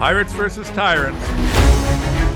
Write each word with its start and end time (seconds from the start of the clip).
Pirates 0.00 0.32
versus 0.32 0.66
Tyrants. 0.70 1.22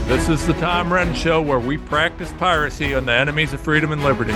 This 0.07 0.29
is 0.29 0.47
the 0.47 0.53
Tom 0.53 0.91
Renz 0.91 1.15
Show 1.15 1.41
where 1.41 1.59
we 1.59 1.79
practice 1.79 2.31
piracy 2.37 2.95
on 2.95 3.07
the 3.07 3.15
enemies 3.15 3.55
of 3.55 3.61
freedom 3.63 3.91
and 3.91 4.05
liberty. 4.05 4.35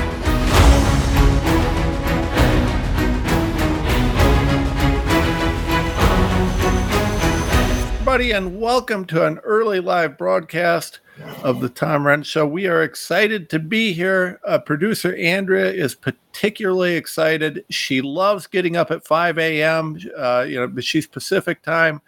Everybody, 7.97 8.31
and 8.31 8.59
welcome 8.59 9.05
to 9.05 9.27
an 9.27 9.41
early 9.41 9.81
live 9.81 10.17
broadcast 10.17 11.01
of 11.43 11.61
the 11.61 11.69
Tom 11.69 12.05
Renz 12.05 12.25
Show. 12.25 12.47
We 12.47 12.67
are 12.67 12.83
excited 12.83 13.51
to 13.51 13.59
be 13.59 13.93
here. 13.93 14.41
Uh, 14.47 14.59
producer 14.59 15.15
Andrea 15.17 15.71
is 15.71 15.95
particularly 15.95 16.95
excited. 16.95 17.67
She 17.69 18.01
loves 18.01 18.47
getting 18.47 18.75
up 18.75 18.91
at 18.91 19.07
5 19.07 19.39
a.m. 19.39 19.99
Uh, 20.17 20.47
you 20.49 20.67
know, 20.67 20.81
she's 20.81 21.07
Pacific 21.07 21.61
time 21.61 22.01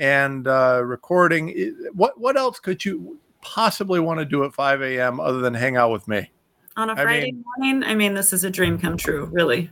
and 0.00 0.48
uh, 0.48 0.82
recording. 0.84 1.76
What 1.92 2.18
what 2.18 2.36
else 2.36 2.58
could 2.58 2.84
you 2.84 3.20
possibly 3.42 4.00
want 4.00 4.18
to 4.18 4.24
do 4.24 4.42
at 4.44 4.52
5 4.52 4.82
a.m. 4.82 5.20
other 5.20 5.38
than 5.38 5.54
hang 5.54 5.76
out 5.76 5.92
with 5.92 6.08
me? 6.08 6.28
On 6.76 6.90
a 6.90 6.96
Friday 6.96 7.20
I 7.20 7.24
mean, 7.26 7.44
morning, 7.58 7.84
I 7.84 7.94
mean, 7.94 8.14
this 8.14 8.32
is 8.32 8.42
a 8.42 8.50
dream 8.50 8.78
come 8.78 8.96
true, 8.96 9.26
really. 9.26 9.70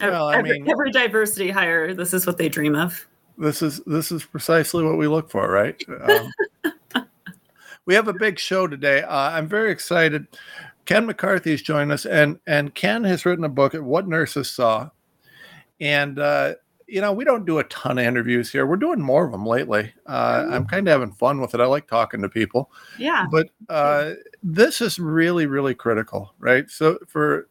Well, 0.00 0.28
I 0.28 0.38
every, 0.38 0.60
mean, 0.60 0.70
every 0.70 0.90
diversity 0.90 1.50
hire, 1.50 1.94
this 1.94 2.12
is 2.12 2.26
what 2.26 2.36
they 2.36 2.48
dream 2.48 2.74
of. 2.74 3.06
This 3.38 3.62
is 3.62 3.80
this 3.86 4.12
is 4.12 4.24
precisely 4.24 4.84
what 4.84 4.98
we 4.98 5.06
look 5.06 5.30
for, 5.30 5.48
right? 5.50 5.80
Um, 6.02 7.04
we 7.86 7.94
have 7.94 8.08
a 8.08 8.12
big 8.12 8.38
show 8.38 8.66
today. 8.66 9.02
Uh, 9.02 9.30
I'm 9.30 9.48
very 9.48 9.70
excited. 9.70 10.26
Ken 10.84 11.06
McCarthy 11.06 11.52
has 11.52 11.62
joined 11.62 11.92
us, 11.92 12.04
and 12.04 12.40
and 12.46 12.74
Ken 12.74 13.04
has 13.04 13.24
written 13.24 13.44
a 13.44 13.48
book, 13.48 13.74
at 13.74 13.82
"What 13.82 14.08
Nurses 14.08 14.50
Saw," 14.50 14.90
and 15.80 16.18
uh, 16.18 16.54
you 16.94 17.00
know, 17.00 17.12
we 17.12 17.24
don't 17.24 17.44
do 17.44 17.58
a 17.58 17.64
ton 17.64 17.98
of 17.98 18.04
interviews 18.04 18.52
here. 18.52 18.66
We're 18.66 18.76
doing 18.76 19.02
more 19.02 19.26
of 19.26 19.32
them 19.32 19.44
lately. 19.44 19.92
Uh, 20.06 20.46
I'm 20.48 20.64
kind 20.64 20.86
of 20.86 20.92
having 20.92 21.12
fun 21.12 21.40
with 21.40 21.52
it. 21.52 21.60
I 21.60 21.64
like 21.64 21.88
talking 21.88 22.22
to 22.22 22.28
people. 22.28 22.70
Yeah. 23.00 23.26
But 23.32 23.48
uh, 23.68 24.12
this 24.44 24.80
is 24.80 25.00
really, 25.00 25.46
really 25.46 25.74
critical, 25.74 26.32
right? 26.38 26.70
So 26.70 27.00
for 27.08 27.48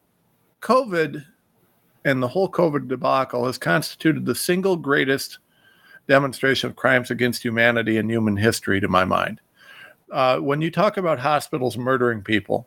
COVID 0.62 1.26
and 2.06 2.22
the 2.22 2.28
whole 2.28 2.50
COVID 2.50 2.88
debacle 2.88 3.44
has 3.44 3.58
constituted 3.58 4.24
the 4.24 4.34
single 4.34 4.76
greatest 4.76 5.40
demonstration 6.08 6.70
of 6.70 6.76
crimes 6.76 7.10
against 7.10 7.44
humanity 7.44 7.98
in 7.98 8.08
human 8.08 8.38
history, 8.38 8.80
to 8.80 8.88
my 8.88 9.04
mind. 9.04 9.42
Uh, 10.10 10.38
when 10.38 10.62
you 10.62 10.70
talk 10.70 10.96
about 10.96 11.18
hospitals 11.18 11.76
murdering 11.76 12.22
people, 12.22 12.66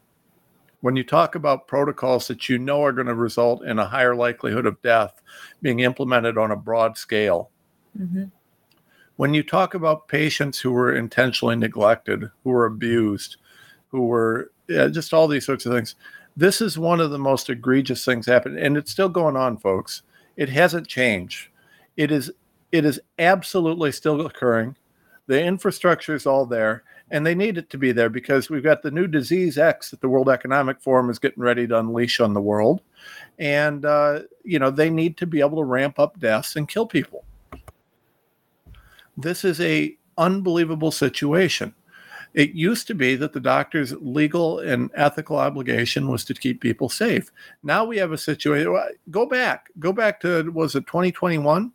when 0.81 0.95
you 0.95 1.03
talk 1.03 1.35
about 1.35 1.67
protocols 1.67 2.27
that 2.27 2.49
you 2.49 2.57
know 2.57 2.83
are 2.83 2.91
going 2.91 3.07
to 3.07 3.15
result 3.15 3.63
in 3.63 3.79
a 3.79 3.87
higher 3.87 4.15
likelihood 4.15 4.65
of 4.65 4.81
death 4.81 5.21
being 5.61 5.79
implemented 5.79 6.37
on 6.37 6.51
a 6.51 6.55
broad 6.55 6.97
scale, 6.97 7.49
mm-hmm. 7.99 8.25
when 9.15 9.33
you 9.33 9.43
talk 9.43 9.73
about 9.73 10.07
patients 10.07 10.59
who 10.59 10.71
were 10.71 10.95
intentionally 10.95 11.55
neglected, 11.55 12.29
who 12.43 12.51
were 12.51 12.65
abused, 12.65 13.37
who 13.89 14.05
were 14.05 14.51
yeah, 14.67 14.87
just 14.87 15.13
all 15.13 15.27
these 15.27 15.45
sorts 15.45 15.65
of 15.65 15.73
things, 15.73 15.95
this 16.35 16.61
is 16.61 16.77
one 16.77 16.99
of 16.99 17.09
the 17.09 17.17
most 17.17 17.49
egregious 17.49 18.05
things 18.05 18.27
happen, 18.27 18.57
and 18.57 18.77
it's 18.77 18.91
still 18.91 19.09
going 19.09 19.35
on, 19.35 19.57
folks. 19.57 20.03
It 20.35 20.49
hasn't 20.49 20.87
changed. 20.87 21.47
It 21.95 22.11
is 22.11 22.31
it 22.71 22.85
is 22.85 22.99
absolutely 23.17 23.91
still 23.91 24.25
occurring. 24.25 24.75
The 25.27 25.43
infrastructure 25.43 26.15
is 26.15 26.25
all 26.25 26.45
there 26.45 26.83
and 27.09 27.25
they 27.25 27.35
need 27.35 27.57
it 27.57 27.69
to 27.69 27.77
be 27.77 27.91
there 27.91 28.09
because 28.09 28.49
we've 28.49 28.63
got 28.63 28.81
the 28.81 28.91
new 28.91 29.07
disease 29.07 29.57
X 29.57 29.91
that 29.91 30.01
the 30.01 30.09
World 30.09 30.29
Economic 30.29 30.81
Forum 30.81 31.09
is 31.09 31.19
getting 31.19 31.43
ready 31.43 31.67
to 31.67 31.79
unleash 31.79 32.19
on 32.19 32.33
the 32.33 32.41
world, 32.41 32.81
and 33.39 33.85
uh, 33.85 34.21
you 34.43 34.59
know 34.59 34.69
they 34.69 34.89
need 34.89 35.17
to 35.17 35.25
be 35.25 35.39
able 35.39 35.57
to 35.57 35.63
ramp 35.63 35.99
up 35.99 36.19
deaths 36.19 36.55
and 36.55 36.67
kill 36.67 36.85
people. 36.85 37.23
This 39.17 39.43
is 39.43 39.61
a 39.61 39.97
unbelievable 40.17 40.91
situation. 40.91 41.73
It 42.33 42.51
used 42.51 42.87
to 42.87 42.93
be 42.93 43.15
that 43.15 43.33
the 43.33 43.39
doctor's 43.39 43.93
legal 43.93 44.59
and 44.59 44.91
ethical 44.93 45.37
obligation 45.37 46.07
was 46.07 46.23
to 46.25 46.33
keep 46.33 46.61
people 46.61 46.89
safe. 46.89 47.31
Now 47.63 47.85
we 47.85 47.97
have 47.97 48.11
a 48.11 48.17
situation. 48.17 48.75
Go 49.09 49.25
back, 49.25 49.69
go 49.79 49.93
back 49.93 50.19
to 50.21 50.51
was 50.51 50.75
it 50.75 50.85
2021? 50.87 51.71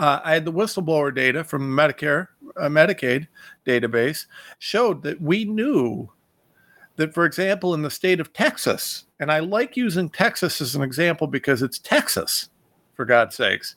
Uh, 0.00 0.18
I 0.24 0.32
had 0.32 0.46
the 0.46 0.52
whistleblower 0.52 1.14
data 1.14 1.44
from 1.44 1.76
Medicare 1.76 2.28
uh, 2.56 2.68
Medicaid 2.68 3.28
database 3.66 4.24
showed 4.58 5.02
that 5.02 5.20
we 5.20 5.44
knew 5.44 6.10
that, 6.96 7.12
for 7.12 7.26
example, 7.26 7.74
in 7.74 7.82
the 7.82 7.90
state 7.90 8.18
of 8.18 8.32
Texas, 8.32 9.04
and 9.20 9.30
I 9.30 9.40
like 9.40 9.76
using 9.76 10.08
Texas 10.08 10.62
as 10.62 10.74
an 10.74 10.80
example 10.80 11.26
because 11.26 11.60
it's 11.60 11.78
Texas, 11.78 12.48
for 12.94 13.04
God's 13.04 13.36
sakes, 13.36 13.76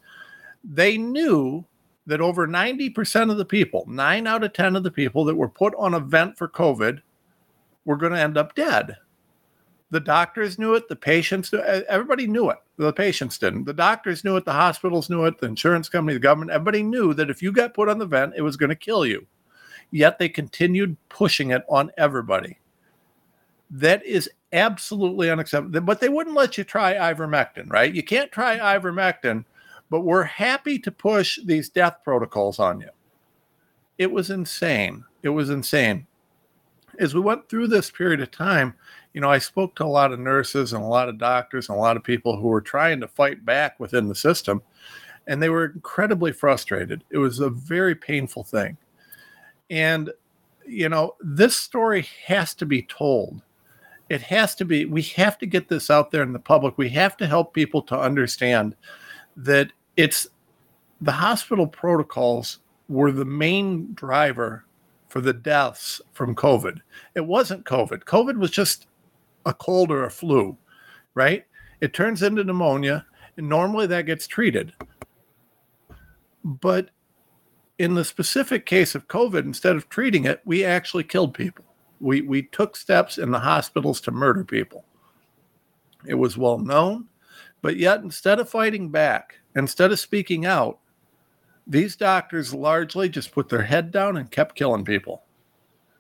they 0.64 0.98
knew 0.98 1.66
that 2.06 2.22
over 2.22 2.48
90% 2.48 3.30
of 3.30 3.36
the 3.36 3.44
people, 3.44 3.84
nine 3.90 4.26
out 4.26 4.46
of 4.46 4.54
10 4.54 4.78
of 4.78 4.84
the 4.84 4.92
people 4.92 5.26
that 5.26 5.36
were 5.36 5.50
put 5.50 5.76
on 5.78 5.94
a 5.94 6.00
vent 6.00 6.38
for 6.38 6.48
COVID, 6.48 7.02
were 7.84 7.98
going 7.98 8.14
to 8.14 8.20
end 8.20 8.38
up 8.38 8.56
dead. 8.56 8.96
The 9.94 10.00
doctors 10.00 10.58
knew 10.58 10.74
it, 10.74 10.90
the 10.90 10.96
patients 10.96 11.54
knew 11.54 11.60
it, 11.60 11.86
everybody 11.88 12.26
knew 12.26 12.50
it. 12.50 12.58
The 12.78 12.92
patients 12.92 13.38
didn't. 13.38 13.66
The 13.66 13.76
doctors 13.76 14.24
knew 14.24 14.36
it, 14.38 14.44
the 14.44 14.52
hospitals 14.52 15.08
knew 15.08 15.26
it, 15.26 15.38
the 15.38 15.46
insurance 15.46 15.88
company, 15.88 16.16
the 16.16 16.20
government, 16.20 16.50
everybody 16.50 16.82
knew 16.82 17.14
that 17.14 17.30
if 17.30 17.44
you 17.44 17.52
got 17.52 17.76
put 17.76 17.90
on 17.90 18.00
the 18.00 18.08
vent, 18.08 18.34
it 18.36 18.42
was 18.42 18.58
going 18.58 18.72
to 18.72 18.76
kill 18.76 19.06
you. 19.06 19.28
Yet 19.92 20.18
they 20.18 20.30
continued 20.30 20.98
pushing 21.10 21.52
it 21.52 21.62
on 21.70 21.92
everybody. 21.96 22.58
That 23.70 24.04
is 24.04 24.32
absolutely 24.52 25.30
unacceptable. 25.30 25.82
But 25.82 26.00
they 26.02 26.10
wouldn't 26.10 26.36
let 26.36 26.58
you 26.58 26.64
try 26.64 26.96
ivermectin, 26.96 27.70
right? 27.70 27.94
You 27.94 28.02
can't 28.02 28.32
try 28.32 28.58
ivermectin, 28.58 29.46
but 29.92 30.00
we're 30.02 30.24
happy 30.24 30.80
to 30.80 30.92
push 30.92 31.38
these 31.46 31.70
death 31.70 31.98
protocols 32.04 32.58
on 32.58 32.82
you. 32.82 32.90
It 34.00 34.12
was 34.12 34.32
insane. 34.32 35.06
It 35.22 35.30
was 35.30 35.52
insane. 35.52 36.08
As 36.98 37.14
we 37.14 37.22
went 37.22 37.48
through 37.48 37.68
this 37.68 37.92
period 37.92 38.22
of 38.22 38.32
time, 38.32 38.74
you 39.14 39.22
know, 39.22 39.30
I 39.30 39.38
spoke 39.38 39.76
to 39.76 39.86
a 39.86 39.86
lot 39.86 40.12
of 40.12 40.20
nurses 40.20 40.74
and 40.74 40.84
a 40.84 40.88
lot 40.88 41.10
of 41.10 41.18
doctors 41.18 41.70
and 41.70 41.78
a 41.78 41.82
lot 41.82 41.98
of 41.98 42.04
people 42.04 42.36
who 42.36 42.48
were 42.48 42.62
trying 42.62 43.00
to 43.02 43.08
fight 43.08 43.46
back 43.46 43.80
within 43.80 44.08
the 44.08 44.16
system, 44.16 44.62
and 45.28 45.42
they 45.42 45.50
were 45.50 45.66
incredibly 45.66 46.32
frustrated. 46.32 47.04
It 47.10 47.20
was 47.20 47.40
a 47.40 47.50
very 47.50 47.96
painful 47.96 48.44
thing. 48.44 48.78
And, 49.70 50.12
you 50.68 50.90
know, 50.90 51.16
this 51.22 51.56
story 51.56 52.08
has 52.26 52.54
to 52.56 52.66
be 52.66 52.84
told. 52.84 53.42
It 54.10 54.22
has 54.22 54.56
to 54.56 54.66
be, 54.66 54.86
we 54.86 55.02
have 55.04 55.38
to 55.40 55.46
get 55.46 55.70
this 55.70 55.90
out 55.90 56.12
there 56.12 56.24
in 56.24 56.34
the 56.34 56.40
public. 56.40 56.78
We 56.78 56.90
have 56.90 57.16
to 57.18 57.28
help 57.28 57.54
people 57.54 57.82
to 57.84 57.98
understand 57.98 58.76
that 59.38 59.72
it's 59.96 60.28
the 61.02 61.12
hospital 61.12 61.68
protocols 61.68 62.60
were 62.90 63.12
the 63.12 63.26
main 63.26 63.94
driver 63.94 64.66
for 65.08 65.22
the 65.22 65.34
deaths 65.34 66.02
from 66.12 66.36
COVID. 66.36 66.82
It 67.16 67.26
wasn't 67.26 67.66
COVID. 67.66 68.04
COVID 68.04 68.38
was 68.38 68.52
just 68.52 68.88
a 69.46 69.54
cold 69.54 69.92
or 69.92 70.06
a 70.06 70.12
flu, 70.12 70.58
right? 71.16 71.46
It 71.82 71.94
turns 71.94 72.24
into 72.24 72.44
pneumonia, 72.44 73.06
and 73.38 73.50
normally 73.50 73.88
that 73.88 74.06
gets 74.06 74.28
treated. 74.28 74.74
But 76.44 76.90
in 77.80 77.96
the 77.96 78.06
specific 78.06 78.66
case 78.66 78.96
of 78.96 79.08
COVID, 79.08 79.44
instead 79.44 79.76
of 79.76 79.90
treating 79.90 80.26
it, 80.26 80.42
we 80.46 80.64
actually 80.64 81.04
killed 81.04 81.34
people. 81.34 81.66
We, 82.00 82.22
we 82.22 82.44
took 82.44 82.76
steps 82.76 83.18
in 83.18 83.32
the 83.32 83.40
hospitals 83.40 84.02
to 84.02 84.12
murder 84.12 84.44
people. 84.44 84.86
It 86.06 86.16
was 86.16 86.38
well 86.38 86.60
known, 86.60 87.08
but 87.62 87.78
yet 87.78 88.02
instead 88.02 88.40
of 88.40 88.50
fighting 88.50 88.90
back, 88.90 89.40
instead 89.56 89.92
of 89.92 90.00
speaking 90.00 90.46
out, 90.46 90.80
these 91.66 91.96
doctors 91.96 92.54
largely 92.54 93.08
just 93.08 93.32
put 93.32 93.48
their 93.48 93.62
head 93.62 93.92
down 93.92 94.18
and 94.18 94.30
kept 94.30 94.56
killing 94.56 94.84
people. 94.84 95.24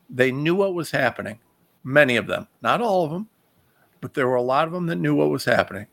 They 0.09 0.31
knew 0.31 0.55
what 0.55 0.73
was 0.73 0.91
happening, 0.91 1.39
many 1.85 2.17
of 2.17 2.27
them, 2.27 2.47
not 2.61 2.81
all 2.81 3.05
of 3.05 3.11
them, 3.11 3.29
but 4.03 4.14
there 4.16 4.28
were 4.28 4.36
a 4.36 4.41
lot 4.41 4.68
of 4.68 4.74
them 4.74 4.88
that 4.88 4.97
knew 4.97 5.16
what 5.16 5.30
was 5.30 5.46
happening. 5.46 5.88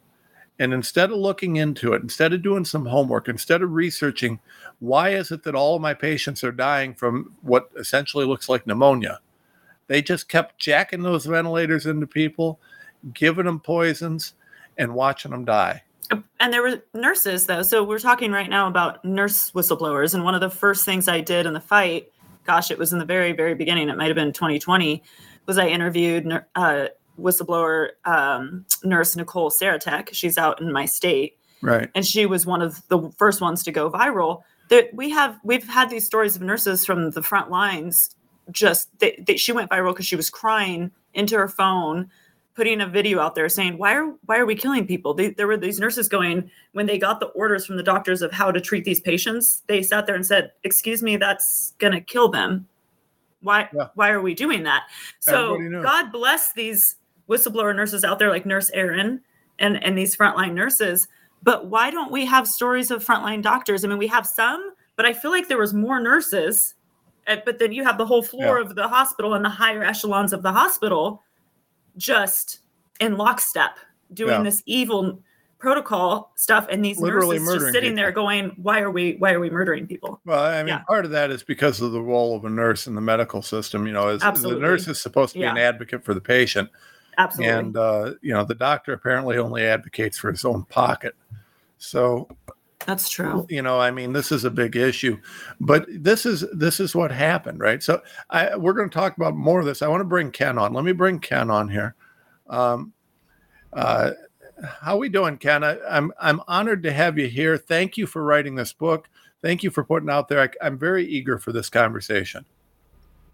And 0.58 0.74
instead 0.74 1.12
of 1.12 1.16
looking 1.16 1.54
into 1.56 1.92
it, 1.92 2.02
instead 2.02 2.32
of 2.32 2.42
doing 2.42 2.64
some 2.64 2.84
homework, 2.84 3.28
instead 3.28 3.62
of 3.62 3.70
researching 3.70 4.40
why 4.80 5.10
is 5.10 5.30
it 5.30 5.44
that 5.44 5.54
all 5.54 5.76
of 5.76 5.80
my 5.80 5.94
patients 5.94 6.42
are 6.42 6.50
dying 6.50 6.92
from 6.92 7.36
what 7.42 7.70
essentially 7.78 8.26
looks 8.26 8.48
like 8.48 8.66
pneumonia, 8.66 9.20
they 9.86 10.02
just 10.02 10.28
kept 10.28 10.58
jacking 10.58 11.02
those 11.02 11.24
ventilators 11.24 11.86
into 11.86 12.06
people, 12.06 12.58
giving 13.14 13.44
them 13.44 13.60
poisons, 13.60 14.34
and 14.76 14.92
watching 14.92 15.30
them 15.30 15.44
die. 15.44 15.84
And 16.40 16.52
there 16.52 16.62
were 16.62 16.82
nurses, 16.94 17.46
though. 17.46 17.62
So 17.62 17.84
we're 17.84 18.00
talking 18.00 18.32
right 18.32 18.50
now 18.50 18.66
about 18.66 19.04
nurse 19.04 19.52
whistleblowers. 19.52 20.14
And 20.14 20.24
one 20.24 20.34
of 20.34 20.40
the 20.40 20.50
first 20.50 20.84
things 20.84 21.06
I 21.06 21.20
did 21.20 21.46
in 21.46 21.52
the 21.52 21.60
fight, 21.60 22.10
gosh, 22.44 22.72
it 22.72 22.78
was 22.78 22.92
in 22.92 22.98
the 22.98 23.04
very, 23.04 23.30
very 23.30 23.54
beginning, 23.54 23.88
it 23.88 23.96
might 23.96 24.08
have 24.08 24.16
been 24.16 24.32
2020, 24.32 25.00
was 25.46 25.58
I 25.58 25.68
interviewed 25.68 26.44
uh, 26.56 26.86
whistleblower 27.20 27.90
um, 28.04 28.64
nurse 28.82 29.16
Nicole 29.16 29.50
Sirotek. 29.50 30.10
She's 30.12 30.38
out 30.38 30.60
in 30.60 30.72
my 30.72 30.84
state, 30.84 31.38
right? 31.62 31.90
And 31.94 32.06
she 32.06 32.26
was 32.26 32.46
one 32.46 32.62
of 32.62 32.86
the 32.88 33.10
first 33.18 33.40
ones 33.40 33.62
to 33.64 33.72
go 33.72 33.90
viral. 33.90 34.42
That 34.68 34.94
we 34.94 35.10
have 35.10 35.38
we've 35.44 35.66
had 35.66 35.90
these 35.90 36.06
stories 36.06 36.36
of 36.36 36.42
nurses 36.42 36.84
from 36.84 37.10
the 37.10 37.22
front 37.22 37.50
lines. 37.50 38.14
Just 38.50 38.88
that 38.98 39.38
she 39.38 39.52
went 39.52 39.70
viral 39.70 39.92
because 39.92 40.06
she 40.06 40.16
was 40.16 40.28
crying 40.28 40.90
into 41.14 41.36
her 41.36 41.48
phone 41.48 42.10
putting 42.54 42.80
a 42.80 42.86
video 42.86 43.20
out 43.20 43.34
there 43.34 43.48
saying 43.48 43.78
why 43.78 43.94
are 43.94 44.12
why 44.26 44.36
are 44.36 44.46
we 44.46 44.54
killing 44.54 44.86
people 44.86 45.14
they, 45.14 45.30
there 45.30 45.46
were 45.46 45.56
these 45.56 45.78
nurses 45.80 46.08
going 46.08 46.50
when 46.72 46.86
they 46.86 46.98
got 46.98 47.20
the 47.20 47.26
orders 47.28 47.64
from 47.64 47.76
the 47.76 47.82
doctors 47.82 48.22
of 48.22 48.32
how 48.32 48.50
to 48.50 48.60
treat 48.60 48.84
these 48.84 49.00
patients 49.00 49.62
they 49.66 49.82
sat 49.82 50.06
there 50.06 50.14
and 50.14 50.26
said 50.26 50.52
excuse 50.64 51.02
me 51.02 51.16
that's 51.16 51.74
going 51.78 51.92
to 51.92 52.00
kill 52.00 52.28
them 52.28 52.66
why 53.40 53.68
yeah. 53.74 53.86
why 53.94 54.10
are 54.10 54.20
we 54.20 54.34
doing 54.34 54.62
that 54.64 54.82
so 55.20 55.58
god 55.82 56.10
bless 56.12 56.52
these 56.52 56.96
whistleblower 57.30 57.74
nurses 57.74 58.04
out 58.04 58.18
there 58.18 58.28
like 58.28 58.44
nurse 58.44 58.70
erin 58.74 59.20
and 59.58 59.82
and 59.84 59.96
these 59.96 60.16
frontline 60.16 60.52
nurses 60.52 61.06
but 61.42 61.66
why 61.66 61.90
don't 61.90 62.10
we 62.10 62.26
have 62.26 62.46
stories 62.46 62.90
of 62.90 63.04
frontline 63.04 63.40
doctors 63.40 63.84
i 63.84 63.88
mean 63.88 63.98
we 63.98 64.08
have 64.08 64.26
some 64.26 64.72
but 64.96 65.06
i 65.06 65.12
feel 65.12 65.30
like 65.30 65.48
there 65.48 65.58
was 65.58 65.72
more 65.72 66.00
nurses 66.00 66.74
eh, 67.28 67.40
but 67.44 67.58
then 67.58 67.72
you 67.72 67.84
have 67.84 67.98
the 67.98 68.06
whole 68.06 68.22
floor 68.22 68.58
yeah. 68.58 68.64
of 68.64 68.74
the 68.74 68.88
hospital 68.88 69.34
and 69.34 69.44
the 69.44 69.50
higher 69.50 69.84
echelons 69.84 70.32
of 70.32 70.42
the 70.42 70.52
hospital 70.52 71.22
just 71.96 72.60
in 72.98 73.16
lockstep 73.16 73.78
doing 74.12 74.30
yeah. 74.30 74.42
this 74.42 74.62
evil 74.66 75.20
protocol 75.60 76.32
stuff 76.36 76.66
and 76.70 76.82
these 76.82 76.98
Literally 76.98 77.38
nurses 77.38 77.62
just 77.62 77.72
sitting 77.72 77.90
people. 77.90 77.96
there 77.96 78.12
going 78.12 78.48
why 78.56 78.80
are 78.80 78.90
we 78.90 79.16
why 79.18 79.32
are 79.32 79.40
we 79.40 79.50
murdering 79.50 79.86
people 79.86 80.18
well 80.24 80.42
i 80.42 80.62
mean 80.62 80.68
yeah. 80.68 80.78
part 80.80 81.04
of 81.04 81.10
that 81.10 81.30
is 81.30 81.42
because 81.42 81.82
of 81.82 81.92
the 81.92 82.00
role 82.00 82.34
of 82.34 82.46
a 82.46 82.50
nurse 82.50 82.86
in 82.86 82.94
the 82.94 83.00
medical 83.00 83.42
system 83.42 83.86
you 83.86 83.92
know 83.92 84.08
as 84.08 84.20
the 84.40 84.56
nurse 84.58 84.88
is 84.88 85.00
supposed 85.00 85.34
to 85.34 85.38
be 85.38 85.44
yeah. 85.44 85.52
an 85.52 85.58
advocate 85.58 86.02
for 86.02 86.14
the 86.14 86.20
patient 86.20 86.70
absolutely 87.20 87.54
and 87.54 87.76
uh, 87.76 88.12
you 88.22 88.32
know 88.32 88.44
the 88.44 88.54
doctor 88.54 88.92
apparently 88.92 89.38
only 89.38 89.62
advocates 89.62 90.18
for 90.18 90.30
his 90.30 90.44
own 90.44 90.64
pocket 90.64 91.14
so 91.78 92.28
that's 92.86 93.08
true 93.08 93.46
you 93.48 93.62
know 93.62 93.78
i 93.78 93.90
mean 93.90 94.12
this 94.12 94.32
is 94.32 94.44
a 94.44 94.50
big 94.50 94.74
issue 94.74 95.18
but 95.60 95.86
this 95.88 96.24
is 96.24 96.44
this 96.52 96.80
is 96.80 96.94
what 96.94 97.12
happened 97.12 97.60
right 97.60 97.82
so 97.82 98.00
i 98.30 98.56
we're 98.56 98.72
going 98.72 98.88
to 98.88 98.94
talk 98.94 99.16
about 99.16 99.36
more 99.36 99.60
of 99.60 99.66
this 99.66 99.82
i 99.82 99.88
want 99.88 100.00
to 100.00 100.04
bring 100.04 100.30
ken 100.30 100.58
on 100.58 100.72
let 100.72 100.84
me 100.84 100.92
bring 100.92 101.18
ken 101.18 101.50
on 101.50 101.68
here 101.68 101.94
um, 102.48 102.92
uh, 103.72 104.10
how 104.62 104.96
we 104.96 105.08
doing, 105.08 105.38
Ken? 105.38 105.64
I, 105.64 105.78
I'm 105.88 106.12
I'm 106.20 106.40
honored 106.46 106.82
to 106.82 106.92
have 106.92 107.18
you 107.18 107.28
here. 107.28 107.56
Thank 107.56 107.96
you 107.96 108.06
for 108.06 108.22
writing 108.22 108.54
this 108.54 108.72
book. 108.72 109.08
Thank 109.42 109.62
you 109.62 109.70
for 109.70 109.84
putting 109.84 110.10
out 110.10 110.28
there. 110.28 110.40
I, 110.40 110.48
I'm 110.66 110.78
very 110.78 111.06
eager 111.06 111.38
for 111.38 111.52
this 111.52 111.70
conversation. 111.70 112.44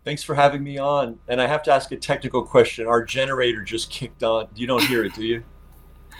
Thanks 0.07 0.23
for 0.23 0.37
having 0.37 0.63
me 0.63 0.79
on. 0.79 1.19
And 1.27 1.43
I 1.43 1.49
have 1.49 1.65
to 1.65 1.73
ask 1.73 1.91
a 1.91 1.97
technical 1.97 2.45
question. 2.45 2.87
Our 2.87 3.05
generator 3.05 3.65
just 3.65 3.91
kicked 3.91 4.23
on. 4.23 4.47
You 4.55 4.69
don't 4.69 4.85
hear 4.85 5.03
it, 5.05 5.15
do 5.15 5.25
you? 5.27 5.43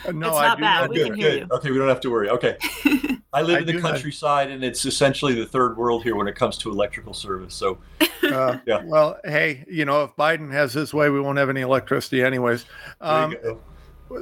Uh, 0.05 0.11
no, 0.11 0.27
it's 0.27 0.37
not 0.37 0.59
I 0.59 0.61
bad. 0.61 0.81
Not. 0.81 0.91
We 0.91 0.97
good, 0.97 1.07
can 1.07 1.15
hear 1.15 1.31
good. 1.31 1.41
you. 1.43 1.47
Okay, 1.53 1.71
we 1.71 1.79
don't 1.79 1.89
have 1.89 2.01
to 2.01 2.11
worry. 2.11 2.29
Okay. 2.29 2.57
I 3.33 3.43
live 3.43 3.59
I 3.59 3.61
in 3.61 3.67
the 3.67 3.81
countryside, 3.81 4.49
not. 4.49 4.55
and 4.57 4.65
it's 4.65 4.85
essentially 4.85 5.35
the 5.35 5.47
third 5.47 5.77
world 5.77 6.03
here 6.03 6.17
when 6.17 6.27
it 6.27 6.35
comes 6.35 6.59
to 6.59 6.71
electrical 6.73 7.15
service. 7.15 7.55
So, 7.55 7.79
uh, 8.25 8.59
yeah. 8.67 8.83
Well, 8.85 9.21
hey, 9.25 9.65
you 9.71 9.85
know, 9.85 10.03
if 10.03 10.17
Biden 10.17 10.51
has 10.51 10.73
his 10.73 10.93
way, 10.93 11.09
we 11.09 11.21
won't 11.21 11.39
have 11.39 11.49
any 11.49 11.61
electricity, 11.61 12.25
anyways. 12.25 12.67
Um, 13.01 13.37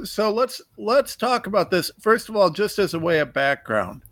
so 0.03 0.31
let's 0.31 0.61
let's 0.77 1.15
talk 1.15 1.47
about 1.47 1.71
this 1.71 1.89
first 1.99 2.29
of 2.29 2.35
all, 2.35 2.51
just 2.51 2.77
as 2.77 2.93
a 2.93 2.99
way 2.99 3.17
of 3.17 3.33
background. 3.33 4.03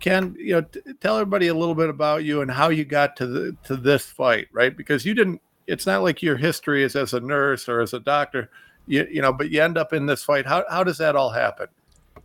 Ken, 0.00 0.34
you 0.38 0.54
know, 0.54 0.60
t- 0.62 0.80
tell 1.00 1.16
everybody 1.16 1.48
a 1.48 1.54
little 1.54 1.74
bit 1.74 1.88
about 1.88 2.24
you 2.24 2.42
and 2.42 2.50
how 2.50 2.68
you 2.68 2.84
got 2.84 3.16
to 3.16 3.26
the 3.26 3.56
to 3.64 3.76
this 3.76 4.04
fight, 4.06 4.48
right? 4.52 4.76
Because 4.76 5.04
you 5.04 5.14
didn't. 5.14 5.40
It's 5.66 5.86
not 5.86 6.02
like 6.02 6.22
your 6.22 6.36
history 6.36 6.84
is 6.84 6.94
as 6.94 7.14
a 7.14 7.20
nurse 7.20 7.68
or 7.68 7.80
as 7.80 7.94
a 7.94 8.00
doctor, 8.00 8.50
you, 8.86 9.06
you 9.10 9.22
know, 9.22 9.32
but 9.32 9.50
you 9.50 9.62
end 9.62 9.78
up 9.78 9.92
in 9.92 10.06
this 10.06 10.22
fight. 10.22 10.46
How 10.46 10.64
how 10.68 10.84
does 10.84 10.98
that 10.98 11.16
all 11.16 11.30
happen? 11.30 11.68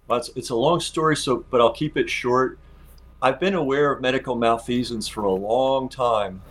Well, 0.08 0.20
it's, 0.20 0.30
it's 0.36 0.50
a 0.50 0.56
long 0.56 0.80
story, 0.80 1.16
so 1.16 1.46
but 1.50 1.62
I'll 1.62 1.74
keep 1.74 1.98
it 1.98 2.10
short. 2.10 2.60
I've 3.22 3.40
been 3.40 3.54
aware 3.56 3.92
of 3.92 4.02
medical 4.02 4.36
malfeasance 4.36 5.08
for 5.08 5.24
a 5.24 5.32
long 5.32 5.90
time 5.90 6.42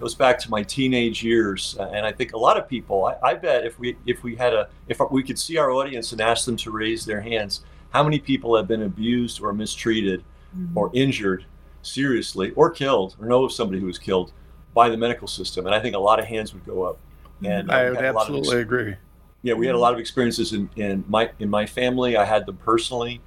goes 0.00 0.14
back 0.14 0.38
to 0.38 0.50
my 0.50 0.62
teenage 0.62 1.22
years, 1.22 1.76
uh, 1.78 1.90
and 1.92 2.06
I 2.06 2.10
think 2.10 2.32
a 2.32 2.38
lot 2.38 2.56
of 2.56 2.66
people. 2.66 3.04
I, 3.04 3.16
I, 3.22 3.34
bet 3.34 3.66
if 3.66 3.78
we 3.78 3.96
if 4.06 4.22
we 4.22 4.34
had 4.34 4.54
a 4.54 4.68
if 4.88 4.98
we 5.10 5.22
could 5.22 5.38
see 5.38 5.58
our 5.58 5.70
audience 5.70 6.12
and 6.12 6.20
ask 6.20 6.46
them 6.46 6.56
to 6.56 6.70
raise 6.70 7.04
their 7.04 7.20
hands, 7.20 7.60
how 7.90 8.02
many 8.02 8.18
people 8.18 8.56
have 8.56 8.66
been 8.66 8.82
abused 8.82 9.40
or 9.40 9.52
mistreated 9.52 10.22
mm-hmm. 10.56 10.76
or 10.76 10.90
injured 10.94 11.44
seriously 11.82 12.50
or 12.52 12.70
killed 12.70 13.16
or 13.20 13.26
know 13.26 13.44
of 13.44 13.52
somebody 13.52 13.80
who 13.80 13.86
was 13.86 13.98
killed 13.98 14.32
by 14.74 14.88
the 14.88 14.96
medical 14.96 15.28
system? 15.28 15.66
And 15.66 15.74
I 15.74 15.80
think 15.80 15.94
a 15.94 15.98
lot 15.98 16.18
of 16.18 16.24
hands 16.26 16.54
would 16.54 16.64
go 16.64 16.82
up. 16.82 16.98
And 17.44 17.70
uh, 17.70 17.74
I 17.74 17.90
would 17.90 17.98
absolutely 17.98 18.56
ex- 18.56 18.62
agree. 18.62 18.96
Yeah, 19.42 19.54
we 19.54 19.66
had 19.66 19.74
a 19.74 19.78
lot 19.78 19.94
of 19.94 19.98
experiences 19.98 20.52
in, 20.52 20.68
in 20.76 21.04
my 21.08 21.30
in 21.38 21.48
my 21.48 21.64
family. 21.64 22.16
I 22.16 22.26
had 22.26 22.44
them 22.44 22.58
personally, 22.58 23.22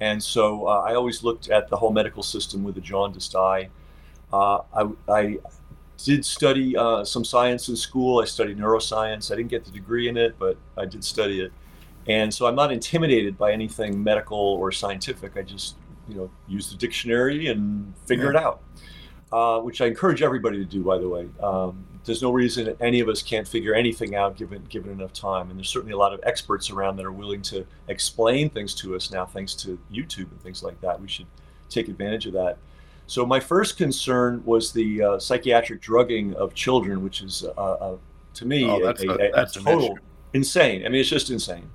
and 0.00 0.22
so 0.22 0.66
uh, 0.66 0.80
I 0.80 0.94
always 0.94 1.22
looked 1.22 1.50
at 1.50 1.68
the 1.68 1.76
whole 1.76 1.92
medical 1.92 2.22
system 2.22 2.64
with 2.64 2.78
a 2.78 2.80
jaundiced 2.80 3.34
eye. 3.36 3.68
Uh, 4.32 4.60
I, 4.74 4.88
I 5.08 5.38
did 6.02 6.24
study 6.24 6.76
uh, 6.76 7.04
some 7.04 7.24
science 7.24 7.68
in 7.68 7.76
school. 7.76 8.20
I 8.20 8.24
studied 8.24 8.56
neuroscience. 8.58 9.30
I 9.30 9.36
didn't 9.36 9.50
get 9.50 9.64
the 9.64 9.70
degree 9.70 10.08
in 10.08 10.16
it, 10.16 10.38
but 10.38 10.56
I 10.76 10.86
did 10.86 11.04
study 11.04 11.42
it. 11.42 11.52
And 12.08 12.32
so 12.32 12.46
I'm 12.46 12.54
not 12.54 12.72
intimidated 12.72 13.36
by 13.36 13.52
anything 13.52 14.02
medical 14.02 14.38
or 14.38 14.72
scientific. 14.72 15.36
I 15.36 15.42
just, 15.42 15.76
you 16.08 16.14
know, 16.14 16.30
use 16.46 16.70
the 16.70 16.76
dictionary 16.76 17.48
and 17.48 17.92
figure 18.06 18.24
yeah. 18.24 18.30
it 18.30 18.36
out, 18.36 18.62
uh, 19.30 19.60
which 19.60 19.80
I 19.82 19.86
encourage 19.86 20.22
everybody 20.22 20.56
to 20.58 20.64
do, 20.64 20.82
by 20.82 20.98
the 20.98 21.08
way. 21.08 21.28
Um, 21.40 21.84
there's 22.04 22.22
no 22.22 22.30
reason 22.30 22.74
any 22.80 23.00
of 23.00 23.08
us 23.10 23.22
can't 23.22 23.46
figure 23.46 23.74
anything 23.74 24.14
out 24.14 24.36
given 24.38 24.64
given 24.70 24.90
enough 24.90 25.12
time. 25.12 25.50
And 25.50 25.58
there's 25.58 25.68
certainly 25.68 25.92
a 25.92 25.98
lot 25.98 26.14
of 26.14 26.20
experts 26.22 26.70
around 26.70 26.96
that 26.96 27.04
are 27.04 27.12
willing 27.12 27.42
to 27.42 27.66
explain 27.88 28.48
things 28.48 28.74
to 28.76 28.96
us 28.96 29.10
now, 29.10 29.26
thanks 29.26 29.54
to 29.56 29.78
YouTube 29.92 30.30
and 30.30 30.40
things 30.40 30.62
like 30.62 30.80
that. 30.80 30.98
We 30.98 31.08
should 31.08 31.26
take 31.68 31.88
advantage 31.88 32.26
of 32.26 32.32
that. 32.32 32.56
So 33.06 33.26
my 33.26 33.40
first 33.40 33.76
concern 33.76 34.42
was 34.46 34.72
the 34.72 35.02
uh, 35.02 35.18
psychiatric 35.18 35.82
drugging 35.82 36.34
of 36.34 36.54
children, 36.54 37.02
which 37.02 37.22
is 37.22 37.44
uh, 37.44 37.60
uh, 37.60 37.96
to 38.34 38.46
me 38.46 38.64
oh, 38.64 38.82
a, 38.82 38.94
a, 38.94 39.42
a 39.42 39.46
total 39.46 39.98
insane. 40.32 40.86
I 40.86 40.88
mean, 40.88 41.00
it's 41.00 41.10
just 41.10 41.30
insane. 41.30 41.68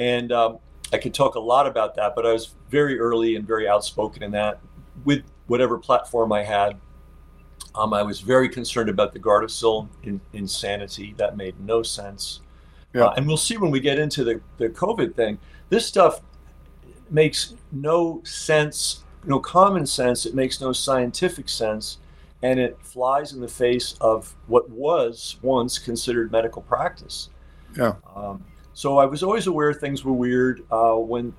And 0.00 0.32
um, 0.32 0.58
I 0.92 0.98
could 0.98 1.14
talk 1.14 1.36
a 1.36 1.40
lot 1.40 1.68
about 1.68 1.94
that, 1.94 2.16
but 2.16 2.26
I 2.26 2.32
was 2.32 2.54
very 2.68 2.98
early 2.98 3.36
and 3.36 3.46
very 3.46 3.68
outspoken 3.68 4.24
in 4.24 4.32
that 4.32 4.58
with 5.04 5.22
whatever 5.46 5.78
platform 5.78 6.32
I 6.32 6.42
had. 6.42 6.76
Um, 7.76 7.94
I 7.94 8.02
was 8.02 8.20
very 8.20 8.48
concerned 8.48 8.90
about 8.90 9.12
the 9.12 9.20
Gardasil 9.20 9.88
in, 10.02 10.20
insanity. 10.32 11.14
That 11.18 11.36
made 11.36 11.60
no 11.60 11.84
sense. 11.84 12.40
Yeah. 12.92 13.04
Uh, 13.04 13.14
and 13.16 13.28
we'll 13.28 13.36
see 13.36 13.56
when 13.56 13.70
we 13.70 13.78
get 13.78 14.00
into 14.00 14.24
the, 14.24 14.40
the 14.58 14.70
COVID 14.70 15.14
thing. 15.14 15.38
This 15.68 15.86
stuff 15.86 16.22
makes 17.08 17.54
no 17.70 18.20
sense 18.24 19.04
no 19.24 19.38
common 19.38 19.86
sense, 19.86 20.26
it 20.26 20.34
makes 20.34 20.60
no 20.60 20.72
scientific 20.72 21.48
sense, 21.48 21.98
and 22.42 22.58
it 22.58 22.78
flies 22.80 23.32
in 23.32 23.40
the 23.40 23.48
face 23.48 23.94
of 24.00 24.34
what 24.46 24.68
was 24.70 25.36
once 25.42 25.78
considered 25.78 26.32
medical 26.32 26.62
practice. 26.62 27.28
Yeah. 27.76 27.94
Um, 28.14 28.44
so 28.74 28.98
I 28.98 29.06
was 29.06 29.22
always 29.22 29.46
aware 29.46 29.72
things 29.72 30.04
were 30.04 30.12
weird 30.12 30.64
uh, 30.70 30.94
when 30.94 31.34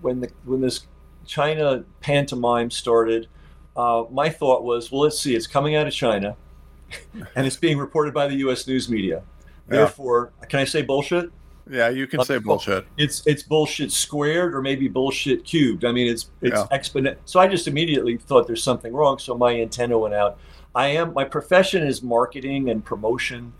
when 0.00 0.20
the 0.20 0.30
when 0.44 0.60
this 0.60 0.86
China 1.26 1.84
pantomime 2.00 2.70
started. 2.70 3.28
Uh, 3.76 4.04
my 4.10 4.28
thought 4.28 4.62
was, 4.62 4.92
well, 4.92 5.00
let's 5.00 5.18
see, 5.18 5.34
it's 5.34 5.48
coming 5.48 5.74
out 5.74 5.86
of 5.86 5.92
China, 5.92 6.36
and 7.34 7.46
it's 7.46 7.56
being 7.56 7.76
reported 7.76 8.14
by 8.14 8.28
the 8.28 8.36
U.S. 8.36 8.68
news 8.68 8.88
media. 8.88 9.22
Yeah. 9.68 9.78
Therefore, 9.78 10.32
can 10.48 10.60
I 10.60 10.64
say 10.64 10.82
bullshit? 10.82 11.32
Yeah, 11.68 11.88
you 11.88 12.06
can 12.06 12.22
say 12.24 12.38
bullshit. 12.38 12.86
It's 12.98 13.26
it's 13.26 13.42
bullshit 13.42 13.90
squared 13.90 14.54
or 14.54 14.60
maybe 14.60 14.86
bullshit 14.86 15.44
cubed. 15.44 15.84
I 15.84 15.92
mean, 15.92 16.06
it's 16.06 16.30
it's 16.42 16.56
yeah. 16.56 16.66
exponent. 16.70 17.18
So 17.24 17.40
I 17.40 17.48
just 17.48 17.66
immediately 17.66 18.18
thought 18.18 18.46
there's 18.46 18.62
something 18.62 18.92
wrong. 18.92 19.18
So 19.18 19.36
my 19.36 19.58
antenna 19.60 19.98
went 19.98 20.14
out. 20.14 20.38
I 20.74 20.88
am 20.88 21.14
my 21.14 21.24
profession 21.24 21.86
is 21.86 22.02
marketing 22.02 22.68
and 22.68 22.84
promotion, 22.84 23.52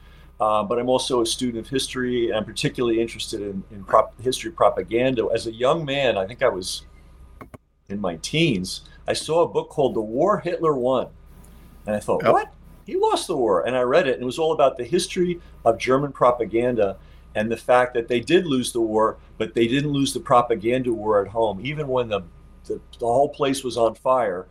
uh, 0.45 0.63
but 0.63 0.79
I'm 0.79 0.91
also 0.91 1.23
a 1.23 1.27
student 1.27 1.65
of 1.65 1.71
history, 1.71 2.29
and 2.29 2.37
I'm 2.37 2.45
particularly 2.45 3.01
interested 3.01 3.41
in 3.41 3.65
in 3.71 3.83
prop, 3.83 4.21
history 4.21 4.51
propaganda. 4.51 5.27
As 5.33 5.47
a 5.47 5.53
young 5.53 5.87
man, 5.87 6.19
I 6.19 6.27
think 6.27 6.43
I 6.43 6.51
was 6.51 6.85
in 7.89 7.99
my 7.99 8.17
teens. 8.17 8.83
I 9.09 9.15
saw 9.15 9.43
a 9.43 9.49
book 9.49 9.71
called 9.71 9.95
The 9.95 10.03
War 10.03 10.41
Hitler 10.41 10.75
Won, 10.75 11.09
and 11.87 11.97
I 11.97 12.01
thought, 12.01 12.23
yep. 12.23 12.33
what? 12.33 12.53
He 12.85 12.95
lost 12.97 13.27
the 13.27 13.37
war, 13.37 13.67
and 13.67 13.75
I 13.75 13.81
read 13.83 14.07
it, 14.07 14.15
and 14.15 14.23
it 14.23 14.27
was 14.27 14.39
all 14.39 14.53
about 14.53 14.77
the 14.77 14.85
history 14.85 15.41
of 15.65 15.79
German 15.79 16.13
propaganda 16.13 16.99
and 17.35 17.51
the 17.51 17.57
fact 17.57 17.95
that 17.95 18.09
they 18.09 18.21
did 18.21 18.47
lose 18.47 18.71
the 18.71 18.83
war, 18.83 19.17
but 19.39 19.55
they 19.55 19.67
didn't 19.67 19.93
lose 19.93 20.13
the 20.13 20.21
propaganda 20.21 20.93
war 20.93 21.23
at 21.25 21.29
home. 21.29 21.59
Even 21.63 21.89
when 21.89 22.09
the, 22.09 22.21
the, 22.67 22.79
the 22.99 23.07
whole 23.07 23.31
place 23.31 23.65
was 23.65 23.79
on 23.79 23.95
fire, 23.95 24.47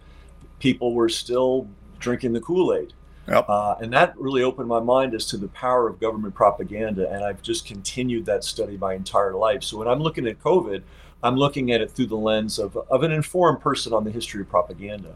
people 0.57 0.95
were 0.95 1.09
still 1.09 1.67
drinking 1.99 2.33
the 2.33 2.41
Kool 2.41 2.73
Aid. 2.73 2.93
Yep. 3.27 3.45
Uh, 3.47 3.75
and 3.79 3.93
that 3.93 4.17
really 4.17 4.43
opened 4.43 4.67
my 4.67 4.79
mind 4.79 5.13
as 5.13 5.25
to 5.27 5.37
the 5.37 5.47
power 5.49 5.87
of 5.87 5.99
government 5.99 6.35
propaganda. 6.35 7.09
And 7.09 7.23
I've 7.23 7.41
just 7.41 7.65
continued 7.65 8.25
that 8.25 8.43
study 8.43 8.77
my 8.77 8.93
entire 8.93 9.33
life. 9.33 9.63
So 9.63 9.77
when 9.77 9.87
I'm 9.87 9.99
looking 9.99 10.27
at 10.27 10.41
COVID, 10.41 10.83
I'm 11.23 11.37
looking 11.37 11.71
at 11.71 11.79
it 11.79 11.91
through 11.91 12.07
the 12.07 12.17
lens 12.17 12.59
of, 12.59 12.75
of 12.75 13.03
an 13.03 13.11
informed 13.11 13.61
person 13.61 13.93
on 13.93 14.03
the 14.03 14.11
history 14.11 14.41
of 14.41 14.49
propaganda. 14.49 15.15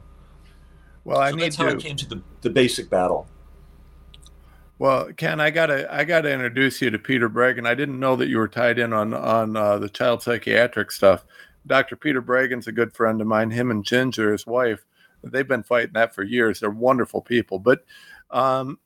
Well, 1.04 1.20
I 1.20 1.32
so 1.32 1.36
need 1.36 1.44
that's 1.44 1.56
how 1.58 1.66
to... 1.66 1.76
I 1.76 1.76
came 1.76 1.98
to 1.98 2.08
the, 2.08 2.22
the 2.42 2.50
basic 2.50 2.90
battle. 2.90 3.28
Well, 4.80 5.12
Ken, 5.14 5.42
I 5.42 5.50
gotta 5.50 5.92
I 5.92 6.04
gotta 6.04 6.32
introduce 6.32 6.82
you 6.84 6.92
to 6.92 7.00
Peter 7.00 7.28
Breggin. 7.28 7.66
I 7.66 7.74
didn't 7.74 8.00
know 8.00 8.16
that 8.16 8.28
you 8.28 8.38
were 8.38 8.48
tied 8.48 8.78
in 8.78 8.94
on 8.94 9.12
on 9.12 9.56
uh, 9.56 9.80
the 9.80 9.90
child 9.90 10.22
psychiatric 10.22 10.92
stuff. 10.92 11.26
Dr. 11.66 11.96
Peter 11.96 12.22
Breggin's 12.22 12.68
a 12.68 12.72
good 12.72 12.94
friend 12.94 13.20
of 13.20 13.28
mine. 13.28 13.50
Him 13.50 13.72
and 13.72 13.84
Ginger, 13.84 14.32
his 14.32 14.46
wife, 14.46 14.86
they've 15.24 15.47
been 15.47 15.63
fighting 15.63 15.93
that 15.93 16.13
for 16.13 16.24
years. 16.24 16.59
They're 16.59 16.69
wonderful 16.69 17.21
people. 17.21 17.59
But 17.59 17.83
um, 18.31 18.79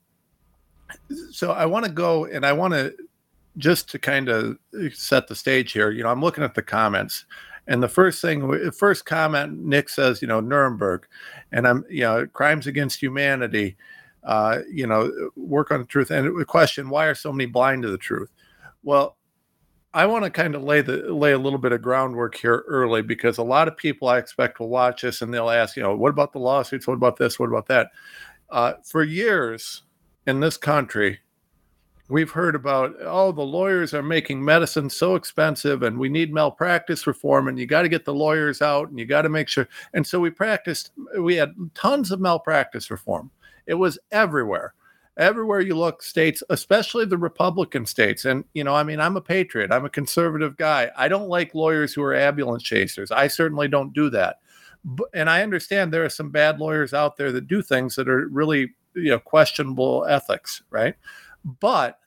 so 1.30 1.52
I 1.52 1.66
want 1.66 1.84
to 1.84 1.90
go 1.90 2.26
and 2.26 2.44
I 2.44 2.52
want 2.52 2.74
to 2.74 2.94
just 3.58 3.88
to 3.90 3.98
kind 3.98 4.28
of 4.28 4.58
set 4.92 5.28
the 5.28 5.34
stage 5.34 5.72
here, 5.72 5.90
you 5.90 6.02
know, 6.02 6.08
I'm 6.08 6.22
looking 6.22 6.44
at 6.44 6.54
the 6.54 6.62
comments, 6.62 7.26
and 7.66 7.82
the 7.82 7.88
first 7.88 8.20
thing, 8.20 8.48
the 8.48 8.72
first 8.72 9.04
comment, 9.04 9.58
Nick 9.58 9.88
says, 9.88 10.20
you 10.20 10.28
know, 10.28 10.40
Nuremberg, 10.40 11.06
and 11.52 11.68
I'm, 11.68 11.84
you 11.88 12.00
know, 12.00 12.26
crimes 12.26 12.66
against 12.66 13.00
humanity, 13.00 13.76
uh, 14.24 14.60
you 14.70 14.86
know, 14.86 15.30
work 15.36 15.70
on 15.70 15.80
the 15.80 15.86
truth, 15.86 16.10
and 16.10 16.38
the 16.38 16.44
question, 16.44 16.88
why 16.88 17.06
are 17.06 17.14
so 17.14 17.32
many 17.32 17.46
blind 17.46 17.82
to 17.82 17.90
the 17.90 17.98
truth? 17.98 18.30
Well, 18.82 19.16
I 19.94 20.06
want 20.06 20.24
to 20.24 20.30
kind 20.30 20.54
of 20.54 20.62
lay 20.62 20.80
the 20.80 21.12
lay 21.12 21.32
a 21.32 21.38
little 21.38 21.58
bit 21.58 21.72
of 21.72 21.82
groundwork 21.82 22.34
here 22.36 22.64
early 22.66 23.02
because 23.02 23.38
a 23.38 23.42
lot 23.42 23.68
of 23.68 23.76
people 23.76 24.08
I 24.08 24.18
expect 24.18 24.58
will 24.58 24.68
watch 24.68 25.02
this 25.02 25.20
and 25.20 25.32
they'll 25.32 25.50
ask, 25.50 25.76
you 25.76 25.82
know, 25.82 25.94
what 25.94 26.10
about 26.10 26.32
the 26.32 26.38
lawsuits? 26.38 26.86
What 26.86 26.94
about 26.94 27.18
this? 27.18 27.38
What 27.38 27.50
about 27.50 27.66
that? 27.66 27.90
Uh, 28.50 28.74
for 28.84 29.02
years 29.02 29.82
in 30.26 30.40
this 30.40 30.56
country, 30.56 31.20
we've 32.08 32.30
heard 32.30 32.54
about 32.54 32.94
oh 33.00 33.32
the 33.32 33.42
lawyers 33.42 33.94
are 33.94 34.02
making 34.02 34.44
medicine 34.44 34.90
so 34.90 35.14
expensive 35.14 35.82
and 35.82 35.98
we 35.98 36.08
need 36.08 36.32
malpractice 36.32 37.06
reform 37.06 37.48
and 37.48 37.58
you 37.58 37.66
got 37.66 37.82
to 37.82 37.88
get 37.88 38.04
the 38.04 38.14
lawyers 38.14 38.60
out 38.60 38.90
and 38.90 38.98
you 38.98 39.06
got 39.06 39.22
to 39.22 39.28
make 39.28 39.48
sure 39.48 39.66
and 39.94 40.06
so 40.06 40.20
we 40.20 40.28
practiced 40.28 40.90
we 41.18 41.36
had 41.36 41.54
tons 41.74 42.10
of 42.10 42.20
malpractice 42.20 42.90
reform 42.90 43.30
it 43.66 43.74
was 43.74 43.98
everywhere 44.10 44.74
everywhere 45.18 45.60
you 45.60 45.74
look 45.74 46.02
states 46.02 46.42
especially 46.50 47.04
the 47.04 47.18
republican 47.18 47.84
states 47.84 48.24
and 48.24 48.44
you 48.54 48.64
know 48.64 48.74
i 48.74 48.82
mean 48.82 48.98
i'm 48.98 49.16
a 49.16 49.20
patriot 49.20 49.70
i'm 49.70 49.84
a 49.84 49.90
conservative 49.90 50.56
guy 50.56 50.90
i 50.96 51.06
don't 51.06 51.28
like 51.28 51.54
lawyers 51.54 51.92
who 51.92 52.02
are 52.02 52.14
ambulance 52.14 52.62
chasers 52.62 53.10
i 53.10 53.26
certainly 53.26 53.68
don't 53.68 53.92
do 53.92 54.08
that. 54.08 54.36
But, 54.84 55.08
and 55.12 55.28
i 55.28 55.42
understand 55.42 55.92
there 55.92 56.04
are 56.04 56.10
some 56.10 56.30
bad 56.30 56.58
lawyers 56.58 56.94
out 56.94 57.16
there 57.16 57.30
that 57.32 57.46
do 57.46 57.60
things 57.62 57.94
that 57.96 58.08
are 58.08 58.26
really 58.28 58.70
you 58.94 59.10
know 59.10 59.18
questionable 59.18 60.06
ethics 60.06 60.62
right? 60.70 60.94
But 61.44 61.98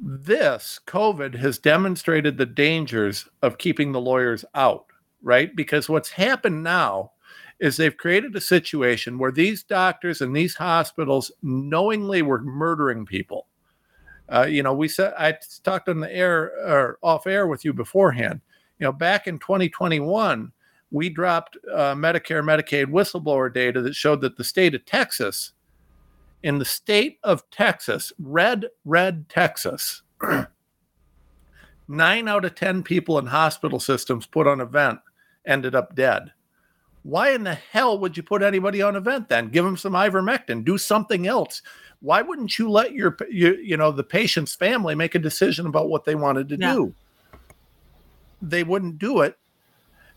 this 0.00 0.80
covid 0.86 1.36
has 1.36 1.58
demonstrated 1.58 2.38
the 2.38 2.46
dangers 2.46 3.28
of 3.42 3.58
keeping 3.58 3.92
the 3.92 4.00
lawyers 4.00 4.44
out 4.54 4.86
right? 5.22 5.54
Because 5.54 5.88
what's 5.88 6.10
happened 6.10 6.62
now 6.62 7.12
is 7.60 7.76
they've 7.76 7.96
created 7.96 8.34
a 8.34 8.40
situation 8.40 9.18
where 9.18 9.30
these 9.30 9.62
doctors 9.62 10.22
and 10.22 10.34
these 10.34 10.54
hospitals 10.54 11.30
knowingly 11.42 12.22
were 12.22 12.40
murdering 12.40 13.04
people. 13.04 13.46
Uh, 14.32 14.46
you 14.46 14.62
know, 14.62 14.72
we 14.72 14.88
said 14.88 15.12
I 15.18 15.36
talked 15.62 15.88
on 15.88 16.00
the 16.00 16.14
air 16.14 16.52
or 16.66 16.98
off 17.02 17.26
air 17.26 17.46
with 17.46 17.64
you 17.64 17.72
beforehand. 17.72 18.40
You 18.78 18.84
know, 18.84 18.92
back 18.92 19.26
in 19.26 19.38
2021, 19.38 20.50
we 20.90 21.10
dropped 21.10 21.58
uh, 21.70 21.94
Medicare, 21.94 22.42
Medicaid 22.42 22.86
whistleblower 22.86 23.52
data 23.52 23.82
that 23.82 23.94
showed 23.94 24.22
that 24.22 24.36
the 24.36 24.44
state 24.44 24.74
of 24.74 24.86
Texas, 24.86 25.52
in 26.42 26.58
the 26.58 26.64
state 26.64 27.18
of 27.22 27.48
Texas, 27.50 28.12
red, 28.18 28.66
red 28.86 29.28
Texas, 29.28 30.02
nine 31.88 32.26
out 32.26 32.44
of 32.44 32.54
10 32.54 32.82
people 32.84 33.18
in 33.18 33.26
hospital 33.26 33.78
systems 33.78 34.26
put 34.26 34.46
on 34.46 34.60
a 34.60 34.66
vent 34.66 35.00
ended 35.44 35.74
up 35.74 35.94
dead 35.94 36.32
why 37.02 37.30
in 37.30 37.44
the 37.44 37.54
hell 37.54 37.98
would 37.98 38.16
you 38.16 38.22
put 38.22 38.42
anybody 38.42 38.82
on 38.82 38.96
a 38.96 39.00
vent 39.00 39.28
then? 39.28 39.48
Give 39.48 39.64
them 39.64 39.76
some 39.76 39.92
ivermectin, 39.94 40.64
do 40.64 40.76
something 40.76 41.26
else. 41.26 41.62
Why 42.00 42.22
wouldn't 42.22 42.58
you 42.58 42.70
let 42.70 42.92
your 42.92 43.16
you, 43.30 43.56
you 43.56 43.76
know 43.76 43.90
the 43.90 44.04
patient's 44.04 44.54
family 44.54 44.94
make 44.94 45.14
a 45.14 45.18
decision 45.18 45.66
about 45.66 45.88
what 45.88 46.04
they 46.04 46.14
wanted 46.14 46.48
to 46.50 46.58
yeah. 46.58 46.72
do? 46.72 46.94
They 48.42 48.64
wouldn't 48.64 48.98
do 48.98 49.20
it, 49.20 49.38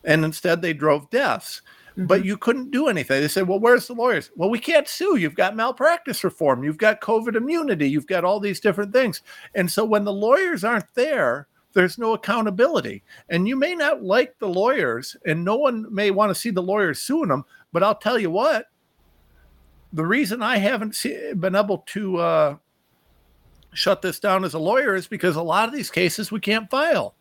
and 0.04 0.24
instead 0.24 0.62
they 0.62 0.74
drove 0.74 1.10
deaths. 1.10 1.62
Mm-hmm. 1.92 2.08
But 2.08 2.26
you 2.26 2.38
couldn't 2.38 2.72
do 2.72 2.88
anything. 2.88 3.22
They 3.22 3.28
said, 3.28 3.48
"Well, 3.48 3.60
where's 3.60 3.88
the 3.88 3.94
lawyers?" 3.94 4.32
Well, 4.36 4.50
we 4.50 4.60
can't 4.60 4.88
sue. 4.88 5.18
You've 5.18 5.36
got 5.36 5.56
malpractice 5.56 6.24
reform. 6.24 6.64
You've 6.64 6.78
got 6.78 7.02
COVID 7.02 7.36
immunity. 7.36 7.88
You've 7.88 8.08
got 8.08 8.24
all 8.24 8.40
these 8.40 8.60
different 8.60 8.94
things. 8.94 9.22
And 9.54 9.70
so 9.72 9.86
when 9.86 10.04
the 10.04 10.14
lawyers 10.14 10.64
aren't 10.64 10.92
there, 10.96 11.48
there's 11.74 11.98
no 11.98 12.14
accountability. 12.14 13.04
And 13.30 13.48
you 13.48 13.56
may 13.56 13.76
not 13.76 14.04
like 14.04 14.38
the 14.40 14.48
lawyers, 14.48 15.18
and 15.26 15.44
no 15.44 15.56
one 15.56 15.94
may 15.94 16.12
want 16.12 16.30
to 16.30 16.36
see 16.36 16.52
the 16.52 16.62
lawyers 16.62 17.00
suing 17.00 17.30
them, 17.30 17.46
but 17.72 17.84
I'll 17.84 17.96
tell 17.96 18.20
you 18.20 18.30
what, 18.30 18.68
the 19.92 20.06
reason 20.06 20.42
I 20.42 20.58
haven't 20.58 20.96
see, 20.96 21.34
been 21.34 21.56
able 21.56 21.80
to 21.88 22.18
uh, 22.18 22.56
shut 23.74 24.02
this 24.02 24.20
down 24.20 24.44
as 24.44 24.54
a 24.54 24.60
lawyer 24.60 24.96
is 24.96 25.08
because 25.08 25.36
a 25.36 25.42
lot 25.42 25.68
of 25.68 25.76
these 25.76 25.92
cases 25.92 26.32
we 26.32 26.40
can't 26.40 26.70
file. 26.70 27.16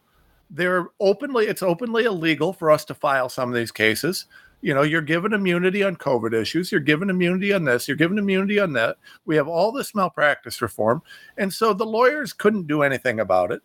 They're 0.51 0.89
openly, 1.01 1.47
it's 1.47 1.63
openly 1.63 2.05
illegal 2.05 2.53
for 2.53 2.71
us 2.71 2.85
to 2.87 2.95
file 2.95 3.29
some 3.29 3.49
of 3.49 3.55
these 3.55 3.73
cases. 3.73 4.27
You 4.61 4.75
know, 4.75 4.83
you're 4.83 5.03
given 5.03 5.33
immunity 5.33 5.83
on 5.83 5.97
COVID 5.97 6.33
issues, 6.35 6.71
you're 6.71 6.81
given 6.81 7.11
immunity 7.11 7.53
on 7.53 7.65
this, 7.65 7.89
you're 7.89 7.97
given 7.97 8.19
immunity 8.19 8.61
on 8.61 8.73
that. 8.75 8.97
We 9.25 9.35
have 9.37 9.49
all 9.49 9.73
this 9.73 9.95
malpractice 9.95 10.63
reform. 10.63 11.03
And 11.37 11.53
so 11.53 11.73
the 11.73 11.85
lawyers 11.85 12.33
couldn't 12.33 12.69
do 12.69 12.83
anything 12.83 13.19
about 13.21 13.51
it 13.51 13.61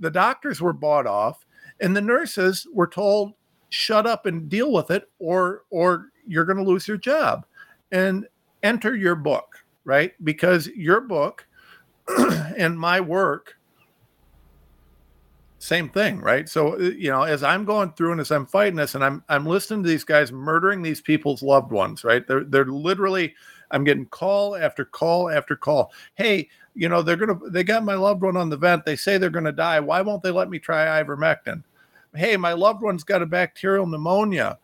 the 0.00 0.10
doctors 0.10 0.60
were 0.60 0.72
bought 0.72 1.06
off 1.06 1.46
and 1.80 1.96
the 1.96 2.00
nurses 2.00 2.66
were 2.72 2.86
told 2.86 3.32
shut 3.70 4.06
up 4.06 4.26
and 4.26 4.48
deal 4.48 4.72
with 4.72 4.90
it 4.90 5.10
or 5.18 5.64
or 5.70 6.10
you're 6.26 6.44
going 6.44 6.58
to 6.58 6.64
lose 6.64 6.88
your 6.88 6.96
job 6.96 7.44
and 7.92 8.26
enter 8.62 8.94
your 8.94 9.14
book 9.14 9.64
right? 9.88 10.12
Because 10.22 10.66
your 10.68 11.00
book 11.00 11.46
and 12.58 12.78
my 12.78 13.00
work 13.00 13.56
same 15.58 15.88
thing 15.88 16.20
right? 16.20 16.48
So 16.48 16.74
uh, 16.74 16.78
you 16.78 17.10
know 17.10 17.22
as 17.22 17.42
i'm 17.42 17.64
going 17.64 17.92
through 17.92 18.12
and 18.12 18.20
as 18.20 18.30
i'm 18.30 18.46
fighting 18.46 18.76
this 18.76 18.94
and 18.94 19.02
i'm 19.02 19.24
i'm 19.28 19.44
listening 19.44 19.82
to 19.82 19.88
these 19.88 20.04
guys 20.04 20.30
murdering 20.30 20.82
these 20.82 21.00
people's 21.00 21.42
loved 21.42 21.72
ones 21.72 22.04
right? 22.04 22.26
They're 22.26 22.44
they're 22.44 22.66
literally 22.66 23.34
i'm 23.70 23.84
getting 23.84 24.06
call 24.06 24.56
after 24.56 24.84
call 24.84 25.30
after 25.30 25.56
call. 25.56 25.92
Hey 26.14 26.48
you 26.78 26.88
know, 26.88 27.02
they're 27.02 27.16
gonna 27.16 27.38
they 27.50 27.64
got 27.64 27.84
my 27.84 27.94
loved 27.94 28.22
one 28.22 28.36
on 28.36 28.50
the 28.50 28.56
vent. 28.56 28.84
They 28.84 28.94
say 28.94 29.18
they're 29.18 29.30
gonna 29.30 29.50
die. 29.50 29.80
Why 29.80 30.00
won't 30.00 30.22
they 30.22 30.30
let 30.30 30.48
me 30.48 30.60
try 30.60 31.02
ivermectin? 31.02 31.64
Hey, 32.14 32.36
my 32.36 32.52
loved 32.52 32.82
one's 32.82 33.02
got 33.02 33.20
a 33.20 33.26
bacterial 33.26 33.84
pneumonia, 33.84 34.58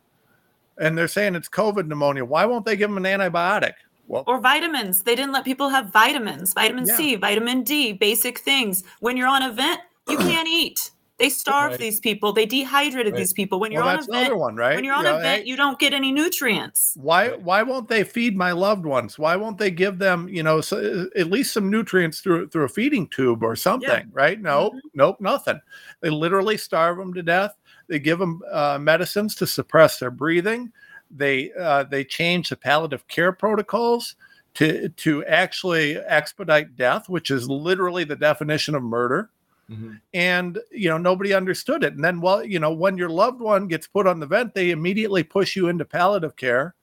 and 0.79 0.97
they're 0.97 1.09
saying 1.09 1.35
it's 1.35 1.49
COVID 1.49 1.89
pneumonia. 1.89 2.25
Why 2.25 2.47
won't 2.47 2.65
they 2.65 2.77
give 2.77 2.89
them 2.89 3.05
an 3.05 3.21
antibiotic? 3.21 3.73
Well, 4.07 4.23
or 4.29 4.39
vitamins. 4.39 5.03
They 5.03 5.17
didn't 5.17 5.33
let 5.33 5.45
people 5.45 5.71
have 5.71 5.93
vitamins, 5.93 6.53
vitamin 6.53 6.87
yeah. 6.87 6.97
C, 6.97 7.17
vitamin 7.17 7.65
D, 7.65 7.93
basic 7.93 8.39
things. 8.39 8.85
When 9.01 9.17
you're 9.17 9.27
on 9.27 9.43
a 9.43 9.53
vent, 9.53 9.81
you 10.09 10.17
can't 10.19 10.47
eat. 10.49 10.93
They 11.19 11.29
starve 11.29 11.73
right. 11.73 11.81
these 11.81 12.01
people. 12.01 12.33
They 12.33 12.45
dehydrated 12.45 13.13
right. 13.13 13.19
these 13.19 13.33
people. 13.33 13.61
When 13.61 13.71
you're 13.71 13.85
well, 13.85 13.99
on 13.99 14.03
a 14.03 14.07
vent, 14.13 14.37
one, 14.37 14.57
right? 14.57 14.75
when 14.75 14.85
you're 14.85 14.95
on 14.95 15.05
you 15.05 15.11
a 15.11 15.13
know, 15.13 15.21
vent, 15.21 15.43
hey, 15.43 15.49
you 15.49 15.57
don't 15.57 15.79
get 15.79 15.93
any 15.93 16.11
nutrients. 16.11 16.97
Why? 16.97 17.31
Why 17.31 17.63
won't 17.63 17.89
they 17.89 18.03
feed 18.03 18.37
my 18.37 18.51
loved 18.51 18.85
ones? 18.85 19.17
Why 19.17 19.37
won't 19.37 19.59
they 19.59 19.71
give 19.71 19.99
them, 19.99 20.29
you 20.29 20.43
know, 20.43 20.61
so, 20.61 21.07
at 21.17 21.29
least 21.29 21.53
some 21.53 21.71
nutrients 21.71 22.21
through 22.21 22.49
through 22.49 22.65
a 22.65 22.69
feeding 22.69 23.07
tube 23.09 23.45
or 23.45 23.55
something? 23.55 23.89
Yeah. 23.89 24.03
Right? 24.13 24.41
No, 24.41 24.71
mm-hmm. 24.71 24.79
nope, 24.95 25.21
nothing. 25.21 25.61
They 26.01 26.11
literally 26.11 26.57
starve 26.57 26.99
them 26.99 27.15
to 27.15 27.23
death. 27.23 27.55
They 27.87 28.01
give 28.01 28.19
them 28.19 28.43
uh, 28.51 28.79
medicines 28.81 29.37
to 29.37 29.47
suppress 29.47 29.99
their 29.99 30.11
breathing. 30.11 30.73
They 31.13 31.53
uh, 31.53 31.85
they 31.85 32.05
change 32.05 32.49
the 32.49 32.57
palliative 32.57 33.07
care 33.07 33.33
protocols 33.33 34.17
to 34.55 34.89
to 34.89 35.25
actually 35.27 35.97
expedite 35.97 36.77
death, 36.77 37.09
which 37.09 37.31
is 37.31 37.49
literally 37.49 38.03
the 38.03 38.17
definition 38.17 38.75
of 38.75 38.83
murder. 38.83 39.31
Mm-hmm. 39.71 39.93
And 40.13 40.59
you 40.71 40.89
know 40.89 40.99
nobody 40.99 41.33
understood 41.33 41.85
it. 41.85 41.95
And 41.95 42.05
then, 42.05 42.21
well, 42.21 42.45
you 42.45 42.59
know, 42.59 42.73
when 42.73 42.99
your 42.99 43.09
loved 43.09 43.41
one 43.41 43.67
gets 43.67 43.87
put 43.87 44.07
on 44.07 44.21
the 44.21 44.27
vent, 44.27 44.55
they 44.55 44.71
immediately 44.71 45.23
push 45.23 45.57
you 45.57 45.69
into 45.69 45.85
palliative 45.85 46.37
care. 46.37 46.75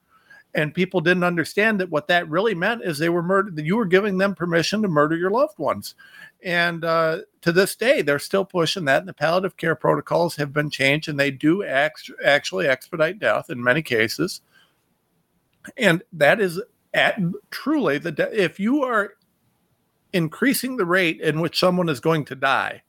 And 0.54 0.74
people 0.74 1.00
didn't 1.00 1.24
understand 1.24 1.80
that 1.80 1.90
what 1.90 2.08
that 2.08 2.28
really 2.28 2.54
meant 2.54 2.84
is 2.84 2.98
they 2.98 3.08
were 3.08 3.24
murdered. 3.24 3.56
That 3.56 3.66
you 3.66 3.78
were 3.78 3.86
giving 3.86 4.18
them 4.18 4.36
permission 4.36 4.82
to 4.82 4.90
murder 4.90 5.16
your 5.16 5.30
loved 5.30 5.58
ones. 5.58 5.96
And 6.44 6.84
uh, 6.84 7.20
to 7.42 7.52
this 7.54 7.76
day, 7.76 8.02
they're 8.02 8.20
still 8.20 8.44
pushing 8.44 8.84
that. 8.86 9.00
And 9.00 9.08
the 9.08 9.14
palliative 9.14 9.56
care 9.56 9.76
protocols 9.76 10.36
have 10.36 10.52
been 10.52 10.70
changed, 10.70 11.08
and 11.08 11.20
they 11.20 11.32
do 11.32 11.64
act, 11.64 12.12
actually 12.26 12.68
expedite 12.68 13.20
death 13.20 13.50
in 13.50 13.64
many 13.64 13.82
cases. 13.82 14.42
And 15.78 16.04
that 16.12 16.42
is 16.42 16.62
at, 16.94 17.18
truly 17.52 17.98
the 17.98 18.12
de- 18.12 18.44
if 18.44 18.60
you 18.60 18.84
are 18.84 19.14
increasing 20.14 20.78
the 20.78 20.86
rate 20.86 21.22
in 21.22 21.40
which 21.40 21.60
someone 21.60 21.90
is 21.90 22.00
going 22.00 22.26
to 22.26 22.36
die. 22.36 22.84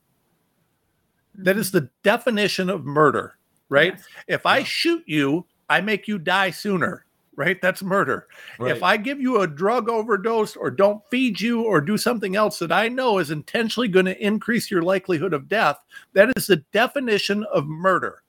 That 1.34 1.56
is 1.56 1.68
mm-hmm. 1.68 1.78
the 1.78 1.90
definition 2.02 2.68
of 2.68 2.84
murder, 2.84 3.38
right? 3.68 3.94
Yes. 3.96 4.06
If 4.28 4.46
I 4.46 4.62
shoot 4.62 5.02
you, 5.06 5.46
I 5.68 5.80
make 5.80 6.06
you 6.06 6.18
die 6.18 6.50
sooner, 6.50 7.06
right? 7.36 7.60
That's 7.62 7.82
murder. 7.82 8.28
Right. 8.58 8.76
If 8.76 8.82
I 8.82 8.96
give 8.96 9.20
you 9.20 9.40
a 9.40 9.46
drug 9.46 9.88
overdose 9.88 10.56
or 10.56 10.70
don't 10.70 11.02
feed 11.10 11.40
you 11.40 11.62
or 11.62 11.80
do 11.80 11.96
something 11.96 12.36
else 12.36 12.58
that 12.58 12.72
I 12.72 12.88
know 12.88 13.18
is 13.18 13.30
intentionally 13.30 13.88
going 13.88 14.06
to 14.06 14.24
increase 14.24 14.70
your 14.70 14.82
likelihood 14.82 15.32
of 15.32 15.48
death, 15.48 15.78
that 16.12 16.30
is 16.36 16.46
the 16.46 16.58
definition 16.72 17.44
of 17.44 17.66
murder. 17.66 18.22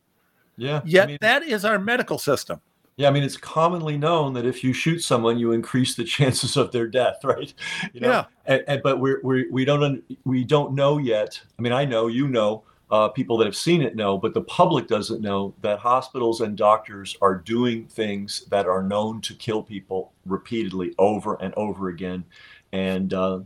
Yeah. 0.56 0.82
Yet 0.86 1.04
I 1.04 1.08
mean, 1.08 1.18
that 1.22 1.44
is 1.44 1.66
our 1.66 1.80
medical 1.80 2.18
system. 2.18 2.62
Yeah, 2.96 3.08
I 3.08 3.12
mean 3.12 3.24
it's 3.24 3.38
commonly 3.38 3.98
known 3.98 4.34
that 4.34 4.46
if 4.46 4.64
you 4.64 4.72
shoot 4.72 5.00
someone, 5.00 5.40
you 5.40 5.52
increase 5.52 5.96
the 5.96 6.04
chances 6.16 6.58
of 6.58 6.72
their 6.72 6.88
death, 6.88 7.24
right? 7.24 7.54
You 7.94 8.02
know, 8.02 8.10
yeah. 8.10 8.26
And, 8.46 8.64
and, 8.68 8.84
but 8.84 9.00
we're, 9.00 9.20
we're 9.24 9.52
we 9.52 9.66
don't 9.66 10.04
we 10.26 10.44
don't 10.44 10.74
know 10.74 10.98
yet. 10.98 11.40
I 11.58 11.62
mean, 11.62 11.74
I 11.74 11.86
know, 11.86 12.08
you 12.08 12.28
know, 12.28 12.64
uh, 12.92 13.08
people 13.10 13.38
that 13.38 13.46
have 13.46 13.56
seen 13.56 13.82
it 13.82 13.96
know, 13.96 14.18
but 14.18 14.34
the 14.36 14.42
public 14.42 14.88
doesn't 14.88 15.22
know 15.22 15.56
that 15.62 15.80
hospitals 15.80 16.42
and 16.42 16.56
doctors 16.56 17.18
are 17.22 17.36
doing 17.36 17.88
things 17.88 18.46
that 18.52 18.68
are 18.68 18.84
known 18.84 19.22
to 19.22 19.34
kill 19.34 19.64
people 19.64 20.12
repeatedly 20.26 20.94
over 21.00 21.36
and 21.42 21.54
over 21.56 21.90
again, 21.90 22.24
and 22.72 23.14
uh, 23.16 23.40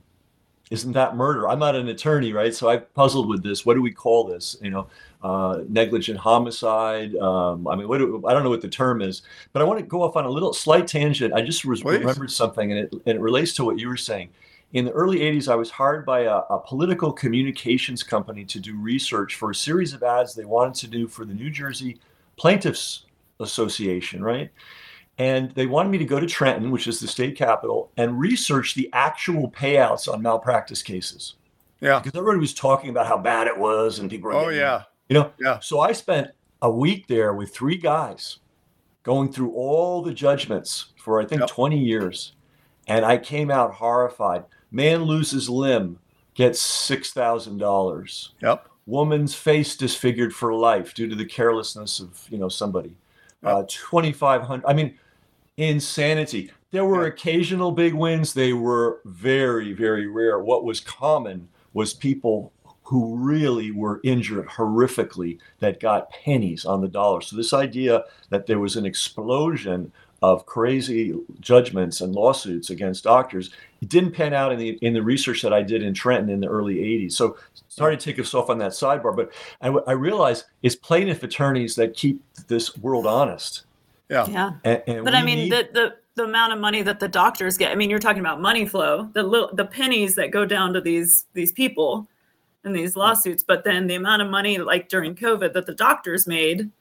isn't 0.69 0.91
that 0.91 1.15
murder? 1.15 1.47
I'm 1.47 1.59
not 1.59 1.75
an 1.75 1.87
attorney, 1.87 2.33
right? 2.33 2.53
So 2.53 2.69
I 2.69 2.77
puzzled 2.77 3.29
with 3.29 3.41
this. 3.41 3.65
What 3.65 3.75
do 3.75 3.81
we 3.81 3.91
call 3.91 4.25
this? 4.25 4.57
You 4.61 4.71
know, 4.71 4.87
uh, 5.23 5.61
negligent 5.67 6.19
homicide. 6.19 7.15
Um, 7.15 7.67
I 7.67 7.75
mean, 7.75 7.87
what 7.87 7.97
do, 7.97 8.23
I 8.27 8.33
don't 8.33 8.43
know 8.43 8.49
what 8.49 8.61
the 8.61 8.67
term 8.67 9.01
is, 9.01 9.23
but 9.53 9.61
I 9.61 9.65
want 9.65 9.79
to 9.79 9.85
go 9.85 10.03
off 10.03 10.15
on 10.15 10.25
a 10.25 10.29
little 10.29 10.53
slight 10.53 10.87
tangent. 10.87 11.33
I 11.33 11.41
just 11.41 11.65
was, 11.65 11.83
remembered 11.83 12.31
something, 12.31 12.71
and 12.71 12.81
it 12.81 12.91
and 12.91 13.17
it 13.17 13.21
relates 13.21 13.53
to 13.55 13.65
what 13.65 13.79
you 13.79 13.87
were 13.87 13.97
saying. 13.97 14.29
In 14.73 14.83
the 14.83 14.91
early 14.91 15.19
80s, 15.19 15.49
I 15.49 15.55
was 15.55 15.69
hired 15.69 16.05
by 16.05 16.21
a, 16.21 16.39
a 16.49 16.59
political 16.59 17.11
communications 17.11 18.03
company 18.03 18.43
to 18.45 18.59
do 18.59 18.77
research 18.77 19.35
for 19.35 19.51
a 19.51 19.55
series 19.55 19.93
of 19.93 20.03
ads 20.03 20.35
they 20.35 20.43
wanted 20.43 20.75
to 20.75 20.87
do 20.87 21.07
for 21.07 21.23
the 21.23 21.33
New 21.33 21.49
Jersey 21.49 21.99
Plaintiffs 22.35 23.05
Association, 23.39 24.21
right? 24.21 24.51
And 25.17 25.51
they 25.51 25.65
wanted 25.65 25.89
me 25.89 25.97
to 25.99 26.05
go 26.05 26.19
to 26.19 26.27
Trenton, 26.27 26.69
which 26.69 26.85
is 26.85 26.99
the 26.99 27.07
state 27.07 27.37
capital, 27.37 27.91
and 27.97 28.19
research 28.19 28.75
the 28.75 28.89
actual 28.91 29.49
payouts 29.49 30.11
on 30.11 30.21
malpractice 30.21 30.83
cases. 30.83 31.35
Yeah. 31.79 31.99
Because 31.99 32.17
everybody 32.17 32.39
was 32.39 32.53
talking 32.53 32.89
about 32.89 33.07
how 33.07 33.17
bad 33.17 33.47
it 33.47 33.57
was 33.57 33.99
and 33.99 34.09
people 34.09 34.29
were 34.29 34.35
Oh 34.35 34.49
yeah. 34.49 34.83
You 35.09 35.13
know. 35.15 35.31
Yeah. 35.39 35.59
So 35.59 35.79
I 35.79 35.91
spent 35.91 36.31
a 36.61 36.69
week 36.71 37.07
there 37.07 37.33
with 37.33 37.53
three 37.53 37.77
guys 37.77 38.39
going 39.03 39.31
through 39.31 39.51
all 39.53 40.01
the 40.01 40.13
judgments 40.13 40.93
for 40.97 41.21
I 41.21 41.25
think 41.25 41.41
Yep. 41.41 41.49
20 41.49 41.77
years. 41.77 42.33
And 42.87 43.05
I 43.05 43.17
came 43.17 43.51
out 43.51 43.73
horrified. 43.73 44.43
Man 44.71 45.03
loses 45.03 45.49
limb, 45.49 45.99
gets 46.33 46.61
$6,000 46.61 48.29
Yep. 48.41 48.67
woman's 48.85 49.35
face 49.35 49.75
disfigured 49.75 50.33
for 50.33 50.53
life 50.53 50.93
due 50.93 51.07
to 51.07 51.15
the 51.15 51.25
carelessness 51.25 51.99
of 51.99 52.25
you 52.29 52.37
know 52.37 52.47
somebody 52.49 52.95
uh 53.43 53.63
2500 53.67 54.63
i 54.65 54.73
mean 54.73 54.97
insanity 55.57 56.51
there 56.71 56.85
were 56.85 57.01
Yeah. 57.03 57.09
occasional 57.09 57.71
big 57.71 57.93
wins 57.93 58.33
they 58.33 58.53
were 58.53 58.99
very 59.05 59.73
very 59.73 60.07
rare 60.07 60.39
what 60.39 60.63
was 60.63 60.79
common 60.79 61.47
was 61.73 61.93
people 61.93 62.51
who 62.87 63.15
really 63.17 63.71
were 63.71 63.99
injured 64.03 64.47
horrifically 64.47 65.37
that 65.59 65.79
got 65.79 66.09
pennies 66.09 66.65
on 66.65 66.81
the 66.81 66.87
dollar 66.87 67.21
so 67.21 67.35
this 67.35 67.53
idea 67.53 68.03
that 68.29 68.47
there 68.47 68.59
was 68.59 68.75
an 68.75 68.85
explosion 68.85 69.91
of 70.21 70.45
crazy 70.45 71.13
judgments 71.39 72.01
and 72.01 72.13
lawsuits 72.15 72.69
against 72.69 73.03
doctors 73.03 73.51
it 73.81 73.89
didn't 73.89 74.11
pan 74.11 74.33
out 74.33 74.51
in 74.51 74.59
the 74.59 74.69
in 74.81 74.93
the 74.93 75.01
research 75.01 75.41
that 75.41 75.53
I 75.53 75.61
did 75.61 75.83
in 75.83 75.93
Trenton 75.93 76.29
in 76.29 76.39
the 76.39 76.47
early 76.47 76.75
80s. 76.75 77.13
So 77.13 77.37
sorry 77.67 77.95
to 77.97 78.03
take 78.03 78.19
us 78.19 78.33
off 78.33 78.49
on 78.49 78.57
that 78.59 78.71
sidebar, 78.71 79.15
but 79.15 79.31
I, 79.61 79.67
I 79.67 79.91
realize 79.91 80.45
it's 80.63 80.75
plaintiff 80.75 81.23
attorneys 81.23 81.75
that 81.75 81.93
keep 81.95 82.23
this 82.47 82.77
world 82.77 83.05
honest. 83.05 83.65
Yeah. 84.09 84.27
Yeah. 84.27 84.51
And, 84.63 84.83
and 84.87 85.05
But 85.05 85.15
I 85.15 85.23
mean, 85.23 85.37
need- 85.37 85.51
the, 85.51 85.69
the 85.73 85.95
the 86.15 86.23
amount 86.23 86.51
of 86.51 86.59
money 86.59 86.81
that 86.81 86.99
the 86.99 87.07
doctors 87.07 87.57
get. 87.59 87.71
I 87.71 87.75
mean, 87.75 87.91
you're 87.91 87.99
talking 87.99 88.21
about 88.21 88.41
money 88.41 88.65
flow, 88.65 89.09
the 89.13 89.21
little 89.21 89.53
the 89.53 89.65
pennies 89.65 90.15
that 90.15 90.31
go 90.31 90.45
down 90.45 90.73
to 90.73 90.81
these 90.81 91.25
these 91.33 91.51
people 91.51 92.07
in 92.63 92.73
these 92.73 92.95
lawsuits. 92.95 93.43
But 93.43 93.63
then 93.63 93.87
the 93.87 93.95
amount 93.95 94.21
of 94.21 94.29
money, 94.29 94.57
like 94.57 94.89
during 94.89 95.15
COVID, 95.15 95.53
that 95.53 95.65
the 95.65 95.75
doctors 95.75 96.27
made. 96.27 96.71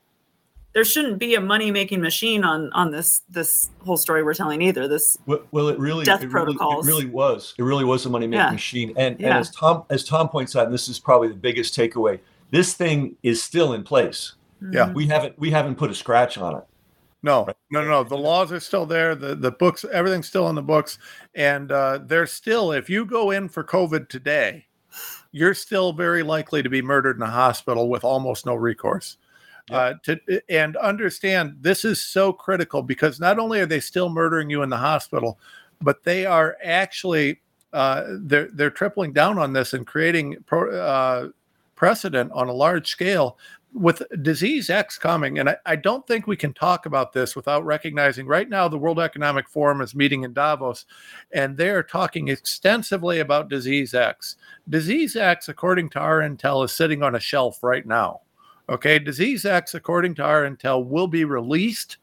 There 0.75 0.85
shouldn't 0.85 1.18
be 1.18 1.35
a 1.35 1.40
money 1.40 1.71
making 1.71 2.02
machine 2.02 2.45
on 2.45 2.71
on 2.75 2.90
this 2.90 3.23
this 3.30 3.71
whole 3.87 3.97
story 3.97 4.23
we're 4.23 4.35
telling 4.35 4.61
either. 4.61 4.87
This 4.87 5.16
well, 5.25 5.40
well, 5.50 5.68
it 5.68 5.78
really, 5.78 6.04
death 6.04 6.23
it 6.23 6.26
really, 6.30 6.52
it 6.52 6.59
protocols. 6.59 6.87
really 6.87 7.06
was. 7.06 7.54
It 7.56 7.62
really 7.62 7.85
was 7.85 8.04
a 8.04 8.11
money 8.11 8.26
making 8.26 8.45
Yeah. 8.45 8.50
machine. 8.50 8.92
And, 8.95 9.16
and 9.16 9.25
as 9.33 9.50
Tom 9.50 9.85
as 9.88 10.04
Tom 10.04 10.28
points 10.28 10.54
out, 10.54 10.66
and 10.66 10.75
this 10.75 10.90
is 10.90 10.99
probably 10.99 11.28
the 11.28 11.35
biggest 11.35 11.75
takeaway, 11.75 12.21
this 12.50 12.75
thing 12.75 13.16
is 13.23 13.42
still 13.42 13.73
in 13.73 13.85
place. 13.85 14.35
Yeah. 14.71 14.92
We 14.92 15.06
haven't 15.06 15.38
we 15.38 15.50
haven't 15.50 15.76
put 15.76 15.90
a 15.90 15.95
scratch 15.95 16.37
on 16.37 16.56
it. 16.56 16.64
No, 17.23 17.47
no, 17.71 17.80
no. 17.83 17.88
no. 17.88 18.04
The 18.04 18.18
laws 18.18 18.52
are 18.52 18.61
still 18.61 18.85
there. 18.85 19.14
The 19.14 19.35
the 19.35 19.52
books, 19.52 19.83
everything's 19.90 20.28
still 20.28 20.47
in 20.50 20.56
the 20.56 20.62
books, 20.62 20.99
and 21.35 21.73
uh, 21.73 22.00
there's 22.04 22.33
still. 22.33 22.71
If 22.73 22.90
you 22.90 23.06
go 23.06 23.30
in 23.30 23.49
for 23.49 23.64
COVID 23.64 24.11
today, 24.11 24.66
you're 25.33 25.54
still 25.54 25.92
very 25.92 26.23
likely 26.23 26.62
to 26.62 26.68
be 26.68 26.83
murdered 26.83 27.16
in 27.16 27.23
a 27.23 27.30
hospital 27.30 27.88
with 27.88 28.04
almost 28.04 28.47
no 28.47 28.54
recourse. 28.54 29.18
Uh, 29.68 29.95
to 30.04 30.16
and 30.49 30.76
understand 30.76 31.56
this 31.61 31.85
is 31.85 32.00
so 32.00 32.33
critical 32.33 32.82
because 32.82 33.19
not 33.19 33.41
only 33.41 33.58
are 33.58 33.67
they 33.67 33.80
still 33.80 34.08
murdering 34.08 34.49
you 34.49 34.62
in 34.62 34.71
the 34.71 34.76
hospital, 34.76 35.41
but 35.82 36.04
they 36.04 36.25
are 36.25 36.56
actually 36.62 37.41
uh, 37.73 38.04
they're 38.21 38.49
they're 38.52 38.71
tripling 38.71 39.12
down 39.12 39.39
on 39.39 39.52
this 39.52 39.75
and 39.75 39.84
creating 39.84 40.36
pro, 40.47 40.71
uh, 40.71 41.28
precedent 41.75 42.30
on 42.32 42.49
a 42.49 42.52
large 42.52 42.89
scale 42.89 43.39
with 43.75 44.02
disease 44.23 44.71
X 44.71 44.97
coming, 44.97 45.39
and 45.39 45.50
I, 45.50 45.56
I 45.67 45.76
don't 45.76 46.06
think 46.06 46.26
we 46.26 46.36
can 46.36 46.54
talk 46.54 46.86
about 46.86 47.12
this 47.12 47.36
without 47.36 47.65
recognizing 47.67 48.26
right 48.26 48.49
now 48.49 48.69
the 48.69 48.78
World 48.78 48.99
Economic 48.99 49.49
Forum 49.49 49.82
is 49.82 49.95
meeting 49.95 50.23
in 50.23 50.32
Davos, 50.32 50.86
and 51.32 51.56
they're 51.56 51.82
talking 51.82 52.28
extensively 52.28 53.21
about 53.21 53.50
disease 53.50 53.93
X. 53.93 54.36
Disease 54.69 55.15
X, 55.15 55.49
according 55.49 55.91
to 55.91 56.00
our 56.00 56.21
intel, 56.21 56.65
is 56.65 56.73
sitting 56.73 57.02
on 57.02 57.15
a 57.15 57.21
shelf 57.21 57.63
right 57.63 57.87
now. 57.87 58.21
Okay, 58.69 58.99
disease 58.99 59.45
X, 59.45 59.75
according 59.75 60.17
to 60.17 60.25
our 60.25 60.43
intel, 60.43 60.85
will 60.85 61.07
be 61.07 61.25
released. 61.25 61.99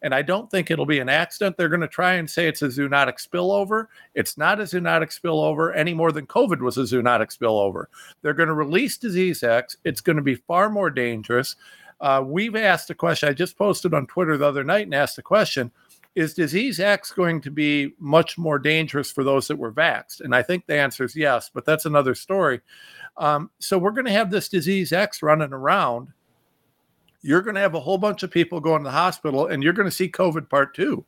And 0.00 0.14
I 0.14 0.22
don't 0.22 0.48
think 0.50 0.70
it'll 0.70 0.86
be 0.86 1.00
an 1.00 1.08
accident. 1.08 1.56
They're 1.56 1.68
going 1.68 1.80
to 1.80 1.88
try 1.88 2.14
and 2.14 2.30
say 2.30 2.46
it's 2.46 2.62
a 2.62 2.68
zoonotic 2.68 3.26
spillover. 3.26 3.86
It's 4.14 4.38
not 4.38 4.60
a 4.60 4.64
zoonotic 4.64 5.18
spillover 5.18 5.74
any 5.74 5.94
more 5.94 6.12
than 6.12 6.26
COVID 6.26 6.60
was 6.60 6.78
a 6.78 6.82
zoonotic 6.82 7.36
spillover. 7.36 7.86
They're 8.22 8.34
going 8.34 8.48
to 8.48 8.54
release 8.54 8.96
disease 8.96 9.42
X. 9.42 9.78
It's 9.82 10.02
going 10.02 10.16
to 10.16 10.22
be 10.22 10.34
far 10.34 10.70
more 10.70 10.90
dangerous. 10.90 11.56
Uh, 12.00 12.22
we've 12.24 12.54
asked 12.54 12.90
a 12.90 12.94
question. 12.94 13.28
I 13.28 13.32
just 13.32 13.56
posted 13.56 13.94
on 13.94 14.06
Twitter 14.06 14.36
the 14.36 14.46
other 14.46 14.62
night 14.62 14.84
and 14.84 14.94
asked 14.94 15.18
a 15.18 15.22
question 15.22 15.72
Is 16.14 16.34
disease 16.34 16.78
X 16.78 17.10
going 17.10 17.40
to 17.40 17.50
be 17.50 17.94
much 17.98 18.38
more 18.38 18.58
dangerous 18.58 19.10
for 19.10 19.24
those 19.24 19.48
that 19.48 19.56
were 19.56 19.72
vaxxed? 19.72 20.20
And 20.20 20.34
I 20.34 20.42
think 20.42 20.66
the 20.66 20.78
answer 20.78 21.04
is 21.04 21.16
yes, 21.16 21.50
but 21.52 21.64
that's 21.64 21.86
another 21.86 22.14
story. 22.14 22.60
Um, 23.16 23.50
so 23.58 23.78
we're 23.78 23.90
going 23.90 24.06
to 24.06 24.12
have 24.12 24.30
this 24.30 24.48
disease 24.48 24.92
X 24.92 25.22
running 25.22 25.52
around. 25.52 26.08
You're 27.22 27.42
going 27.42 27.56
to 27.56 27.60
have 27.60 27.74
a 27.74 27.80
whole 27.80 27.98
bunch 27.98 28.22
of 28.22 28.30
people 28.30 28.60
going 28.60 28.82
to 28.82 28.88
the 28.88 28.92
hospital, 28.92 29.46
and 29.46 29.62
you're 29.62 29.72
going 29.72 29.88
to 29.88 29.94
see 29.94 30.08
COVID 30.08 30.48
part 30.48 30.74
two. 30.74 31.04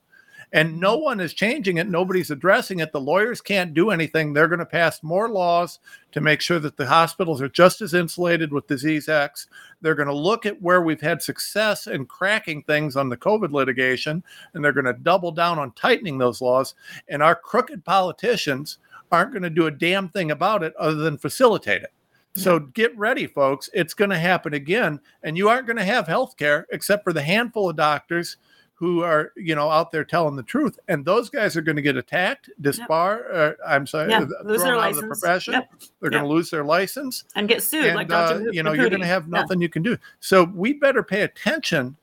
And 0.53 0.81
no 0.81 0.97
one 0.97 1.21
is 1.21 1.35
changing 1.35 1.79
it. 1.79 1.89
Nobody's 1.89 2.31
addressing 2.31 2.81
it. 2.81 2.93
The 2.93 3.01
lawyers 3.01 3.41
can't 3.41 3.75
do 3.75 3.91
anything. 3.91 4.33
They're 4.33 4.49
going 4.49 4.61
to 4.61 4.67
pass 4.67 5.03
more 5.03 5.29
laws 5.29 5.81
to 6.13 6.21
make 6.21 6.41
sure 6.41 6.59
that 6.61 6.77
the 6.77 6.87
hospitals 6.87 7.43
are 7.43 7.49
just 7.49 7.81
as 7.81 7.95
insulated 7.95 8.53
with 8.53 8.67
disease 8.67 9.09
X. 9.09 9.49
They're 9.81 9.95
going 9.95 10.09
to 10.09 10.15
look 10.15 10.47
at 10.47 10.63
where 10.63 10.83
we've 10.83 11.01
had 11.01 11.21
success 11.21 11.89
in 11.89 12.07
cracking 12.07 12.63
things 12.63 12.97
on 12.97 13.09
the 13.09 13.17
COVID 13.17 13.51
litigation, 13.51 14.23
and 14.55 14.65
they're 14.65 14.73
going 14.73 14.87
to 14.87 14.93
double 14.93 15.33
down 15.33 15.59
on 15.59 15.73
tightening 15.73 16.19
those 16.19 16.41
laws. 16.41 16.75
And 17.09 17.23
our 17.23 17.35
crooked 17.35 17.85
politicians 17.85 18.79
aren't 19.11 19.33
going 19.33 19.43
to 19.43 19.51
do 19.51 19.67
a 19.67 19.71
damn 19.71 20.09
thing 20.09 20.31
about 20.31 20.63
it 20.63 20.75
other 20.77 20.97
than 20.97 21.19
facilitate 21.19 21.83
it. 21.83 21.93
So 22.37 22.61
get 22.61 22.97
ready, 22.99 23.27
folks. 23.27 23.71
It's 23.73 23.95
going 23.95 24.11
to 24.11 24.19
happen 24.19 24.53
again, 24.53 25.01
and 25.23 25.39
you 25.39 25.49
aren't 25.49 25.67
going 25.67 25.79
to 25.79 25.85
have 25.85 26.07
health 26.07 26.37
care 26.37 26.67
except 26.71 27.03
for 27.03 27.15
the 27.15 27.23
handful 27.23 27.71
of 27.71 27.77
doctors 27.77 28.37
who 28.79 29.03
are, 29.03 29.33
you 29.37 29.55
know, 29.55 29.71
out 29.71 29.91
there 29.91 30.05
telling 30.05 30.37
the 30.37 30.43
truth. 30.43 30.79
And 30.87 31.05
those 31.05 31.31
guys 31.31 31.57
are 31.57 31.63
going 31.63 31.77
to 31.77 31.83
get 31.83 31.97
attacked, 31.97 32.51
disbar. 32.61 33.35
Uh, 33.35 33.53
I'm 33.67 33.87
sorry, 33.87 34.15
lose 34.45 34.63
their 34.63 34.77
out 34.77 34.91
of 34.91 34.97
the 34.97 35.07
profession. 35.07 35.55
Yep. 35.55 35.71
They're 36.01 36.11
going 36.11 36.23
to 36.23 36.29
lose 36.29 36.51
their 36.51 36.65
license, 36.65 37.25
and 37.35 37.49
get 37.49 37.63
sued 37.63 37.87
and 37.87 37.97
like 37.97 38.13
uh, 38.13 38.41
you 38.53 38.63
know 38.63 38.73
you're 38.73 38.91
going 38.91 39.01
to 39.01 39.07
have 39.07 39.29
nothing 39.29 39.61
you 39.61 39.71
can 39.71 39.83
do. 39.83 39.97
So 40.21 40.45
we 40.45 40.75
better 40.75 41.03
pay 41.03 41.23
attention 41.23 41.97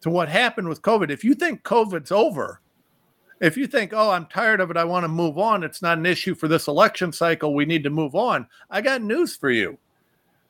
to 0.00 0.10
what 0.10 0.28
happened 0.28 0.68
with 0.68 0.82
COVID. 0.82 1.10
If 1.10 1.24
you 1.24 1.34
think 1.34 1.62
COVID's 1.62 2.12
over, 2.12 2.60
if 3.40 3.56
you 3.56 3.66
think, 3.66 3.92
oh, 3.92 4.10
I'm 4.10 4.26
tired 4.26 4.60
of 4.60 4.70
it, 4.70 4.76
I 4.76 4.84
want 4.84 5.04
to 5.04 5.08
move 5.08 5.38
on, 5.38 5.62
it's 5.62 5.82
not 5.82 5.98
an 5.98 6.06
issue 6.06 6.34
for 6.34 6.48
this 6.48 6.68
election 6.68 7.12
cycle, 7.12 7.54
we 7.54 7.64
need 7.64 7.84
to 7.84 7.90
move 7.90 8.14
on. 8.14 8.46
I 8.70 8.80
got 8.80 9.02
news 9.02 9.36
for 9.36 9.50
you. 9.50 9.78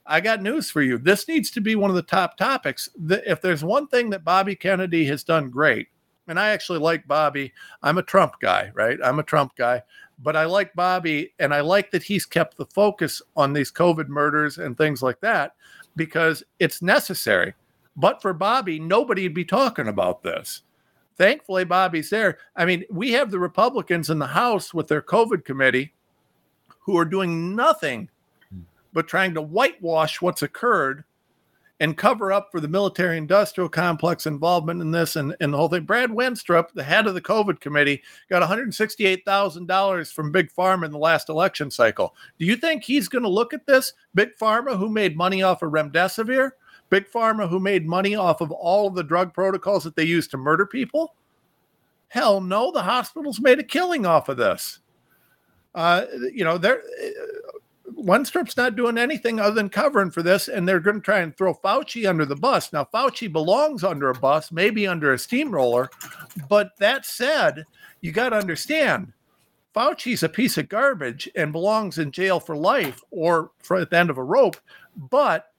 I 0.09 0.21
got 0.21 0.43
news 0.43 0.71
for 0.71 0.81
you. 0.81 0.97
This 0.97 1.29
needs 1.29 1.51
to 1.51 1.61
be 1.61 1.77
one 1.77 1.91
of 1.91 1.97
the 1.97 2.03
top 2.03 2.39
topics. 2.39 2.89
If 2.99 3.43
there's 3.43 3.63
one 3.63 3.87
thing 3.89 4.09
that 4.11 4.25
Bobby 4.25 4.57
Kennedy 4.57 5.05
has 5.05 5.23
done 5.23 5.51
great, 5.51 5.89
and 6.27 6.41
I 6.41 6.49
actually 6.49 6.79
like 6.79 7.07
Bobby, 7.07 7.53
I'm 7.83 7.99
a 7.99 8.03
Trump 8.03 8.35
guy, 8.41 8.71
right? 8.75 8.99
I'm 9.05 9.19
a 9.19 9.25
Trump 9.25 9.55
guy, 9.57 9.83
but 10.19 10.35
I 10.35 10.47
like 10.47 10.75
Bobby, 10.75 11.35
and 11.39 11.53
I 11.53 11.61
like 11.61 11.91
that 11.91 12.03
he's 12.03 12.25
kept 12.25 12.57
the 12.57 12.67
focus 12.67 13.21
on 13.37 13.53
these 13.53 13.71
COVID 13.71 14.09
murders 14.09 14.57
and 14.57 14.77
things 14.77 15.03
like 15.03 15.21
that 15.21 15.55
because 15.95 16.43
it's 16.59 16.81
necessary. 16.81 17.55
But 17.95 18.23
for 18.23 18.33
Bobby, 18.33 18.81
nobody'd 18.81 19.35
be 19.35 19.45
talking 19.45 19.89
about 19.89 20.23
this. 20.23 20.63
Thankfully, 21.17 21.65
Bobby's 21.65 22.11
there. 22.11 22.39
I 22.57 22.65
mean, 22.65 22.85
we 22.91 23.13
have 23.13 23.31
the 23.31 23.41
Republicans 23.41 24.09
in 24.09 24.19
the 24.19 24.27
House 24.27 24.73
with 24.73 24.89
their 24.89 25.03
COVID 25.03 25.45
committee 25.45 25.93
who 26.79 26.97
are 26.97 27.05
doing 27.05 27.55
nothing 27.55 28.09
but 28.93 29.09
trying 29.09 29.35
to 29.35 29.43
whitewash 29.43 30.21
what's 30.21 30.43
occurred 30.43 31.05
and 31.81 31.97
cover 31.97 32.33
up 32.33 32.49
for 32.51 32.61
the 32.61 32.69
military 32.69 33.17
industrial 33.17 33.69
complex 33.69 34.27
involvement 34.27 34.81
in 34.81 34.91
this 34.91 35.17
and, 35.17 35.37
and 35.41 35.53
the 35.53 35.57
whole 35.57 35.69
thing. 35.69 35.85
Brad 35.85 36.11
Wenstrup, 36.11 36.73
the 36.73 36.83
head 36.83 37.07
of 37.07 37.15
the 37.15 37.21
COVID 37.21 37.61
committee, 37.61 38.03
got 38.29 38.43
$168,000 38.43 40.13
from 40.13 40.33
Big 40.33 40.51
Pharma 40.53 40.87
in 40.87 40.91
the 40.91 40.99
last 40.99 41.29
election 41.29 41.71
cycle. 41.71 42.15
Do 42.39 42.47
you 42.47 42.57
think 42.57 42.83
he's 42.83 43.09
going 43.09 43.23
to 43.23 43.29
look 43.29 43.55
at 43.55 43.67
this? 43.67 43.93
Big 44.15 44.37
Pharma, 44.37 44.77
who 44.77 44.89
made 44.89 45.17
money 45.17 45.43
off 45.43 45.63
of 45.63 45.71
remdesivir? 45.71 46.51
Big 46.91 47.09
Pharma, 47.09 47.49
who 47.49 47.61
made 47.61 47.87
money 47.87 48.17
off 48.17 48.41
of 48.41 48.51
all 48.51 48.89
of 48.89 48.95
the 48.95 49.05
drug 49.05 49.33
protocols 49.33 49.85
that 49.85 49.95
they 49.95 50.05
use 50.05 50.27
to 50.29 50.37
murder 50.37 50.67
people? 50.67 51.15
Hell 52.09 52.41
no, 52.41 52.73
the 52.73 52.83
hospitals 52.83 53.41
made 53.41 53.59
a 53.59 53.65
killing 53.65 54.07
off 54.07 54.29
of 54.29 54.39
this. 54.39 54.81
Uh, 55.75 56.07
you 56.33 56.43
know, 56.43 56.59
they're 57.95 58.05
Wenstrup's 58.05 58.57
not 58.57 58.77
doing 58.77 58.99
anything 58.99 59.41
other 59.41 59.55
than 59.55 59.69
covering 59.69 60.11
for 60.11 60.23
this, 60.23 60.49
and 60.49 60.67
they're 60.67 60.81
going 60.81 60.97
to 60.97 61.03
try 61.03 61.21
and 61.21 61.37
throw 61.37 61.55
Fauci 61.55 62.09
under 62.09 62.25
the 62.25 62.37
bus. 62.37 62.73
Now, 62.73 62.89
Fauci 62.93 63.33
belongs 63.33 63.85
under 63.85 64.11
a 64.11 64.15
bus, 64.15 64.53
maybe 64.53 64.87
under 64.87 65.13
a 65.13 65.19
steamroller, 65.19 65.91
but 66.49 66.77
that 66.79 67.07
said, 67.07 67.65
you 68.01 68.13
got 68.13 68.31
to 68.31 68.37
understand 68.37 69.13
Fauci's 69.75 70.23
a 70.23 70.29
piece 70.29 70.59
of 70.59 70.69
garbage 70.69 71.29
and 71.35 71.53
belongs 71.53 71.99
in 71.99 72.11
jail 72.11 72.41
for 72.41 72.57
life 72.57 73.03
or 73.11 73.51
for 73.63 73.77
at 73.79 73.91
the 73.91 73.99
end 73.99 74.11
of 74.11 74.19
a 74.19 74.25
rope, 74.25 74.57
but 74.97 75.53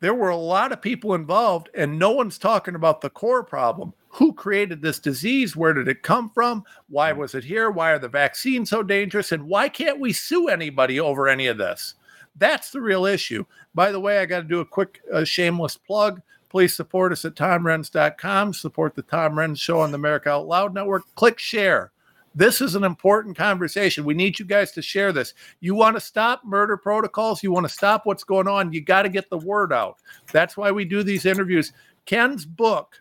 there 0.00 0.14
were 0.14 0.28
a 0.28 0.36
lot 0.36 0.70
of 0.72 0.80
people 0.80 1.14
involved, 1.14 1.70
and 1.74 1.98
no 1.98 2.12
one's 2.12 2.38
talking 2.38 2.74
about 2.74 3.00
the 3.00 3.10
core 3.10 3.42
problem. 3.42 3.94
Who 4.12 4.32
created 4.32 4.80
this 4.80 4.98
disease? 4.98 5.54
Where 5.56 5.72
did 5.72 5.88
it 5.88 6.02
come 6.02 6.30
from? 6.30 6.64
Why 6.88 7.12
was 7.12 7.34
it 7.34 7.44
here? 7.44 7.70
Why 7.70 7.90
are 7.90 7.98
the 7.98 8.08
vaccines 8.08 8.70
so 8.70 8.82
dangerous? 8.82 9.32
And 9.32 9.44
why 9.44 9.68
can't 9.68 10.00
we 10.00 10.12
sue 10.12 10.48
anybody 10.48 10.98
over 10.98 11.28
any 11.28 11.46
of 11.46 11.58
this? 11.58 11.94
That's 12.36 12.70
the 12.70 12.80
real 12.80 13.04
issue. 13.04 13.44
By 13.74 13.92
the 13.92 14.00
way, 14.00 14.18
I 14.18 14.26
got 14.26 14.40
to 14.40 14.48
do 14.48 14.60
a 14.60 14.66
quick 14.66 15.00
uh, 15.12 15.24
shameless 15.24 15.76
plug. 15.76 16.22
Please 16.48 16.74
support 16.74 17.12
us 17.12 17.24
at 17.24 17.34
tomrenz.com. 17.34 18.54
Support 18.54 18.94
the 18.94 19.02
Tom 19.02 19.34
Renz 19.34 19.60
Show 19.60 19.80
on 19.80 19.90
the 19.90 19.96
America 19.96 20.30
Out 20.30 20.46
Loud 20.46 20.74
Network. 20.74 21.02
Click 21.14 21.38
share. 21.38 21.92
This 22.34 22.60
is 22.60 22.74
an 22.74 22.84
important 22.84 23.36
conversation. 23.36 24.04
We 24.04 24.14
need 24.14 24.38
you 24.38 24.44
guys 24.44 24.70
to 24.72 24.82
share 24.82 25.12
this. 25.12 25.34
You 25.60 25.74
want 25.74 25.96
to 25.96 26.00
stop 26.00 26.44
murder 26.44 26.76
protocols, 26.76 27.42
you 27.42 27.50
want 27.50 27.66
to 27.66 27.72
stop 27.72 28.06
what's 28.06 28.22
going 28.22 28.46
on, 28.46 28.72
you 28.72 28.80
got 28.80 29.02
to 29.02 29.08
get 29.08 29.28
the 29.28 29.38
word 29.38 29.72
out. 29.72 29.96
That's 30.32 30.56
why 30.56 30.70
we 30.70 30.84
do 30.84 31.02
these 31.02 31.26
interviews. 31.26 31.72
Ken's 32.06 32.46
book, 32.46 33.00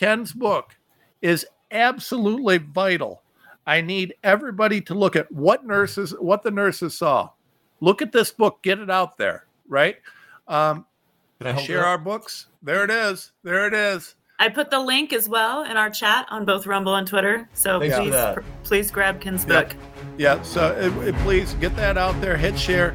Ken's 0.00 0.32
book 0.32 0.78
is 1.20 1.44
absolutely 1.70 2.56
vital. 2.56 3.20
I 3.66 3.82
need 3.82 4.14
everybody 4.24 4.80
to 4.80 4.94
look 4.94 5.14
at 5.14 5.30
what 5.30 5.66
nurses, 5.66 6.14
what 6.18 6.42
the 6.42 6.50
nurses 6.50 6.96
saw. 6.96 7.28
Look 7.80 8.00
at 8.00 8.10
this 8.10 8.30
book, 8.30 8.62
get 8.62 8.78
it 8.78 8.90
out 8.90 9.18
there, 9.18 9.44
right? 9.68 9.96
Um, 10.48 10.86
share 11.58 11.84
our 11.84 11.98
books. 11.98 12.46
There 12.62 12.82
it 12.82 12.90
is. 12.90 13.32
There 13.42 13.66
it 13.66 13.74
is. 13.74 14.14
I 14.38 14.48
put 14.48 14.70
the 14.70 14.80
link 14.80 15.12
as 15.12 15.28
well 15.28 15.64
in 15.64 15.76
our 15.76 15.90
chat 15.90 16.24
on 16.30 16.46
both 16.46 16.66
Rumble 16.66 16.94
and 16.94 17.06
Twitter. 17.06 17.46
So 17.52 17.78
Thanks 17.78 17.96
please, 17.98 18.14
pr- 18.34 18.40
please 18.64 18.90
grab 18.90 19.20
Ken's 19.20 19.44
yep. 19.44 19.68
book. 19.68 19.78
Yeah. 20.16 20.40
So 20.40 20.62
uh, 20.62 21.10
uh, 21.10 21.22
please 21.24 21.52
get 21.60 21.76
that 21.76 21.98
out 21.98 22.18
there. 22.22 22.38
Hit 22.38 22.58
share. 22.58 22.94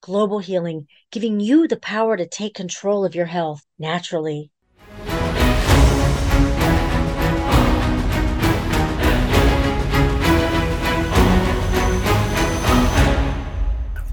Global 0.00 0.38
Healing, 0.38 0.86
giving 1.10 1.40
you 1.40 1.66
the 1.68 1.76
power 1.76 2.16
to 2.16 2.26
take 2.26 2.54
control 2.54 3.04
of 3.04 3.14
your 3.14 3.26
health 3.26 3.64
naturally. 3.78 4.50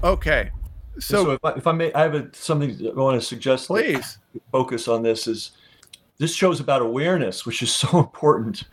Okay, 0.02 0.50
so, 0.98 1.24
so 1.24 1.30
if, 1.32 1.44
I, 1.44 1.50
if 1.52 1.66
I 1.66 1.72
may, 1.72 1.92
I 1.92 2.02
have 2.02 2.14
a, 2.14 2.28
something 2.32 2.70
I 2.86 2.92
want 2.94 3.20
to 3.20 3.26
suggest. 3.26 3.66
Please 3.66 4.18
focus 4.52 4.88
on 4.88 5.02
this. 5.02 5.26
Is 5.26 5.52
this 6.18 6.34
show's 6.34 6.60
about 6.60 6.82
awareness, 6.82 7.44
which 7.44 7.62
is 7.62 7.74
so 7.74 7.98
important 7.98 8.64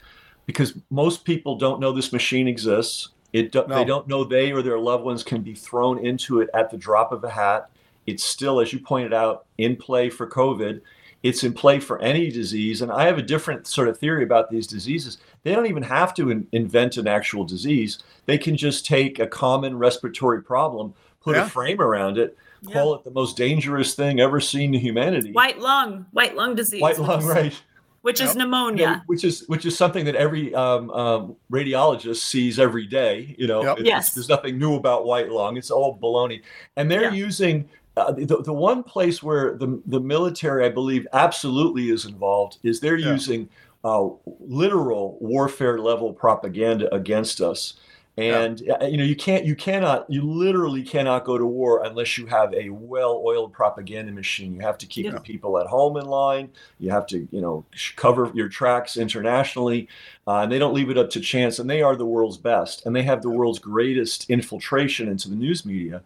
because 0.45 0.73
most 0.89 1.26
people 1.26 1.58
don't 1.58 1.80
know 1.80 1.91
this 1.91 2.13
machine 2.13 2.47
exists. 2.47 3.10
It 3.34 3.52
do, 3.52 3.65
no. 3.67 3.76
they 3.76 3.84
don't 3.84 4.08
know 4.08 4.24
they 4.24 4.52
or 4.52 4.62
their 4.62 4.80
loved 4.80 5.04
ones 5.04 5.24
can 5.24 5.41
be 5.41 5.56
thrown 5.56 6.06
into 6.06 6.39
it 6.39 6.50
at 6.54 6.69
the 6.69 6.78
drop 6.78 7.12
of 7.12 7.24
a 7.24 7.30
hat. 7.30 7.69
It's 8.06 8.24
still, 8.24 8.60
as 8.60 8.72
you 8.72 8.80
pointed 8.80 9.13
out, 9.13 9.46
in 9.58 9.76
play 9.76 10.10
for 10.10 10.28
COVID. 10.28 10.82
It's 11.24 11.43
in 11.43 11.54
play 11.54 11.80
for 11.80 12.00
any 12.00 12.30
disease. 12.30 12.82
And 12.82 12.91
I 12.91 13.06
have 13.06 13.17
a 13.17 13.24
different 13.24 13.65
sort 13.65 13.88
of 13.88 13.98
theory 13.98 14.24
about 14.24 14.52
these 14.52 14.67
diseases. 14.67 15.17
They 15.43 15.56
don't 15.56 15.67
even 15.67 15.84
have 15.84 16.13
to 16.15 16.30
in, 16.30 16.48
invent 16.52 16.98
an 16.98 17.08
actual 17.08 17.46
disease. 17.46 18.04
They 18.26 18.38
can 18.38 18.56
just 18.56 18.86
take 18.86 19.19
a 19.19 19.28
common 19.28 19.78
respiratory 19.78 20.43
problem, 20.43 20.93
put 21.22 21.36
yeah. 21.36 21.46
a 21.46 21.50
frame 21.50 21.82
around 21.82 22.17
it, 22.17 22.38
yeah. 22.62 22.74
call 22.74 22.93
it 22.93 23.04
the 23.04 23.12
most 23.12 23.38
dangerous 23.38 23.96
thing 23.96 24.19
ever 24.19 24.41
seen 24.41 24.74
to 24.74 24.80
humanity. 24.80 25.32
White 25.32 25.60
lung, 25.60 26.06
white 26.12 26.36
lung 26.36 26.56
disease. 26.56 26.82
White 26.82 27.00
lung, 27.00 27.26
right. 27.26 27.62
Which 28.04 28.22
is 28.22 28.28
yep. 28.28 28.38
pneumonia. 28.38 28.84
Yeah, 28.84 29.00
which 29.08 29.24
is 29.24 29.46
which 29.48 29.66
is 29.66 29.78
something 29.78 30.04
that 30.06 30.16
every 30.16 30.54
um, 30.54 30.92
um, 30.92 31.36
radiologist 31.52 32.18
sees 32.18 32.60
every 32.60 32.86
day. 32.86 33.34
You 33.39 33.48
know, 33.48 33.63
yep. 33.63 33.78
yes. 33.80 34.13
there's 34.13 34.30
nothing 34.30 34.60
new 34.60 34.76
about 34.76 35.06
white 35.06 35.30
lung. 35.30 35.58
It's 35.58 35.72
all 35.72 35.98
baloney. 35.98 36.42
And 36.76 36.92
they're 36.92 37.13
using 37.13 37.68
uh, 37.96 38.12
the, 38.12 38.42
the 38.44 38.54
one 38.54 38.84
place 38.84 39.24
where 39.24 39.56
the, 39.58 39.82
the 39.86 40.00
military, 40.00 40.66
I 40.66 40.70
believe, 40.70 41.08
absolutely 41.13 41.92
is 41.92 42.06
involved 42.06 42.58
is 42.63 42.80
they're 42.80 42.98
using 42.98 43.48
uh, 43.84 44.10
literal 44.39 45.18
warfare 45.22 45.80
level 45.80 46.13
propaganda 46.13 46.94
against 46.94 47.39
us 47.39 47.76
and 48.15 48.60
yeah. 48.60 48.84
you 48.84 48.97
know 48.97 49.04
you 49.04 49.15
can't 49.15 49.43
you 49.43 49.56
cannot 49.56 50.08
you 50.08 50.21
literally 50.21 50.84
cannot 50.84 51.26
go 51.26 51.38
to 51.38 51.45
war 51.45 51.84
unless 51.84 52.15
you 52.17 52.28
have 52.28 52.54
a 52.54 52.69
well-oiled 52.69 53.54
propaganda 53.54 54.12
machine. 54.12 54.54
You 54.54 54.62
have 54.62 54.78
to 54.80 54.86
keep 54.86 55.06
yeah. 55.06 55.13
the 55.13 55.19
people 55.19 55.58
at 55.58 55.65
home 55.65 55.97
in 55.97 56.06
line. 56.06 56.49
You 56.80 56.91
have 56.91 57.08
to 57.08 57.28
you 57.32 57.41
know 57.41 57.65
cover 57.95 58.32
your 58.36 58.49
tracks 58.49 58.97
internationally. 58.97 59.88
Uh, 60.28 60.41
and 60.41 60.52
they 60.52 60.60
don't 60.60 60.73
leave 60.73 60.89
it 60.89 60.97
up 60.97 61.10
to 61.10 61.19
chance 61.19 61.60
and 61.60 61.69
they 61.69 61.82
are 61.82 61.95
the 61.95 62.06
world's 62.06 62.38
best 62.38 62.86
and 62.86 62.95
they 62.95 63.04
have 63.04 63.21
the 63.21 63.30
world's 63.30 63.60
greatest 63.60 64.30
infiltration 64.30 65.10
into 65.10 65.28
the 65.28 65.36
news 65.36 65.65
media. 65.65 66.02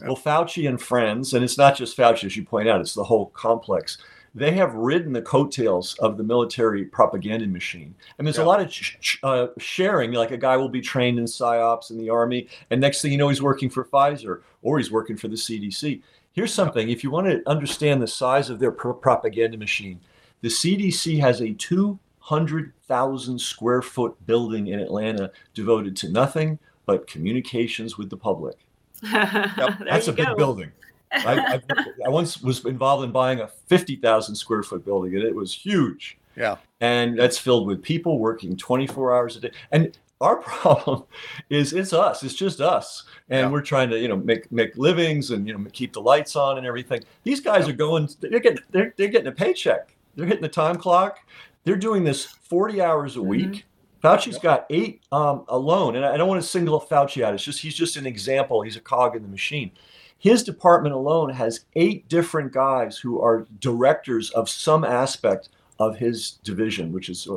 Well 0.00 0.16
fauci 0.16 0.68
and 0.68 0.80
friends 0.80 1.34
and 1.34 1.42
it's 1.44 1.58
not 1.58 1.76
just 1.76 1.96
fauci 1.96 2.24
as 2.24 2.36
you 2.36 2.44
point 2.44 2.68
out 2.68 2.80
it's 2.80 2.94
the 2.94 3.04
whole 3.04 3.26
complex 3.26 3.98
they 4.38 4.52
have 4.52 4.74
ridden 4.74 5.12
the 5.12 5.22
coattails 5.22 5.94
of 5.98 6.16
the 6.16 6.22
military 6.22 6.84
propaganda 6.84 7.46
machine. 7.46 7.94
And 8.16 8.26
there's 8.26 8.38
yeah. 8.38 8.44
a 8.44 8.46
lot 8.46 8.60
of 8.60 8.70
ch- 8.70 9.18
uh, 9.22 9.48
sharing. 9.58 10.12
Like 10.12 10.30
a 10.30 10.36
guy 10.36 10.56
will 10.56 10.68
be 10.68 10.80
trained 10.80 11.18
in 11.18 11.24
psyops 11.24 11.90
in 11.90 11.98
the 11.98 12.10
army, 12.10 12.48
and 12.70 12.80
next 12.80 13.02
thing 13.02 13.12
you 13.12 13.18
know, 13.18 13.28
he's 13.28 13.42
working 13.42 13.70
for 13.70 13.84
Pfizer 13.84 14.42
or 14.62 14.78
he's 14.78 14.90
working 14.90 15.16
for 15.16 15.28
the 15.28 15.36
CDC. 15.36 16.02
Here's 16.32 16.52
something: 16.52 16.88
if 16.88 17.02
you 17.02 17.10
want 17.10 17.26
to 17.26 17.42
understand 17.46 18.02
the 18.02 18.06
size 18.06 18.50
of 18.50 18.58
their 18.58 18.72
pro- 18.72 18.94
propaganda 18.94 19.58
machine, 19.58 20.00
the 20.40 20.48
CDC 20.48 21.20
has 21.20 21.40
a 21.40 21.52
200,000 21.54 23.38
square 23.38 23.82
foot 23.82 24.14
building 24.26 24.68
in 24.68 24.78
Atlanta 24.78 25.32
devoted 25.54 25.96
to 25.96 26.08
nothing 26.08 26.58
but 26.86 27.06
communications 27.06 27.98
with 27.98 28.08
the 28.08 28.16
public. 28.16 28.56
yep. 29.02 29.78
That's 29.84 30.08
a 30.08 30.12
big 30.12 30.36
building. 30.36 30.72
I, 31.12 31.54
I, 31.54 31.62
I, 32.06 32.08
once 32.08 32.42
was 32.42 32.64
involved 32.64 33.04
in 33.04 33.12
buying 33.12 33.40
a 33.40 33.48
50,000 33.48 34.34
square 34.34 34.62
foot 34.62 34.84
building 34.84 35.14
and 35.14 35.24
it 35.24 35.34
was 35.34 35.52
huge. 35.54 36.18
Yeah. 36.36 36.56
And 36.80 37.18
that's 37.18 37.38
filled 37.38 37.66
with 37.66 37.82
people 37.82 38.18
working 38.18 38.56
24 38.56 39.14
hours 39.14 39.36
a 39.36 39.40
day. 39.40 39.52
And 39.72 39.96
our 40.20 40.36
problem 40.42 41.04
is 41.50 41.72
it's 41.72 41.92
us. 41.92 42.22
It's 42.22 42.34
just 42.34 42.60
us, 42.60 43.04
and 43.28 43.46
Yeah. 43.46 43.50
we're 43.50 43.62
trying 43.62 43.88
to 43.90 43.98
you 43.98 44.08
know 44.08 44.16
make 44.16 44.50
make 44.50 44.76
livings 44.76 45.30
and 45.30 45.46
you 45.46 45.56
know 45.56 45.64
keep 45.72 45.92
the 45.92 46.00
lights 46.00 46.34
on 46.36 46.58
and 46.58 46.66
everything. 46.66 47.02
These 47.22 47.40
guys 47.40 47.68
are 47.68 47.72
going. 47.72 48.08
They're 48.20 48.40
getting 48.40 48.58
they're, 48.70 48.92
they're 48.96 49.08
getting 49.08 49.28
a 49.28 49.32
paycheck. 49.32 49.94
They're 50.16 50.26
hitting 50.26 50.42
the 50.42 50.48
time 50.48 50.76
clock. 50.76 51.20
They're 51.64 51.76
doing 51.76 52.02
this 52.02 52.24
40 52.24 52.80
hours 52.82 53.16
a 53.16 53.22
week. 53.22 53.64
Fauci's 54.02 54.38
got 54.38 54.66
eight 54.70 55.02
um, 55.12 55.44
alone, 55.48 55.96
and 55.96 56.04
I 56.04 56.14
I 56.14 56.16
don't 56.16 56.28
want 56.28 56.40
to 56.42 56.48
single 56.48 56.80
Fauci 56.80 57.22
out. 57.22 57.34
It's 57.34 57.44
just 57.44 57.60
he's 57.60 57.74
just 57.74 57.96
an 57.96 58.06
example. 58.06 58.62
He's 58.62 58.76
a 58.76 58.80
cog 58.80 59.14
in 59.16 59.22
the 59.22 59.28
machine. 59.28 59.70
His 60.18 60.42
department 60.42 60.94
alone 60.94 61.30
has 61.30 61.64
eight 61.76 62.08
different 62.08 62.52
guys 62.52 62.98
who 62.98 63.20
are 63.20 63.46
directors 63.60 64.30
of 64.30 64.48
some 64.48 64.84
aspect 64.84 65.48
of 65.78 65.96
his 65.96 66.32
division, 66.42 66.92
which 66.92 67.08
is 67.08 67.28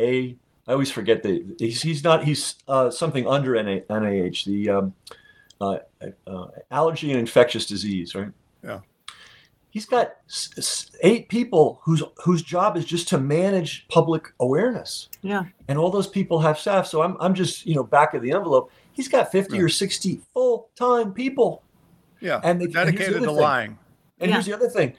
a. 0.00 0.36
I 0.68 0.72
always 0.72 0.90
forget 0.92 1.22
the 1.24 1.44
he's, 1.58 1.82
he's 1.82 2.04
not 2.04 2.22
he's 2.24 2.54
uh, 2.68 2.88
something 2.90 3.26
under 3.26 3.60
NA, 3.62 3.80
NIH, 3.90 4.44
the 4.44 4.70
um, 4.70 4.94
uh, 5.60 5.78
uh, 6.26 6.46
allergy 6.70 7.10
and 7.10 7.18
infectious 7.20 7.66
disease, 7.66 8.14
right? 8.14 8.30
Yeah. 8.62 8.78
He's 9.70 9.86
got 9.86 10.12
s- 10.28 10.50
s- 10.56 10.90
eight 11.02 11.28
people 11.28 11.80
whose 11.82 12.02
whose 12.24 12.42
job 12.42 12.76
is 12.76 12.84
just 12.84 13.08
to 13.08 13.18
manage 13.18 13.86
public 13.88 14.32
awareness 14.38 15.08
Yeah. 15.22 15.44
and 15.66 15.78
all 15.78 15.90
those 15.90 16.06
people 16.06 16.38
have 16.40 16.58
staff. 16.58 16.86
So 16.86 17.02
I'm, 17.02 17.16
I'm 17.20 17.34
just, 17.34 17.66
you 17.66 17.74
know, 17.74 17.82
back 17.82 18.14
of 18.14 18.22
the 18.22 18.32
envelope. 18.32 18.70
He's 18.92 19.08
got 19.08 19.32
50 19.32 19.58
or 19.60 19.68
60 19.68 20.20
full 20.32 20.68
time 20.76 21.12
people. 21.12 21.62
Yeah. 22.22 22.40
And 22.44 22.60
the- 22.60 22.64
and 22.64 22.72
the 22.72 22.92
dedicated 22.92 23.14
to 23.22 23.26
thing. 23.26 23.36
lying. 23.36 23.78
And 24.20 24.28
Yeah. 24.30 24.36
here's 24.36 24.46
the 24.46 24.54
other 24.54 24.68
thing. 24.68 24.94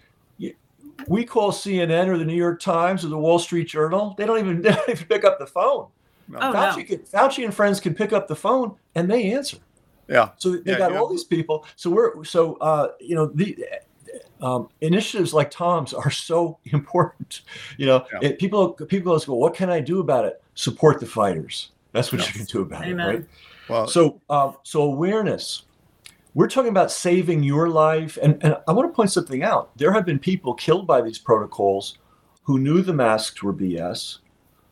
We 1.08 1.26
call 1.26 1.52
CNN 1.52 2.08
or 2.08 2.18
the 2.20 2.24
New 2.26 2.36
York 2.36 2.60
Times 2.62 3.04
or 3.04 3.08
the 3.08 3.18
Wall 3.18 3.40
Street 3.40 3.68
Journal. 3.68 4.14
They 4.18 4.26
don't 4.26 4.38
even, 4.40 4.62
they 4.62 4.72
don't 4.72 4.88
even 4.90 5.08
pick 5.08 5.24
up 5.24 5.40
the 5.40 5.48
phone. 5.48 5.88
No. 6.28 6.38
Oh, 6.40 6.54
Fauci, 6.54 6.78
no. 6.78 6.84
can, 6.84 7.00
Fauci 7.00 7.44
and 7.44 7.54
friends 7.54 7.80
can 7.80 7.96
pick 7.96 8.14
up 8.14 8.28
the 8.28 8.36
phone 8.36 8.76
and 8.96 9.10
they 9.10 9.34
answer. 9.34 9.58
Yeah. 10.08 10.30
So 10.38 10.52
they 10.52 10.72
Yeah, 10.72 10.78
got 10.78 10.92
yeah. 10.92 11.00
all 11.00 11.08
these 11.10 11.24
people. 11.24 11.66
So 11.78 11.90
we're 11.90 12.24
so 12.26 12.56
uh, 12.62 12.90
you 13.00 13.16
know 13.16 13.26
the 13.26 13.58
um, 14.42 14.70
initiatives 14.82 15.34
like 15.34 15.50
Tom's 15.50 15.94
are 15.94 16.12
so 16.12 16.60
important. 16.66 17.42
You 17.78 17.88
know, 17.88 18.06
Yeah. 18.22 18.30
it, 18.30 18.40
people 18.40 18.74
people 18.74 19.12
always 19.12 19.26
go, 19.26 19.34
"What 19.34 19.56
can 19.56 19.70
I 19.70 19.80
do 19.80 20.00
about 20.00 20.26
it?" 20.26 20.42
Support 20.56 21.00
the 21.00 21.06
fighters. 21.08 21.72
That's 21.92 22.12
what 22.12 22.22
Yeah. 22.22 22.28
you 22.28 22.34
can 22.34 22.46
do 22.46 22.62
about 22.62 22.86
Amen. 22.86 23.00
it, 23.10 23.14
right? 23.14 23.26
Well, 23.70 23.88
So, 23.88 24.22
um, 24.30 24.58
so 24.64 24.82
awareness. 24.84 25.64
We're 26.36 26.50
talking 26.50 26.70
about 26.72 26.92
saving 26.92 27.44
your 27.44 27.70
life, 27.70 28.18
and, 28.22 28.44
and 28.44 28.58
I 28.68 28.72
want 28.72 28.90
to 28.92 28.96
point 28.96 29.12
something 29.12 29.44
out. 29.44 29.78
There 29.78 29.94
have 29.94 30.06
been 30.06 30.18
people 30.18 30.56
killed 30.56 30.88
by 30.88 31.02
these 31.02 31.20
protocols 31.20 32.00
who 32.44 32.58
knew 32.58 32.82
the 32.82 32.94
masks 32.94 33.44
were 33.44 33.54
BS, 33.54 34.18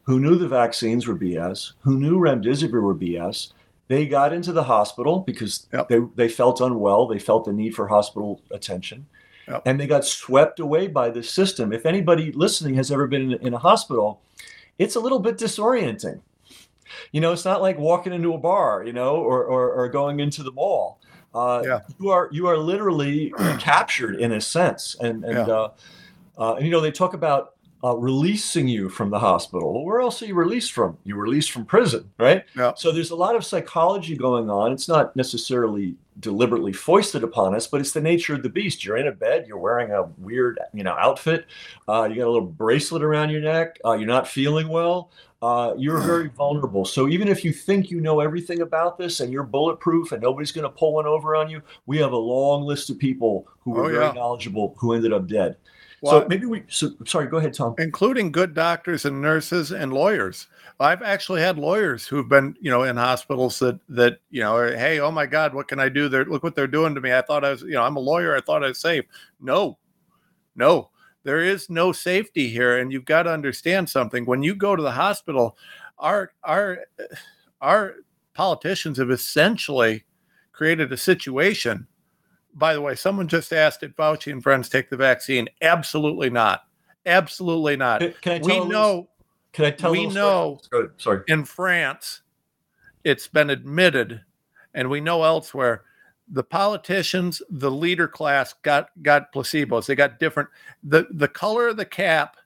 who 0.04 0.19
knew 0.19 0.36
the 0.36 0.47
vaccines 0.47 1.06
were 1.08 1.15
BS, 1.15 1.74
who 1.82 2.00
knew 2.00 2.17
remdesivir 2.17 2.82
were 2.82 2.95
BS. 2.95 3.54
They 3.89 4.08
got 4.08 4.34
into 4.34 4.52
the 4.52 4.63
hospital 4.63 5.19
because 5.19 5.67
Yep. 5.71 5.89
they, 5.89 6.00
they 6.15 6.28
felt 6.30 6.62
unwell. 6.62 7.08
They 7.08 7.19
felt 7.19 7.45
the 7.45 7.54
need 7.54 7.76
for 7.76 7.88
hospital 7.88 8.41
attention. 8.50 9.06
Yep. 9.47 9.62
And 9.65 9.80
they 9.80 9.86
got 9.86 10.06
swept 10.06 10.60
away 10.60 10.88
by 10.88 11.10
the 11.10 11.21
system. 11.21 11.74
If 11.74 11.86
anybody 11.86 12.32
listening 12.32 12.76
has 12.76 12.91
ever 12.91 13.06
been 13.06 13.34
in, 13.34 13.47
in 13.47 13.54
a 13.54 13.60
hospital, 13.60 14.21
it's 14.80 14.95
a 14.95 15.00
little 15.00 15.19
bit 15.19 15.38
disorienting. 15.38 16.21
You 17.12 17.21
know, 17.21 17.34
it's 17.34 17.45
not 17.45 17.62
like 17.62 17.78
walking 17.78 18.13
into 18.13 18.34
a 18.34 18.38
bar, 18.38 18.84
you 18.86 18.93
know, 18.93 19.17
or, 19.17 19.43
or, 19.43 19.71
or 19.74 19.89
going 19.89 20.19
into 20.19 20.41
the 20.41 20.52
mall. 20.52 21.00
Uh, 21.33 21.61
Yeah. 21.65 21.79
You 21.99 22.09
are 22.09 22.29
you 22.31 22.47
are 22.47 22.57
literally 22.57 23.33
captured 23.59 24.15
in 24.15 24.31
a 24.33 24.41
sense, 24.41 24.95
and 24.99 25.23
and 25.23 25.47
Yeah. 25.47 25.53
uh, 25.53 25.69
uh, 26.37 26.53
and 26.55 26.65
you 26.65 26.71
know 26.71 26.81
they 26.81 26.91
talk 26.91 27.13
about 27.13 27.53
uh, 27.83 27.95
releasing 27.97 28.67
you 28.67 28.89
from 28.89 29.09
the 29.09 29.17
hospital. 29.17 29.73
Well, 29.73 29.83
where 29.83 30.01
else 30.01 30.21
are 30.21 30.27
you 30.27 30.35
released 30.35 30.71
from? 30.71 30.97
You 31.03 31.15
released 31.15 31.51
from 31.51 31.65
prison, 31.65 32.11
right? 32.19 32.43
Yeah. 32.55 32.73
So 32.75 32.91
there's 32.91 33.09
a 33.09 33.15
lot 33.15 33.35
of 33.35 33.43
psychology 33.43 34.15
going 34.15 34.51
on. 34.51 34.71
It's 34.71 34.87
not 34.87 35.15
necessarily 35.15 35.95
deliberately 36.19 36.73
foisted 36.73 37.23
upon 37.23 37.55
us, 37.55 37.65
but 37.65 37.81
it's 37.81 37.91
the 37.93 38.01
nature 38.01 38.35
of 38.35 38.43
the 38.43 38.49
beast. 38.49 38.85
You're 38.85 38.97
in 38.97 39.07
a 39.07 39.11
bed. 39.11 39.45
You're 39.47 39.57
wearing 39.57 39.89
a 39.91 40.03
weird, 40.19 40.59
you 40.75 40.83
know, 40.83 40.93
outfit. 40.93 41.47
Uh, 41.87 42.07
you 42.07 42.17
got 42.17 42.25
a 42.27 42.29
little 42.31 42.41
bracelet 42.47 43.01
around 43.01 43.31
your 43.31 43.41
neck. 43.41 43.79
Uh, 43.83 43.93
you're 43.93 44.07
not 44.07 44.27
feeling 44.27 44.67
well. 44.67 45.09
Uh, 45.41 45.73
you're 45.75 45.99
very 46.01 46.27
vulnerable. 46.30 46.86
So 46.86 47.08
even 47.10 47.27
if 47.27 47.43
you 47.43 47.51
think 47.51 47.89
you 47.89 47.99
know 47.99 48.19
everything 48.19 48.62
about 48.62 48.97
this 48.99 49.21
and 49.21 49.34
you're 49.34 49.41
bulletproof 49.43 50.12
and 50.12 50.21
nobody's 50.21 50.51
going 50.51 50.63
to 50.63 50.69
pull 50.69 50.93
one 50.93 51.08
over 51.08 51.36
on 51.36 51.49
you, 51.49 51.63
we 51.88 51.97
have 51.97 52.12
a 52.12 52.17
long 52.17 52.62
list 52.63 52.91
of 52.91 52.99
people 52.99 53.47
who 53.62 53.71
were 53.71 53.86
Oh, 53.86 53.89
very 53.89 54.13
knowledgeable 54.13 54.75
who 54.77 54.93
ended 54.93 55.13
up 55.13 55.25
dead. 55.27 55.58
well, 56.01 56.21
so 56.21 56.27
maybe 56.27 56.45
we. 56.45 56.62
So 56.67 56.91
sorry. 57.08 57.25
Go 57.25 57.38
ahead, 57.38 57.56
Tom. 57.56 57.73
including 57.80 58.32
good 58.32 58.54
doctors 58.54 59.04
and 59.04 59.19
nurses 59.19 59.71
and 59.71 59.91
lawyers. 59.91 60.45
I've 60.80 61.01
actually 61.01 61.41
had 61.41 61.58
lawyers 61.58 62.06
who've 62.08 62.30
been, 62.30 62.56
you 62.62 62.69
know, 62.69 62.84
in 62.84 62.95
hospitals 62.97 63.58
that 63.60 63.80
that 63.89 64.19
you 64.30 64.41
know, 64.41 64.56
are, 64.56 64.75
hey, 64.75 64.99
oh 64.99 65.10
my 65.12 65.25
God, 65.25 65.56
what 65.56 65.67
can 65.67 65.80
I 65.80 65.89
do? 65.89 66.08
They're 66.08 66.25
look 66.25 66.43
what 66.43 66.54
they're 66.54 66.67
doing 66.67 66.93
to 66.93 67.01
me. 67.01 67.13
I 67.13 67.21
thought 67.23 67.43
I 67.43 67.49
was, 67.49 67.63
you 67.63 67.71
know, 67.71 67.82
I'm 67.84 67.95
a 67.95 67.99
lawyer. 67.99 68.36
I 68.36 68.41
thought 68.41 68.63
I 68.63 68.67
was 68.67 68.77
safe. 68.77 69.06
No, 69.39 69.80
no, 70.56 70.90
there 71.23 71.41
is 71.41 71.69
no 71.69 71.91
safety 71.91 72.49
here, 72.49 72.79
and 72.79 72.91
you've 72.91 73.05
got 73.05 73.23
to 73.23 73.31
understand 73.31 73.89
something. 73.89 74.25
When 74.25 74.43
you 74.43 74.55
go 74.55 74.75
to 74.75 74.81
the 74.84 74.91
hospital, 74.91 75.57
our 75.99 76.31
our 76.43 76.79
our 77.62 77.95
politicians 78.34 78.97
have 78.97 79.12
essentially 79.12 80.03
created 80.51 80.91
a 80.91 80.97
situation. 80.97 81.88
By 82.53 82.73
the 82.73 82.81
way, 82.81 82.95
someone 82.95 83.27
just 83.27 83.53
asked 83.53 83.84
if 83.84 83.95
Fauci 83.95 84.31
and 84.31 84.43
friends 84.43 84.67
take 84.67 84.89
the 84.89 84.97
vaccine. 84.97 85.47
Absolutely 85.62 86.29
not. 86.29 86.63
Absolutely 87.05 87.77
not. 87.77 88.01
Can, 88.01 88.13
can 88.21 88.31
I 88.34 88.39
tell 88.39 88.45
We 88.47 88.51
a 88.57 88.62
little- 88.63 88.71
know 88.71 89.10
Can 89.53 89.65
I 89.65 89.71
tell? 89.71 89.91
we 89.91 90.07
know- 90.07 90.60
Story? 90.62 90.84
Go 90.84 90.88
ahead. 90.88 91.01
Sorry. 91.01 91.21
in 91.27 91.45
France, 91.45 92.21
it's 93.03 93.27
been 93.27 93.49
admitted, 93.49 94.21
and 94.73 94.89
we 94.89 95.01
know 95.01 95.23
elsewhere, 95.23 95.84
the 96.27 96.43
politicians, 96.43 97.41
the 97.49 97.71
leader 97.71 98.07
class 98.07 98.53
got 98.62 98.89
got 99.01 99.34
placebos. 99.34 99.86
They 99.86 99.95
got 99.95 100.19
different. 100.19 100.49
the 100.84 101.07
The 101.12 101.27
color 101.27 101.69
of 101.69 101.77
the 101.77 101.86
cap 101.86 102.38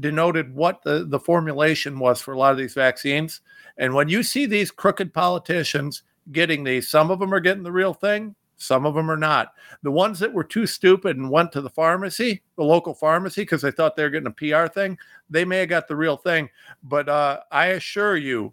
denoted 0.00 0.54
what 0.54 0.82
the 0.82 1.04
the 1.04 1.20
formulation 1.20 1.98
was 1.98 2.20
for 2.20 2.32
a 2.32 2.38
lot 2.38 2.52
of 2.52 2.58
these 2.58 2.74
vaccines. 2.74 3.40
And 3.76 3.94
when 3.94 4.08
you 4.08 4.22
see 4.22 4.46
these 4.46 4.70
crooked 4.70 5.12
politicians 5.12 6.02
getting 6.32 6.64
these, 6.64 6.88
some 6.88 7.10
of 7.10 7.18
them 7.18 7.32
are 7.32 7.40
getting 7.40 7.62
the 7.62 7.72
real 7.72 7.94
thing. 7.94 8.34
Some 8.58 8.86
of 8.86 8.94
them 8.94 9.08
are 9.08 9.16
not. 9.16 9.54
The 9.82 9.90
ones 9.90 10.18
that 10.18 10.32
were 10.32 10.44
too 10.44 10.66
stupid 10.66 11.16
and 11.16 11.30
went 11.30 11.52
to 11.52 11.60
the 11.60 11.70
pharmacy, 11.70 12.42
the 12.56 12.64
local 12.64 12.92
pharmacy, 12.92 13.42
because 13.42 13.62
they 13.62 13.70
thought 13.70 13.94
they 13.94 14.02
were 14.02 14.10
getting 14.10 14.26
a 14.26 14.30
PR 14.32 14.66
thing, 14.66 14.98
they 15.30 15.44
may 15.44 15.58
have 15.58 15.68
got 15.68 15.86
the 15.86 15.94
real 15.94 16.16
thing. 16.16 16.50
But 16.82 17.08
uh, 17.08 17.40
I 17.52 17.66
assure 17.66 18.16
you, 18.16 18.52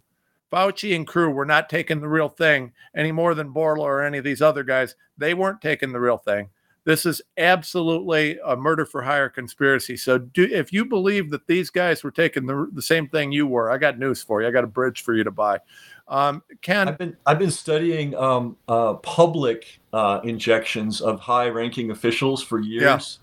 Fauci 0.52 0.94
and 0.94 1.06
crew 1.06 1.30
were 1.30 1.44
not 1.44 1.68
taking 1.68 2.00
the 2.00 2.08
real 2.08 2.28
thing 2.28 2.72
any 2.94 3.12
more 3.12 3.34
than 3.34 3.52
Bourla 3.52 3.80
or 3.80 4.02
any 4.02 4.18
of 4.18 4.24
these 4.24 4.42
other 4.42 4.62
guys. 4.62 4.94
They 5.18 5.34
weren't 5.34 5.60
taking 5.60 5.92
the 5.92 6.00
real 6.00 6.18
thing. 6.18 6.50
This 6.84 7.04
is 7.04 7.20
absolutely 7.36 8.38
a 8.46 8.54
murder 8.54 8.86
for 8.86 9.02
hire 9.02 9.28
conspiracy. 9.28 9.96
So, 9.96 10.18
do, 10.18 10.44
if 10.44 10.72
you 10.72 10.84
believe 10.84 11.30
that 11.30 11.48
these 11.48 11.68
guys 11.68 12.04
were 12.04 12.12
taking 12.12 12.46
the, 12.46 12.70
the 12.72 12.80
same 12.80 13.08
thing 13.08 13.32
you 13.32 13.44
were, 13.44 13.72
I 13.72 13.78
got 13.78 13.98
news 13.98 14.22
for 14.22 14.40
you. 14.40 14.46
I 14.46 14.52
got 14.52 14.62
a 14.62 14.68
bridge 14.68 15.02
for 15.02 15.12
you 15.12 15.24
to 15.24 15.32
buy. 15.32 15.58
Um, 16.06 16.44
Ken, 16.62 16.86
I've 16.86 16.96
been 16.96 17.16
I've 17.26 17.40
been 17.40 17.50
studying 17.50 18.14
um, 18.14 18.56
uh, 18.68 18.94
public 18.94 19.80
uh, 19.92 20.20
injections 20.22 21.00
of 21.00 21.18
high-ranking 21.18 21.90
officials 21.90 22.40
for 22.40 22.60
years, 22.60 23.18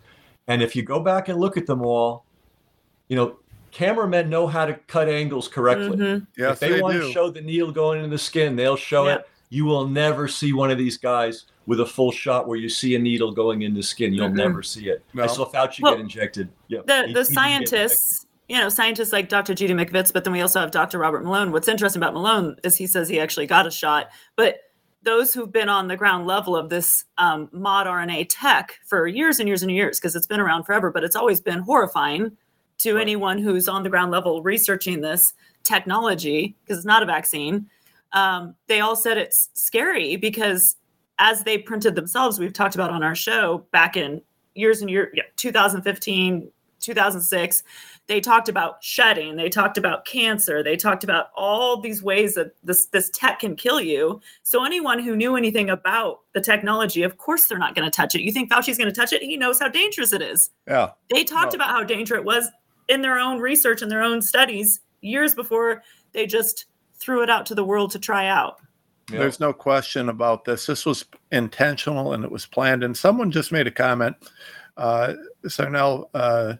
and 0.49 0.62
if 0.62 0.75
you 0.75 0.83
go 0.83 0.99
back 0.99 1.29
and 1.29 1.39
look 1.39 1.55
at 1.55 1.65
them 1.65 1.83
all, 1.83 2.25
you 3.07 3.15
know, 3.15 3.38
cameramen 3.73 4.29
know 4.29 4.47
how 4.47 4.65
to 4.65 4.73
cut 4.88 5.09
angles 5.09 5.47
correctly. 5.47 5.97
Mhm. 5.97 6.27
yes, 6.38 6.53
if 6.53 6.59
they, 6.59 6.69
they, 6.73 6.81
want 6.81 6.93
do. 6.93 7.01
to 7.07 7.12
show 7.12 7.29
the 7.29 7.41
needle 7.41 7.71
going 7.71 7.97
into 7.99 8.09
the 8.09 8.17
skin, 8.17 8.55
they'll 8.55 8.75
show 8.77 9.07
Yeah. 9.07 9.15
it. 9.15 9.27
You 9.49 9.65
will 9.65 9.88
never 9.88 10.27
see 10.27 10.53
one 10.53 10.71
of 10.71 10.77
these 10.77 10.97
guys 10.97 11.45
with 11.65 11.79
a 11.79 11.86
full 11.86 12.12
shot 12.12 12.47
where 12.47 12.57
you 12.57 12.69
see 12.69 12.95
a 12.95 12.99
needle 12.99 13.31
going 13.31 13.62
into 13.63 13.81
skin. 13.83 14.13
You'll 14.13 14.29
Mhm. 14.29 14.36
never 14.36 14.63
see 14.63 14.89
it. 14.89 15.03
No. 15.13 15.23
I 15.23 15.27
saw 15.27 15.45
Fauci 15.49 15.81
Well, 15.81 15.93
get 15.93 16.01
injected. 16.01 16.49
Yeah, 16.67 16.79
the 16.86 16.93
he- 16.93 17.07
he 17.07 17.13
the 17.13 17.23
didn't 17.23 17.36
get 17.36 17.51
injected. 17.51 17.69
scientists 17.89 18.25
you 18.49 18.57
know 18.57 18.67
scientists 18.67 19.13
like 19.13 19.29
dr 19.29 19.53
judy 19.55 19.73
mikovits 19.73 20.12
but 20.12 20.25
then 20.25 20.33
we 20.33 20.41
also 20.41 20.59
have 20.59 20.69
dr 20.69 20.99
robert 20.99 21.23
malone 21.23 21.53
what's 21.53 21.69
interesting 21.69 22.01
about 22.01 22.13
malone 22.13 22.57
is 22.65 22.75
he 22.75 22.86
says 22.86 23.07
he 23.07 23.17
actually 23.17 23.47
got 23.47 23.65
a 23.65 23.71
shot 23.71 24.09
but 24.36 24.57
those 25.01 25.33
who've 25.33 25.51
been 25.51 25.69
on 25.69 25.88
the 25.88 25.95
ground 25.95 26.27
level 26.27 26.53
of 26.53 26.69
this 26.69 27.05
um, 27.17 27.47
mod 27.53 27.88
rna 27.88 28.25
tech 28.29 28.79
for 28.86 29.07
years 29.07 29.39
and 29.39 29.47
years 29.47 29.63
and 29.63 29.71
years 29.71 29.97
because 29.97 30.13
it's 30.13 30.27
been 30.27 30.41
around 30.41 30.65
forever 30.65 30.91
but 30.91 31.05
it's 31.05 31.15
always 31.15 31.39
been 31.39 31.59
horrifying 31.59 32.36
to 32.84 32.93
Right. 32.93 33.02
anyone 33.02 33.38
who's 33.39 33.67
on 33.67 33.84
the 33.84 33.89
ground 33.89 34.12
level 34.12 34.41
researching 34.43 35.02
this 35.02 35.34
technology 35.63 36.56
because 36.63 36.78
it's 36.78 36.86
not 36.86 37.04
a 37.04 37.06
vaccine 37.06 37.67
um, 38.13 38.56
they 38.67 38.80
all 38.80 38.96
said 38.96 39.17
it's 39.17 39.50
scary 39.54 40.15
because 40.17 40.76
as 41.19 41.43
they 41.43 41.58
printed 41.58 41.96
themselves 41.96 42.39
we've 42.39 42.54
talked 42.54 42.76
about 42.76 42.91
on 42.91 43.02
our 43.04 43.15
show 43.15 43.65
back 43.72 43.98
in 43.98 44.22
years 44.56 44.82
and 44.82 44.89
years 44.89 45.10
yeah, 45.15 45.24
2015 45.38 46.50
2006 46.80 47.63
they 48.08 48.19
talked 48.19 48.50
about 48.50 48.84
shedding 48.84 49.38
they 49.38 49.48
talked 49.50 49.78
about 49.78 50.04
cancer 50.06 50.62
they 50.62 50.76
talked 50.76 51.04
about 51.06 51.28
all 51.36 51.80
these 51.80 52.04
ways 52.04 52.36
that 52.36 52.52
this 52.63 52.88
this 52.88 53.10
tech 53.12 53.39
can 53.39 53.56
kill 53.56 53.80
you 53.80 54.19
so 54.43 54.65
anyone 54.65 55.00
who 55.00 55.15
knew 55.15 55.38
anything 55.38 55.69
about 55.69 56.19
the 56.34 56.41
technology 56.41 57.02
of 57.04 57.17
course 57.17 57.46
they're 57.46 57.58
not 57.58 57.74
going 57.74 57.86
to 57.89 57.96
touch 57.96 58.13
it 58.15 58.22
you 58.22 58.34
think 58.34 58.52
fauci's 58.52 58.78
going 58.78 58.89
to 58.89 58.96
touch 58.96 59.13
it 59.13 59.22
he 59.24 59.38
knows 59.38 59.60
how 59.62 59.69
dangerous 59.69 60.12
it 60.12 60.22
is 60.22 60.50
Yeah. 60.67 60.89
they 61.10 61.24
talked 61.24 61.54
No. 61.54 61.58
about 61.58 61.69
how 61.69 61.84
dangerous 61.86 62.19
it 62.19 62.26
was 62.26 62.50
in 62.89 63.02
their 63.02 63.17
own 63.17 63.39
research 63.39 63.82
and 63.82 63.91
their 63.91 64.04
own 64.04 64.22
studies 64.22 64.82
years 65.02 65.36
before 65.36 65.84
they 66.13 66.26
just 66.26 66.65
threw 66.96 67.22
it 67.22 67.30
out 67.30 67.46
to 67.48 67.56
the 67.56 67.63
world 67.63 67.91
to 67.91 68.00
try 68.00 68.28
out. 68.28 68.60
Yeah. 69.12 69.19
There's 69.19 69.39
no 69.39 69.52
question 69.52 70.10
about 70.10 70.46
this. 70.46 70.65
This 70.65 70.86
was 70.86 71.06
intentional 71.32 72.13
and 72.13 72.24
it 72.24 72.32
was 72.32 72.46
planned. 72.46 72.84
And 72.84 72.96
someone 72.96 73.32
just 73.32 73.52
made 73.52 73.67
a 73.67 73.72
comment. 73.72 74.15
Uh, 74.78 75.13
so 75.48 75.67
now, 75.67 76.06
uh, 76.13 76.56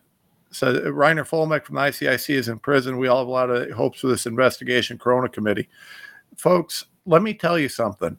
so 0.52 0.74
Reiner 0.92 1.28
Fuellmich 1.28 1.64
from 1.64 1.76
the 1.76 1.82
ICIC 1.82 2.36
is 2.36 2.50
in 2.50 2.60
prison. 2.60 2.98
We 2.98 3.08
all 3.08 3.20
have 3.20 3.28
a 3.28 3.32
lot 3.32 3.50
of 3.50 3.72
hopes 3.72 4.02
for 4.02 4.08
this 4.08 4.26
investigation, 4.26 4.98
Corona 4.98 5.30
Committee. 5.30 5.70
Folks, 6.38 6.86
let 7.06 7.22
me 7.22 7.34
tell 7.34 7.58
you 7.58 7.70
something. 7.70 8.18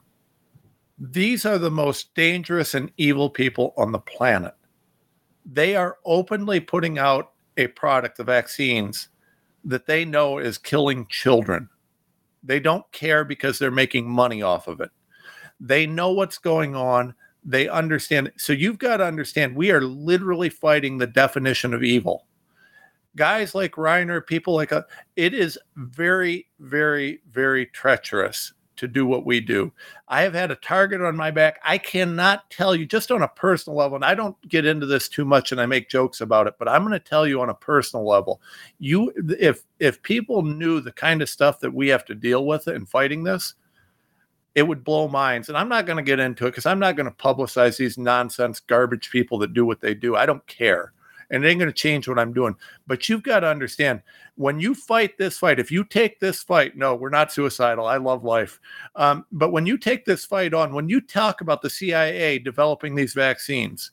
These 0.99 1.45
are 1.45 1.59
the 1.59 1.71
most 1.71 2.15
dangerous 2.15 2.75
and 2.75 2.91
evil 2.97 3.29
people 3.29 3.75
on 3.77 3.93
the 3.93 3.99
planet. 3.99 4.55
They 5.45 5.77
are 5.77 5.99
openly 6.05 6.61
putting 6.61 6.99
out 6.99 7.34
a 7.57 7.69
product, 7.69 8.17
the 8.17 8.25
vaccines, 8.25 9.09
that 9.65 9.87
they 9.87 10.05
know 10.05 10.39
is 10.39 10.59
killing 10.59 11.07
children. 11.09 11.69
They 12.43 12.61
don't 12.61 12.91
care 12.93 13.25
because 13.25 13.59
they're 13.59 13.71
making 13.71 14.09
money 14.09 14.43
off 14.43 14.69
of 14.69 14.81
it. 14.81 14.91
They 15.61 15.87
know 15.87 16.13
what's 16.13 16.39
going 16.39 16.77
on. 16.77 17.15
They 17.45 17.69
understand. 17.69 18.33
So 18.37 18.53
you've 18.53 18.79
got 18.79 18.99
to 18.99 19.05
understand 19.05 19.57
we 19.57 19.71
are 19.71 19.81
literally 19.81 20.51
fighting 20.51 20.99
the 20.99 21.07
definition 21.07 21.73
of 21.73 21.83
evil. 21.83 22.27
Guys 23.17 23.55
like 23.55 23.73
Reiner, 23.73 24.27
people 24.27 24.55
like 24.55 24.73
a, 24.73 24.85
it 25.17 25.33
is 25.33 25.59
very, 25.77 26.49
very, 26.59 27.21
very 27.31 27.67
treacherous 27.67 28.53
to 28.77 28.89
do 28.89 29.07
what 29.07 29.27
we 29.27 29.41
do. 29.41 29.73
I 30.09 30.23
have 30.23 30.35
had 30.35 30.51
a 30.51 30.57
target 30.57 31.01
on 31.01 31.17
my 31.17 31.31
back. 31.31 31.61
I 31.63 31.79
cannot 31.79 32.51
tell 32.51 32.75
you 32.75 32.87
just 32.87 33.11
on 33.11 33.23
a 33.23 33.29
personal 33.29 33.79
level, 33.79 33.97
and 33.97 34.05
I 34.05 34.15
don't 34.15 34.37
get 34.49 34.67
into 34.67 34.87
this 34.87 35.09
too 35.09 35.25
much 35.25 35.53
and 35.53 35.61
I 35.61 35.67
make 35.67 35.89
jokes 35.89 36.21
about 36.21 36.47
it, 36.47 36.55
but 36.59 36.69
I'm 36.69 36.83
going 36.83 36.93
to 36.93 36.99
tell 36.99 37.27
you 37.27 37.41
on 37.41 37.51
a 37.51 37.55
personal 37.55 38.07
level. 38.07 38.41
You 38.79 39.13
if 39.39 39.65
if 39.79 40.03
people 40.03 40.43
knew 40.43 40.81
the 40.81 40.93
kind 40.93 41.23
of 41.23 41.29
stuff 41.29 41.61
that 41.61 41.73
we 41.73 41.89
have 41.89 42.05
to 42.07 42.15
deal 42.15 42.47
with 42.47 42.69
in 42.69 42.87
fighting 42.87 43.25
this, 43.25 43.55
it 44.55 44.63
would 44.63 44.85
blow 44.85 45.09
minds. 45.09 45.49
And 45.49 45.59
I'm 45.59 45.69
not 45.69 45.87
going 45.87 45.97
to 45.97 46.03
get 46.03 46.21
into 46.21 46.47
it 46.47 46.51
because 46.51 46.67
I'm 46.67 46.79
not 46.79 46.97
going 46.97 47.07
to 47.07 47.13
publicize 47.13 47.77
these 47.77 47.99
nonsense 47.99 48.61
garbage 48.61 49.11
people 49.11 49.39
that 49.39 49.53
do 49.53 49.67
what 49.67 49.81
they 49.81 49.95
do. 49.95 50.17
I 50.17 50.27
don't 50.27 50.47
care 50.47 50.94
and 51.35 51.45
it 51.45 51.49
ain't 51.49 51.59
going 51.59 51.69
to 51.69 51.75
change 51.75 52.07
what 52.07 52.19
I'm 52.19 52.33
doing. 52.33 52.55
But 52.87 53.09
you've 53.09 53.25
got 53.25 53.41
to 53.41 53.49
understand 53.49 54.03
when 54.37 54.61
you 54.61 54.73
fight 54.73 55.19
this 55.19 55.37
fight, 55.37 55.59
if 55.59 55.71
you 55.71 55.85
take 55.85 56.21
this 56.21 56.45
fight, 56.45 56.77
no, 56.77 56.95
we're 56.95 57.11
not 57.11 57.33
suicidal. 57.33 57.87
I 57.87 57.97
love 57.97 58.23
life. 58.23 58.61
Um, 58.95 59.27
but 59.33 59.51
when 59.51 59.67
you 59.67 59.77
take 59.77 60.05
this 60.05 60.25
fight 60.25 60.55
on, 60.55 60.73
when 60.73 60.89
you 60.89 61.01
talk 61.01 61.41
about 61.41 61.61
the 61.61 61.71
CIA 61.71 62.39
developing 62.39 62.95
these 62.95 63.15
vaccines, 63.15 63.91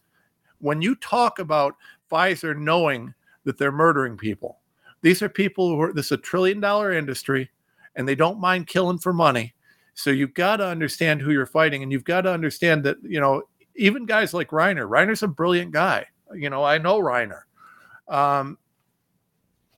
when 0.60 0.84
you 0.84 0.96
talk 0.96 1.40
about 1.40 1.76
Pfizer 2.12 2.56
knowing 2.56 3.14
that 3.44 3.58
they're 3.58 3.72
murdering 3.72 4.18
people, 4.18 4.60
these 5.02 5.24
are 5.24 5.30
people 5.30 5.70
who 5.70 5.82
are, 5.82 5.94
this 5.94 6.08
is 6.08 6.12
a 6.12 6.18
trillion 6.18 6.60
dollar 6.60 6.94
industry 6.94 7.50
and 7.96 8.08
they 8.08 8.16
don't 8.16 8.40
mind 8.40 8.68
killing 8.68 9.00
for 9.00 9.14
money. 9.14 9.56
So 9.96 10.12
you've 10.12 10.36
got 10.36 10.58
to 10.58 10.68
understand 10.68 11.22
who 11.22 11.32
you're 11.32 11.48
fighting 11.48 11.82
and 11.82 11.92
you've 11.92 12.04
got 12.04 12.22
to 12.22 12.32
understand 12.32 12.84
that, 12.84 12.98
you 13.02 13.20
know, 13.20 13.42
even 13.76 14.06
guys 14.06 14.32
like 14.32 14.50
Reiner, 14.50 14.88
Reiner's 14.88 15.24
a 15.24 15.28
brilliant 15.28 15.72
guy 15.72 16.06
you 16.36 16.50
know, 16.50 16.64
I 16.64 16.78
know 16.78 17.00
Reiner. 17.00 17.42
Um, 18.08 18.58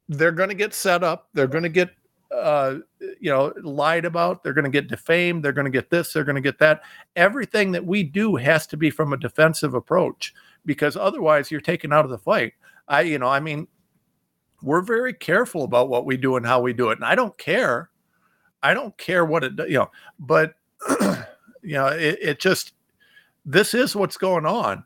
they're 0.09 0.31
going 0.31 0.49
to 0.49 0.55
get 0.55 0.73
set 0.73 1.03
up. 1.03 1.29
They're 1.33 1.47
going 1.47 1.63
to 1.63 1.69
get, 1.69 1.89
uh, 2.35 2.75
you 2.99 3.31
know, 3.31 3.53
lied 3.61 4.05
about. 4.05 4.43
They're 4.43 4.53
going 4.53 4.65
to 4.65 4.71
get 4.71 4.87
defamed. 4.87 5.43
They're 5.43 5.53
going 5.53 5.65
to 5.65 5.71
get 5.71 5.89
this. 5.89 6.13
They're 6.13 6.23
going 6.23 6.35
to 6.35 6.41
get 6.41 6.59
that. 6.59 6.81
Everything 7.15 7.71
that 7.71 7.85
we 7.85 8.03
do 8.03 8.35
has 8.35 8.67
to 8.67 8.77
be 8.77 8.89
from 8.89 9.13
a 9.13 9.17
defensive 9.17 9.73
approach 9.73 10.33
because 10.65 10.97
otherwise 10.97 11.51
you're 11.51 11.61
taken 11.61 11.93
out 11.93 12.05
of 12.05 12.11
the 12.11 12.17
fight. 12.17 12.53
I, 12.87 13.01
you 13.01 13.19
know, 13.19 13.27
I 13.27 13.39
mean, 13.39 13.67
we're 14.61 14.81
very 14.81 15.13
careful 15.13 15.63
about 15.63 15.89
what 15.89 16.05
we 16.05 16.17
do 16.17 16.35
and 16.35 16.45
how 16.45 16.61
we 16.61 16.73
do 16.73 16.89
it. 16.89 16.97
And 16.97 17.05
I 17.05 17.15
don't 17.15 17.37
care. 17.37 17.89
I 18.61 18.73
don't 18.73 18.97
care 18.97 19.25
what 19.25 19.43
it, 19.43 19.53
you 19.67 19.77
know, 19.77 19.91
but, 20.19 20.55
you 21.61 21.73
know, 21.73 21.87
it, 21.87 22.17
it 22.21 22.39
just, 22.39 22.73
this 23.45 23.73
is 23.73 23.95
what's 23.95 24.17
going 24.17 24.45
on 24.45 24.85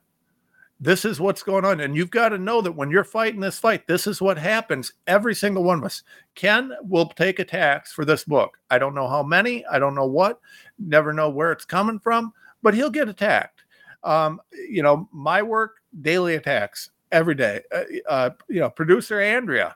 this 0.80 1.06
is 1.06 1.20
what's 1.20 1.44
going 1.44 1.66
on. 1.66 1.80
And 1.80 1.96
you've 1.96 2.12
got 2.12 2.30
to 2.30 2.38
know 2.38 2.62
that 2.62 2.72
when 2.72 2.92
you're 2.92 3.04
fighting 3.04 3.40
this 3.40 3.60
fight, 3.60 3.88
this 3.88 4.06
is 4.06 4.22
what 4.22 4.38
happens. 4.38 4.94
Every 5.08 5.34
single 5.34 5.63
one 5.63 5.80
of 5.80 5.86
us. 5.86 6.04
Ken 6.36 6.72
will 6.84 7.08
take 7.10 7.40
attacks 7.40 7.92
for 7.92 8.06
this 8.06 8.24
book. 8.24 8.58
I 8.70 8.78
don't 8.78 8.96
know 8.96 9.08
how 9.08 9.24
many, 9.24 9.66
I 9.66 9.80
don't 9.80 9.96
know 9.96 10.06
what, 10.06 10.40
never 10.78 11.13
know 11.13 11.30
where 11.30 11.52
it's 11.52 11.66
coming 11.66 12.00
from, 12.00 12.34
but 12.62 12.74
he'll 12.74 12.90
get 12.90 13.10
attacked. 13.10 13.63
Um, 14.04 14.40
you 14.70 14.84
know, 14.84 15.10
my 15.12 15.42
work, 15.42 15.78
daily 16.02 16.36
attacks 16.36 16.92
every 17.12 17.36
day. 17.36 17.62
Uh, 17.74 17.84
uh, 18.08 18.30
you 18.48 18.60
know, 18.60 18.70
producer 18.70 19.20
Andrea, 19.20 19.76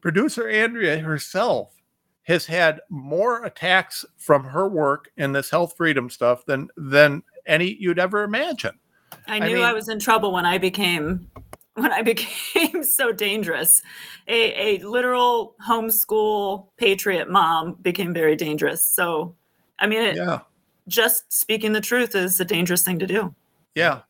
producer 0.00 0.48
Andrea 0.48 0.98
herself 0.98 1.74
has 2.22 2.46
had 2.46 2.80
more 2.88 3.44
attacks 3.44 4.04
from 4.16 4.44
her 4.44 4.68
work 4.68 5.10
in 5.16 5.32
this 5.32 5.50
health 5.50 5.74
freedom 5.76 6.08
stuff 6.08 6.46
than 6.46 6.68
than 6.76 7.22
any 7.46 7.76
you'd 7.78 7.98
ever 7.98 8.22
imagine 8.22 8.78
I 9.26 9.38
knew 9.38 9.44
I, 9.44 9.54
mean, 9.54 9.62
I, 9.62 9.72
was 9.72 9.88
in 9.88 9.98
trouble 9.98 10.32
when 10.32 10.46
I 10.46 10.58
became 10.58 11.30
when 11.74 11.92
I 11.92 12.02
became 12.02 12.84
so 12.84 13.12
dangerous. 13.12 13.82
A, 14.28 14.78
a 14.78 14.86
literal 14.86 15.54
homeschool 15.66 16.68
patriot 16.76 17.30
mom 17.30 17.74
became 17.82 18.12
very 18.12 18.36
dangerous. 18.36 18.86
So, 18.86 19.34
I 19.78 19.86
mean, 19.86 20.02
it, 20.02 20.16
yeah. 20.16 20.40
just 20.88 21.32
speaking 21.32 21.72
the 21.72 21.80
truth 21.80 22.14
is 22.14 22.38
a 22.40 22.44
dangerous 22.44 22.82
thing 22.82 22.98
to 22.98 23.06
do. 23.06 23.34
Yeah. 23.74 24.00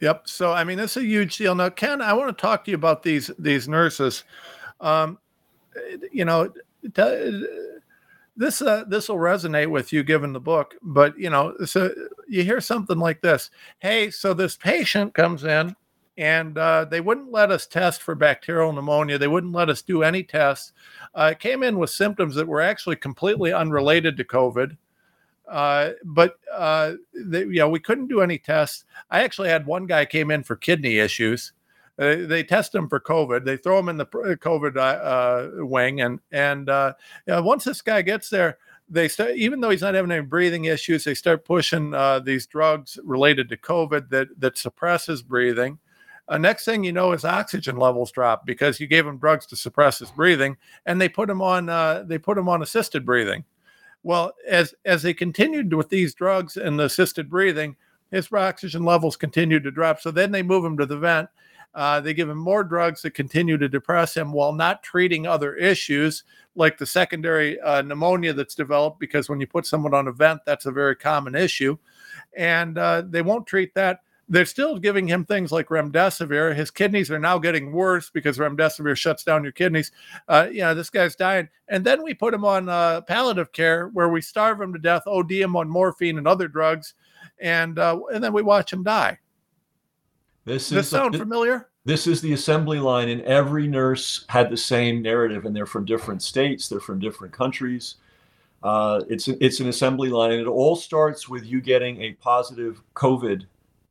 Yep. 0.00 0.28
So, 0.28 0.52
I 0.52 0.64
mean, 0.64 0.78
it's 0.78 0.96
a 0.96 1.04
huge 1.04 1.36
deal. 1.38 1.54
Now, 1.54 1.70
Ken, 1.70 2.02
I 2.02 2.12
want 2.12 2.36
to 2.36 2.40
talk 2.40 2.64
to 2.64 2.70
you 2.70 2.76
about 2.76 3.02
these 3.02 3.30
these 3.38 3.68
nurses. 3.68 4.24
Um, 4.80 5.18
you 6.12 6.24
know, 6.24 6.52
this 8.36 8.62
uh, 8.62 8.84
this 8.88 9.08
will 9.08 9.16
resonate 9.16 9.70
with 9.70 9.92
you 9.92 10.02
given 10.02 10.32
the 10.32 10.40
book 10.40 10.74
but 10.82 11.16
you 11.18 11.30
know 11.30 11.54
so 11.64 11.90
you 12.28 12.42
hear 12.42 12.60
something 12.60 12.98
like 12.98 13.20
this 13.20 13.50
hey 13.78 14.10
so 14.10 14.34
this 14.34 14.56
patient 14.56 15.14
comes 15.14 15.44
in 15.44 15.74
and 16.16 16.58
uh, 16.58 16.84
they 16.84 17.00
wouldn't 17.00 17.32
let 17.32 17.50
us 17.50 17.66
test 17.66 18.00
for 18.00 18.14
bacterial 18.14 18.72
pneumonia. 18.72 19.18
They 19.18 19.26
wouldn't 19.26 19.52
let 19.52 19.68
us 19.68 19.82
do 19.82 20.04
any 20.04 20.22
tests. 20.22 20.72
Uh, 21.12 21.34
came 21.36 21.64
in 21.64 21.76
with 21.76 21.90
symptoms 21.90 22.36
that 22.36 22.46
were 22.46 22.60
actually 22.60 22.94
completely 22.94 23.52
unrelated 23.52 24.16
to 24.16 24.24
covid 24.24 24.76
uh, 25.48 25.90
but 26.04 26.36
uh, 26.52 26.92
they, 27.26 27.40
you 27.40 27.58
know 27.58 27.68
we 27.68 27.80
couldn't 27.80 28.08
do 28.08 28.20
any 28.20 28.38
tests. 28.38 28.84
I 29.10 29.22
actually 29.22 29.50
had 29.50 29.66
one 29.66 29.86
guy 29.86 30.04
came 30.04 30.30
in 30.30 30.42
for 30.42 30.56
kidney 30.56 30.98
issues 30.98 31.52
uh, 31.98 32.16
they 32.26 32.42
test 32.42 32.72
them 32.72 32.88
for 32.88 32.98
COVID. 32.98 33.44
They 33.44 33.56
throw 33.56 33.78
him 33.78 33.88
in 33.88 33.96
the 33.96 34.06
uh, 34.06 34.34
COVID 34.36 34.76
uh, 34.76 34.80
uh, 34.80 35.50
wing, 35.64 36.00
and 36.00 36.20
and 36.32 36.68
uh, 36.68 36.94
you 37.26 37.34
know, 37.34 37.42
once 37.42 37.64
this 37.64 37.82
guy 37.82 38.02
gets 38.02 38.28
there, 38.28 38.58
they 38.88 39.06
start 39.08 39.32
even 39.36 39.60
though 39.60 39.70
he's 39.70 39.82
not 39.82 39.94
having 39.94 40.10
any 40.10 40.24
breathing 40.24 40.64
issues, 40.64 41.04
they 41.04 41.14
start 41.14 41.44
pushing 41.44 41.94
uh, 41.94 42.18
these 42.18 42.46
drugs 42.46 42.98
related 43.04 43.48
to 43.48 43.56
COVID 43.56 44.10
that 44.10 44.28
that 44.40 44.58
suppresses 44.58 45.22
breathing. 45.22 45.78
next 46.38 46.64
thing 46.64 46.82
you 46.82 46.92
know, 46.92 47.12
his 47.12 47.24
oxygen 47.24 47.76
levels 47.76 48.10
drop 48.10 48.44
because 48.44 48.80
you 48.80 48.88
gave 48.88 49.06
him 49.06 49.18
drugs 49.18 49.46
to 49.46 49.56
suppress 49.56 50.00
his 50.00 50.10
breathing, 50.10 50.56
and 50.86 51.00
they 51.00 51.08
put 51.08 51.30
him 51.30 51.40
on 51.40 51.66
they 52.08 52.18
put 52.18 52.38
him 52.38 52.48
on 52.48 52.62
assisted 52.62 53.06
breathing. 53.06 53.44
Well, 54.02 54.32
as 54.48 54.74
as 54.84 55.04
they 55.04 55.14
continued 55.14 55.72
with 55.72 55.90
these 55.90 56.12
drugs 56.12 56.56
and 56.56 56.76
the 56.76 56.84
assisted 56.84 57.30
breathing, 57.30 57.76
his 58.10 58.32
oxygen 58.32 58.84
levels 58.84 59.16
continued 59.16 59.62
to 59.62 59.70
drop. 59.70 60.00
So 60.00 60.10
then 60.10 60.32
they 60.32 60.42
move 60.42 60.64
him 60.64 60.76
to 60.78 60.86
the 60.86 60.98
vent 60.98 61.28
uh, 61.74 62.00
they 62.00 62.14
give 62.14 62.28
him 62.28 62.38
more 62.38 62.62
drugs 62.62 63.02
that 63.02 63.12
continue 63.12 63.58
to 63.58 63.68
depress 63.68 64.16
him 64.16 64.32
while 64.32 64.52
not 64.52 64.82
treating 64.82 65.26
other 65.26 65.54
issues 65.56 66.24
like 66.54 66.78
the 66.78 66.86
secondary 66.86 67.60
uh, 67.60 67.82
pneumonia 67.82 68.32
that's 68.32 68.54
developed 68.54 69.00
because 69.00 69.28
when 69.28 69.40
you 69.40 69.46
put 69.46 69.66
someone 69.66 69.94
on 69.94 70.08
a 70.08 70.12
vent, 70.12 70.40
that's 70.46 70.66
a 70.66 70.72
very 70.72 70.94
common 70.94 71.34
issue. 71.34 71.76
And 72.36 72.78
uh, 72.78 73.02
they 73.08 73.22
won't 73.22 73.46
treat 73.46 73.74
that. 73.74 74.00
They're 74.28 74.46
still 74.46 74.78
giving 74.78 75.06
him 75.06 75.24
things 75.24 75.52
like 75.52 75.68
remdesivir. 75.68 76.54
His 76.54 76.70
kidneys 76.70 77.10
are 77.10 77.18
now 77.18 77.38
getting 77.38 77.72
worse 77.72 78.08
because 78.08 78.38
remdesivir 78.38 78.96
shuts 78.96 79.22
down 79.22 79.42
your 79.42 79.52
kidneys. 79.52 79.92
Uh, 80.28 80.48
you 80.50 80.60
know, 80.60 80.74
this 80.74 80.88
guy's 80.88 81.14
dying. 81.14 81.48
And 81.68 81.84
then 81.84 82.02
we 82.02 82.14
put 82.14 82.32
him 82.32 82.44
on 82.44 82.68
uh, 82.68 83.02
palliative 83.02 83.52
care 83.52 83.88
where 83.88 84.08
we 84.08 84.22
starve 84.22 84.60
him 84.60 84.72
to 84.72 84.78
death, 84.78 85.02
OD 85.06 85.32
him 85.32 85.56
on 85.56 85.68
morphine 85.68 86.16
and 86.16 86.26
other 86.26 86.48
drugs, 86.48 86.94
and 87.38 87.78
uh, 87.78 87.98
and 88.14 88.24
then 88.24 88.32
we 88.32 88.42
watch 88.42 88.72
him 88.72 88.82
die. 88.82 89.18
This 90.44 90.70
Does 90.70 90.86
is 90.86 90.90
sound 90.90 91.16
familiar? 91.16 91.68
This 91.86 92.06
is 92.06 92.22
the 92.22 92.32
assembly 92.32 92.78
line, 92.78 93.10
and 93.10 93.20
every 93.22 93.66
nurse 93.66 94.24
had 94.28 94.48
the 94.48 94.56
same 94.56 95.02
narrative, 95.02 95.44
and 95.44 95.54
they're 95.54 95.66
from 95.66 95.84
different 95.84 96.22
states, 96.22 96.68
they're 96.68 96.80
from 96.80 96.98
different 96.98 97.34
countries. 97.34 97.96
Uh, 98.62 99.02
it's 99.10 99.28
it's 99.28 99.60
an 99.60 99.68
assembly 99.68 100.08
line, 100.08 100.32
and 100.32 100.40
it 100.40 100.46
all 100.46 100.76
starts 100.76 101.28
with 101.28 101.44
you 101.44 101.60
getting 101.60 102.00
a 102.00 102.12
positive 102.14 102.80
COVID 102.94 103.44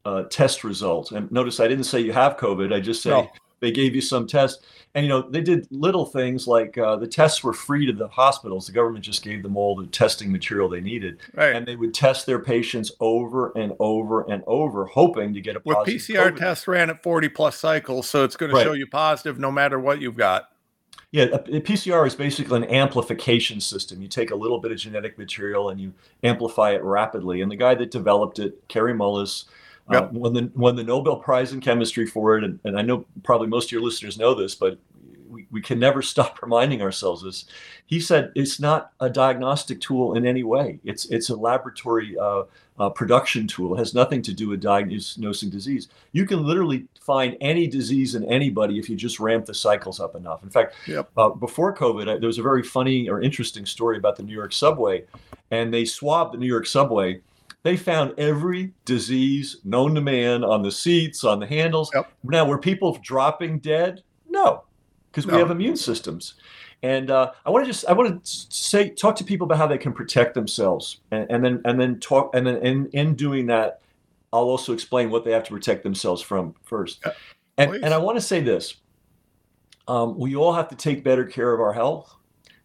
uh, 0.06 0.24
test 0.24 0.64
result. 0.64 1.12
And 1.12 1.32
notice 1.32 1.60
I 1.60 1.68
didn't 1.68 1.84
say 1.84 2.00
you 2.00 2.14
have 2.14 2.38
COVID; 2.38 2.74
I 2.74 2.80
just 2.80 3.04
say 3.04 3.12
no. 3.12 3.30
they 3.60 3.72
gave 3.72 3.94
you 3.94 4.02
some 4.02 4.26
test. 4.26 4.66
And 4.96 5.06
you 5.06 5.10
know 5.10 5.24
they 5.24 5.42
did 5.42 5.68
little 5.72 6.06
things 6.06 6.48
like 6.48 6.78
uh, 6.78 6.98
the 6.98 7.08
tests 7.08 7.44
were 7.44 7.54
free 7.54 7.88
to 7.88 7.94
the 7.94 8.08
hospitals. 8.08 8.68
The 8.68 8.74
government 8.74 9.04
just 9.04 9.24
gave 9.24 9.42
them 9.42 9.58
all 9.58 9.76
the 9.76 9.88
testing 9.88 10.32
material 10.32 10.70
they 10.70 10.82
needed, 10.82 11.20
right. 11.34 11.56
and 11.56 11.66
they 11.66 11.76
would 11.76 11.96
test 11.96 12.28
their 12.28 12.38
patients 12.38 12.92
over 13.00 13.52
and 13.58 13.74
over 13.80 14.22
and 14.30 14.44
over, 14.46 14.86
hoping 14.86 15.34
to 15.34 15.42
get 15.42 15.56
a 15.56 15.60
positive. 15.60 15.96
With 15.96 16.04
PCR 16.04 16.32
COVID. 16.32 16.38
tests 16.38 16.68
ran 16.68 16.92
at 16.92 17.02
forty 17.02 17.28
plus 17.28 17.58
cycles, 17.58 18.08
so 18.08 18.24
it's 18.24 18.38
going 18.38 18.54
to 18.54 18.62
show 18.62 18.74
you 18.74 18.86
positive 18.86 19.40
no 19.40 19.52
matter 19.52 19.80
what 19.80 20.00
you've 20.00 20.18
got. 20.18 20.50
Yeah, 21.14 21.26
a, 21.26 21.36
a 21.36 21.62
PCR 21.62 22.08
is 22.08 22.16
basically 22.16 22.58
an 22.58 22.70
amplification 22.72 23.62
system. 23.62 24.02
You 24.02 24.08
take 24.08 24.32
a 24.32 24.36
little 24.36 24.60
bit 24.60 24.72
of 24.72 24.80
genetic 24.80 25.20
material 25.20 25.70
and 25.70 25.80
you 25.80 25.94
amplify 26.24 26.72
it 26.72 26.82
rapidly. 26.82 27.42
And 27.42 27.52
the 27.52 27.56
guy 27.56 27.76
that 27.76 27.92
developed 27.92 28.40
it, 28.40 28.68
Kary 28.68 28.94
Mullis, 28.94 29.46
yep. 29.92 30.04
uh, 30.04 30.08
won 30.12 30.34
the 30.34 30.52
won 30.56 30.76
the 30.76 30.84
Nobel 30.84 31.18
Prize 31.18 31.54
in 31.54 31.62
chemistry 31.62 32.06
for 32.06 32.38
it. 32.38 32.44
And, 32.44 32.60
and 32.64 32.78
I 32.78 32.82
know 32.82 33.06
probably 33.24 33.48
most 33.48 33.66
of 33.66 33.72
your 33.72 33.82
listeners 33.82 34.18
know 34.18 34.34
this, 34.34 34.56
but 34.56 34.78
we, 35.30 35.48
we 35.52 35.62
can 35.62 35.80
never 35.80 36.02
stop 36.14 36.42
reminding 36.42 36.82
ourselves 36.82 37.24
this. 37.24 37.46
He 37.86 38.00
said 38.00 38.32
it's 38.36 38.60
not 38.60 38.92
a 39.00 39.10
diagnostic 39.10 39.82
tool 39.82 40.16
in 40.16 40.26
any 40.26 40.44
way. 40.44 40.80
It's 40.84 41.06
it's 41.06 41.30
a 41.30 41.36
laboratory 41.36 42.18
uh, 42.18 42.44
uh, 42.80 42.90
production 42.90 43.48
tool. 43.48 43.76
It 43.76 43.80
has 43.80 43.94
nothing 43.94 44.22
to 44.24 44.34
do 44.34 44.50
with 44.50 44.62
diagnosing 44.62 45.50
disease. 45.50 45.90
You 46.12 46.26
can 46.26 46.46
literally 46.46 46.88
find 47.00 47.38
any 47.42 47.68
disease 47.68 48.16
in 48.16 48.24
anybody 48.26 48.80
if 48.80 48.90
you 48.90 48.96
just 48.96 49.20
ramp 49.20 49.46
the 49.46 49.54
cycles 49.54 50.00
up 50.00 50.16
enough. 50.16 50.44
In 50.44 50.50
fact, 50.50 50.76
yep. 50.88 51.10
uh, 51.18 51.30
before 51.30 51.76
COVID, 51.76 52.10
I, 52.10 52.18
there 52.18 52.28
was 52.28 52.40
a 52.40 52.44
very 52.44 52.64
funny 52.64 53.10
or 53.10 53.22
interesting 53.22 53.66
story 53.66 53.98
about 53.98 54.16
the 54.16 54.24
New 54.24 54.34
York 54.34 54.54
subway, 54.54 55.04
and 55.52 55.74
they 55.74 55.86
swabbed 55.86 56.34
the 56.34 56.38
New 56.38 56.48
York 56.48 56.66
subway. 56.66 57.22
They 57.64 57.78
found 57.78 58.14
every 58.20 58.74
disease 58.84 59.58
known 59.64 59.96
to 59.96 60.02
man 60.02 60.44
on 60.44 60.62
the 60.62 60.72
seats, 60.72 61.24
on 61.24 61.40
the 61.40 61.48
handles. 61.48 61.90
Yep. 61.94 62.12
Now, 62.26 62.46
were 62.46 62.58
people 62.58 63.00
dropping 63.02 63.60
dead? 63.60 64.04
No, 64.30 64.64
because 65.10 65.26
we 65.26 65.38
have 65.38 65.50
immune 65.50 65.78
systems. 65.78 66.36
And 66.82 67.10
uh, 67.10 67.32
I 67.46 67.50
want 67.50 67.66
to 67.66 67.72
just 67.72 67.86
I 67.88 67.94
want 67.94 68.26
to 68.26 68.30
say 68.30 68.90
talk 68.90 69.16
to 69.16 69.24
people 69.24 69.46
about 69.46 69.58
how 69.58 69.68
they 69.68 69.78
can 69.78 69.94
protect 69.94 70.34
themselves, 70.34 71.00
and, 71.12 71.26
and 71.30 71.46
then 71.46 71.62
and 71.64 71.80
then 71.80 72.00
talk 72.02 72.36
and 72.36 72.46
then 72.46 72.58
in 72.58 72.88
in 72.88 73.16
doing 73.16 73.46
that, 73.48 73.80
I'll 74.34 74.42
also 74.42 74.74
explain 74.74 75.10
what 75.10 75.24
they 75.24 75.32
have 75.32 75.46
to 75.46 75.52
protect 75.52 75.84
themselves 75.84 76.22
from 76.22 76.56
first. 76.64 77.00
Yeah, 77.06 77.14
and 77.58 77.76
and 77.76 77.94
I 77.94 77.98
want 77.98 78.18
to 78.18 78.22
say 78.22 78.42
this: 78.42 78.76
um, 79.88 80.18
we 80.18 80.36
all 80.36 80.52
have 80.52 80.68
to 80.70 80.76
take 80.76 81.06
better 81.06 81.24
care 81.24 81.54
of 81.54 81.62
our 81.62 81.72
health. 81.72 82.14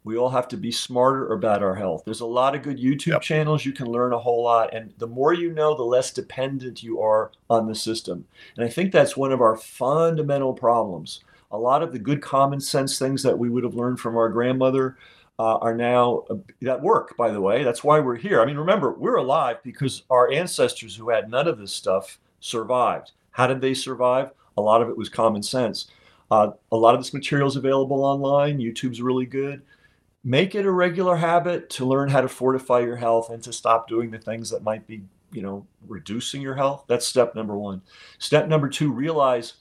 We 0.09 0.17
all 0.17 0.31
have 0.31 0.49
to 0.49 0.57
be 0.57 0.73
smarter 0.73 1.33
about 1.33 1.63
our 1.63 1.75
health. 1.75 2.03
There's 2.05 2.21
a 2.21 2.27
lot 2.27 2.55
of 2.55 2.63
good 2.63 2.79
YouTube 2.79 3.13
yep. 3.13 3.21
channels. 3.21 3.67
You 3.67 3.73
can 3.73 3.87
learn 3.87 4.15
a 4.15 4.19
whole 4.19 4.43
lot. 4.43 4.75
And 4.75 4.95
the 4.97 5.07
more 5.07 5.35
you 5.35 5.53
know, 5.53 5.77
the 5.77 5.83
less 5.83 6.11
dependent 6.11 6.83
you 6.83 7.01
are 7.01 7.31
on 7.51 7.67
the 7.67 7.75
system. 7.75 8.25
And 8.57 8.65
I 8.65 8.71
think 8.71 8.91
that's 8.91 9.19
one 9.19 9.33
of 9.33 9.43
our 9.43 9.57
fundamental 9.57 10.55
problems 10.55 11.21
a 11.51 11.59
lot 11.59 11.83
of 11.83 11.93
the 11.93 11.99
good 11.99 12.21
common 12.21 12.61
sense 12.61 12.99
things 12.99 13.23
that 13.23 13.39
we 13.39 13.49
would 13.49 13.65
have 13.65 13.75
learned 13.75 14.01
from 14.01 14.17
our 14.17 14.29
grandmother 14.29 14.97
uh, 15.39 15.57
are 15.59 15.75
now 15.75 16.25
uh, 16.31 16.37
that 16.61 16.83
work 16.83 17.17
by 17.17 17.31
the 17.31 17.41
way 17.41 17.63
that's 17.63 17.85
why 17.85 18.01
we're 18.01 18.17
here 18.17 18.41
i 18.41 18.45
mean 18.45 18.57
remember 18.57 18.93
we're 18.93 19.17
alive 19.17 19.57
because 19.63 20.03
our 20.11 20.31
ancestors 20.31 20.97
who 20.97 21.09
had 21.11 21.31
none 21.31 21.49
of 21.49 21.59
this 21.59 21.73
stuff 21.73 22.19
survived 22.41 23.13
how 23.31 23.47
did 23.47 23.61
they 23.61 23.75
survive 23.75 24.31
a 24.57 24.61
lot 24.61 24.83
of 24.83 24.89
it 24.89 24.97
was 24.97 25.09
common 25.09 25.43
sense 25.43 25.87
uh, 26.31 26.51
a 26.73 26.77
lot 26.77 26.95
of 26.95 27.01
this 27.01 27.15
material 27.15 27.49
is 27.49 27.57
available 27.57 28.05
online 28.05 28.59
youtube's 28.59 29.01
really 29.01 29.27
good 29.27 29.63
make 30.29 30.55
it 30.55 30.67
a 30.67 30.71
regular 30.71 31.17
habit 31.17 31.71
to 31.71 31.87
learn 31.87 32.09
how 32.09 32.21
to 32.21 32.29
fortify 32.29 32.81
your 32.81 32.97
health 32.97 33.31
and 33.31 33.43
to 33.43 33.53
stop 33.53 33.89
doing 33.89 34.11
the 34.11 34.19
things 34.19 34.51
that 34.51 34.63
might 34.63 34.87
be 34.87 35.03
you 35.33 35.43
know 35.43 35.67
reducing 35.87 36.41
your 36.41 36.55
health 36.55 36.85
that's 36.87 37.07
step 37.07 37.35
number 37.35 37.57
one 37.57 37.83
step 38.19 38.49
number 38.49 38.69
two 38.69 38.91
realize 38.91 39.55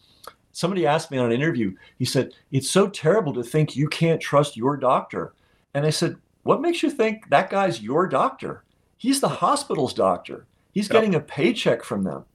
somebody 0.57 0.88
asked 0.88 1.11
me 1.11 1.20
on 1.20 1.28
an 1.28 1.32
interview, 1.32 1.72
he 1.99 2.05
said, 2.05 2.34
It's 2.51 2.70
so 2.70 2.88
terrible 2.89 3.32
to 3.34 3.43
think 3.43 3.76
you 3.76 3.88
can't 3.88 4.20
trust 4.20 4.57
your 4.57 4.76
doctor. 4.76 5.34
And 5.76 5.86
I 5.86 5.91
said, 5.91 6.18
What 6.43 6.61
makes 6.61 6.82
you 6.82 6.89
think 6.89 7.30
that 7.30 7.51
guy's 7.51 7.82
your 7.82 8.07
doctor? 8.07 8.63
He's 8.97 9.22
the 9.22 9.30
hospital's 9.30 9.93
doctor. 9.93 10.47
He's 10.72 10.89
yep. 10.89 10.93
getting 10.93 11.15
a 11.15 11.20
paycheck 11.20 11.84
from 11.84 12.03
them. 12.03 12.26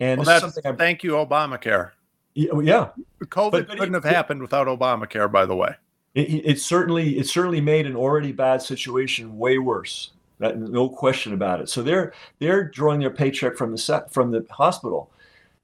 And 0.00 0.24
well, 0.24 0.40
that's 0.40 0.58
thank 0.76 1.04
you, 1.04 1.12
Obamacare. 1.12 1.92
Yeah. 2.34 2.88
COVID 3.20 3.50
but, 3.52 3.68
but 3.68 3.78
couldn't 3.78 3.94
it, 3.94 4.02
have 4.02 4.12
happened 4.12 4.42
without 4.42 4.66
Obamacare, 4.66 5.30
by 5.30 5.46
the 5.46 5.54
way. 5.54 5.76
It, 6.14 6.44
it, 6.44 6.60
certainly 6.60 7.18
it 7.18 7.26
certainly 7.26 7.60
made 7.60 7.86
an 7.86 7.96
already 7.96 8.32
bad 8.32 8.60
situation 8.60 9.38
way 9.38 9.58
worse. 9.58 10.10
That, 10.38 10.58
no 10.58 10.88
question 10.88 11.32
about 11.32 11.60
it. 11.60 11.68
So 11.68 11.82
they're 11.82 12.12
they're 12.38 12.64
drawing 12.64 13.00
their 13.00 13.10
paycheck 13.10 13.56
from 13.56 13.70
the 13.70 13.78
set 13.78 14.12
from 14.12 14.30
the 14.30 14.44
hospital. 14.50 15.10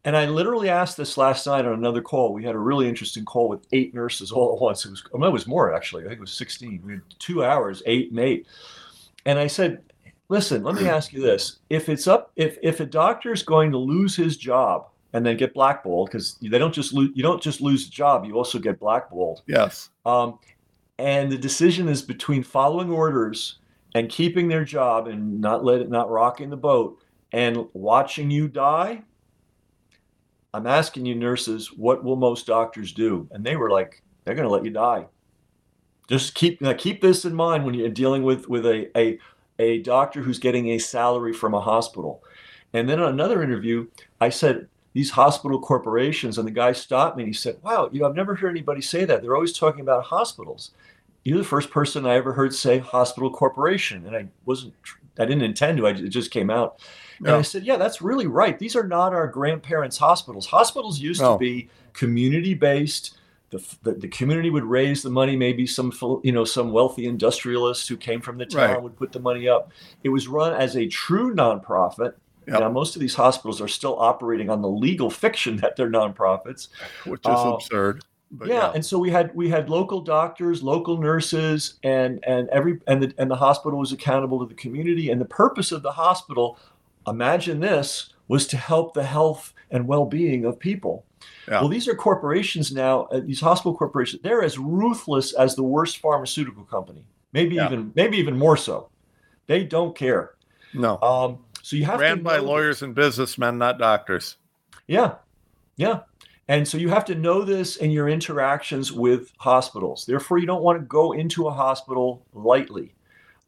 And 0.05 0.17
I 0.17 0.27
literally 0.27 0.71
asked 0.71 0.97
this 0.97 1.19
last 1.19 1.47
night 1.47 1.67
on 1.67 1.75
another 1.75 2.01
call. 2.01 2.33
We 2.33 2.45
had 2.45 2.55
a 2.55 2.59
really 2.59 2.89
interesting 2.89 3.25
call 3.25 3.49
with 3.49 3.67
eight 3.73 3.93
nurses 3.93 4.31
all 4.33 4.55
at 4.55 4.61
once. 4.61 4.87
It 4.87 4.91
was, 4.91 5.03
oh, 5.13 5.23
it 5.23 5.33
was 5.33 5.47
more 5.47 5.75
actually. 5.75 6.05
I 6.05 6.09
think 6.09 6.19
it 6.19 6.23
was 6.23 6.33
16. 6.33 6.83
We 6.85 6.93
had 6.93 7.03
two 7.19 7.45
hours, 7.45 7.83
eight 7.85 8.11
and 8.11 8.21
eight. 8.21 8.47
And 9.27 9.39
I 9.39 9.49
said, 9.49 9.83
listen, 10.29 10.63
let 10.63 10.77
me 10.77 10.89
ask 10.89 11.13
you 11.13 11.21
this. 11.21 11.59
If 11.69 11.89
it's 11.89 12.07
up, 12.07 12.31
if, 12.37 12.57
if 12.63 12.81
a 12.81 12.87
doctor 12.87 13.33
is 13.33 13.43
going 13.43 13.73
to 13.73 13.79
lose 13.79 14.15
his 14.17 14.37
job 14.37 14.87
and 15.13 15.25
then 15.25 15.37
get 15.37 15.55
blackballed, 15.55 16.09
because 16.09 16.37
they 16.43 16.59
don't 16.59 16.75
just 16.75 16.93
lose, 16.93 17.11
you 17.15 17.23
don't 17.23 17.43
just 17.43 17.61
lose 17.61 17.87
the 17.87 17.91
job, 17.91 18.25
you 18.25 18.35
also 18.35 18.59
get 18.59 18.79
blackballed. 18.79 19.43
Yes. 19.47 19.91
Um, 20.05 20.39
and 20.99 21.31
the 21.31 21.39
decision 21.39 21.89
is 21.89 22.03
between 22.03 22.43
following 22.43 22.91
orders 22.91 23.59
and 23.95 24.09
keeping 24.09 24.49
their 24.49 24.65
job 24.65 25.09
and 25.09 25.41
not 25.41 25.65
let 25.65 25.81
it, 25.81 25.91
not 25.91 26.11
rocking 26.11 26.51
the 26.51 26.57
boat 26.57 27.03
and 27.33 27.67
watching 27.73 28.31
you 28.31 28.49
die 28.49 29.03
I'm 30.55 30.67
asking 30.67 31.07
you, 31.07 31.15
nurses, 31.15 31.73
what 31.73 32.03
will 32.03 32.17
most 32.17 32.47
doctors 32.47 32.93
do? 32.93 33.29
And 33.33 33.45
they 33.45 33.57
were 33.57 33.71
like, 33.71 34.03
they're 34.25 34.35
going 34.35 34.49
to 34.49 34.53
let 34.53 34.65
you 34.65 34.71
die. 34.71 35.07
Just 36.09 36.35
keep 36.35 36.63
keep 36.79 37.03
this 37.03 37.27
in 37.27 37.35
mind 37.35 37.65
when 37.67 37.75
you're 37.75 37.91
dealing 37.91 38.23
with 38.23 38.49
with 38.49 38.65
a, 38.65 38.91
a 38.99 39.19
a 39.59 39.79
doctor 39.83 40.23
who's 40.23 40.39
getting 40.39 40.71
a 40.71 40.79
salary 40.79 41.35
from 41.35 41.53
a 41.53 41.61
hospital. 41.61 42.23
And 42.73 42.89
then 42.89 42.99
on 42.99 43.13
another 43.13 43.43
interview, 43.43 43.87
I 44.21 44.31
said 44.31 44.69
these 44.93 45.11
hospital 45.11 45.61
corporations, 45.61 46.39
and 46.39 46.47
the 46.47 46.53
guy 46.53 46.73
stopped 46.73 47.17
me 47.17 47.25
and 47.25 47.29
he 47.29 47.35
said, 47.35 47.59
"Wow, 47.63 47.89
you 47.93 48.01
know, 48.01 48.09
I've 48.09 48.17
never 48.17 48.35
heard 48.35 48.51
anybody 48.51 48.81
say 48.81 49.05
that. 49.05 49.23
They're 49.23 49.35
always 49.35 49.53
talking 49.53 49.81
about 49.81 50.05
hospitals." 50.05 50.73
You're 51.25 51.39
the 51.39 51.45
first 51.45 51.71
person 51.71 52.07
I 52.07 52.15
ever 52.15 52.33
heard 52.33 52.55
say 52.55 52.79
hospital 52.79 53.31
corporation, 53.31 54.07
and 54.07 54.17
I 54.17 54.29
wasn't, 54.47 54.73
I 55.19 55.27
didn't 55.27 55.43
intend 55.43 55.79
to. 55.79 55.87
I, 55.87 55.91
it 55.91 56.09
just 56.09 56.31
came 56.31 56.49
out. 56.49 56.81
And 57.19 57.35
I 57.35 57.43
said, 57.43 57.65
yeah, 57.65 57.77
that's 57.77 58.01
really 58.01 58.27
right. 58.27 58.59
These 58.59 58.77
are 58.77 58.87
not 58.87 59.13
our 59.13 59.27
grandparents' 59.27 59.99
hospitals. 59.99 60.47
Hospitals 60.47 61.01
used 61.01 61.21
no. 61.21 61.35
to 61.35 61.39
be 61.39 61.69
community 61.93 62.55
based. 62.55 63.19
The, 63.51 63.65
the, 63.83 63.93
the, 63.93 64.09
community 64.09 64.51
would 64.51 64.65
raise 64.65 65.03
the 65.03 65.11
money. 65.11 65.35
Maybe 65.35 65.67
some 65.67 65.93
you 66.23 66.33
know 66.33 66.45
some 66.45 66.71
wealthy 66.71 67.07
industrialist 67.07 67.89
who 67.89 67.97
came 67.97 68.21
from 68.21 68.37
the 68.37 68.45
town 68.45 68.71
right. 68.71 68.83
would 68.83 68.97
put 68.97 69.11
the 69.11 69.21
money 69.21 69.49
up. 69.49 69.73
It 70.05 70.11
was 70.11 70.29
run 70.29 70.53
as 70.53 70.77
a 70.77 70.87
true 70.87 71.35
nonprofit. 71.35 72.13
Yep. 72.49 72.61
Now 72.61 72.71
most 72.71 72.97
of 72.97 73.01
these 73.01 73.15
hospitals 73.15 73.61
are 73.61 73.69
still 73.69 73.99
operating 73.99 74.51
on 74.51 74.63
the 74.63 74.69
legal 74.69 75.11
fiction 75.11 75.57
that 75.59 75.77
they're 75.77 75.91
nonprofits, 75.91 76.69
which 77.05 77.21
is 77.21 77.27
uh, 77.27 77.55
absurd. 77.55 78.05
Yeah, 78.45 78.47
yeah, 78.47 78.73
and 78.75 78.85
so 78.85 78.99
we 78.99 79.11
had 79.11 79.35
we 79.35 79.49
had 79.49 79.71
local 79.71 80.01
doctors, 80.03 80.63
local 80.63 80.99
nurses, 80.99 81.75
and 81.83 82.23
and 82.27 82.49
every 82.51 82.79
and 82.87 83.03
the 83.03 83.15
and 83.19 83.31
the 83.31 83.37
hospital 83.37 83.79
was 83.79 83.93
accountable 83.93 84.39
to 84.41 84.47
the 84.47 84.55
community. 84.55 85.11
And 85.11 85.21
the 85.21 85.27
purpose 85.27 85.73
of 85.73 85.83
the 85.83 85.93
hospital 85.93 86.59
imagine 87.07 87.61
this 87.61 88.11
was 88.29 88.47
to 88.49 88.57
help 88.57 88.95
the 88.95 89.05
health 89.05 89.55
and 89.71 89.87
well-being 89.87 90.45
of 90.45 90.59
people 90.59 91.05
yeah. 91.49 91.61
well 91.61 91.69
these 91.69 91.89
are 91.89 91.95
corporations 91.95 92.73
now 92.73 93.03
uh, 93.05 93.21
these 93.21 93.41
hospital 93.41 93.77
corporations 93.77 94.23
they're 94.23 94.43
as 94.43 94.59
ruthless 94.59 95.33
as 95.35 95.55
the 95.55 95.63
worst 95.63 95.99
pharmaceutical 95.99 96.65
company 96.65 97.05
maybe 97.33 97.57
yeah. 97.57 97.67
even 97.67 97.93
maybe 97.95 98.17
even 98.17 98.37
more 98.37 98.57
so 98.57 98.89
they 99.47 99.65
don't 99.65 99.97
care 99.97 100.35
no 100.75 100.99
um, 101.01 101.39
so 101.69 101.77
you 101.77 101.85
have 101.85 102.01
ran 102.01 102.23
by 102.23 102.39
lawyers 102.39 102.77
this. 102.77 102.83
and 102.83 102.95
businessmen 102.95 103.59
not 103.59 103.79
doctors 103.79 104.37
yeah 104.87 105.17
yeah 105.77 106.01
and 106.49 106.67
so 106.67 106.79
you 106.79 106.89
have 106.89 107.05
to 107.05 107.15
know 107.15 107.43
this 107.43 107.77
in 107.77 107.91
your 107.91 108.09
interactions 108.09 108.91
with 108.91 109.33
hospitals 109.37 110.07
therefore 110.07 110.39
you 110.39 110.47
don't 110.47 110.63
want 110.63 110.79
to 110.79 110.87
go 110.87 111.13
into 111.13 111.47
a 111.47 111.53
hospital 111.53 112.25
lightly 112.33 112.95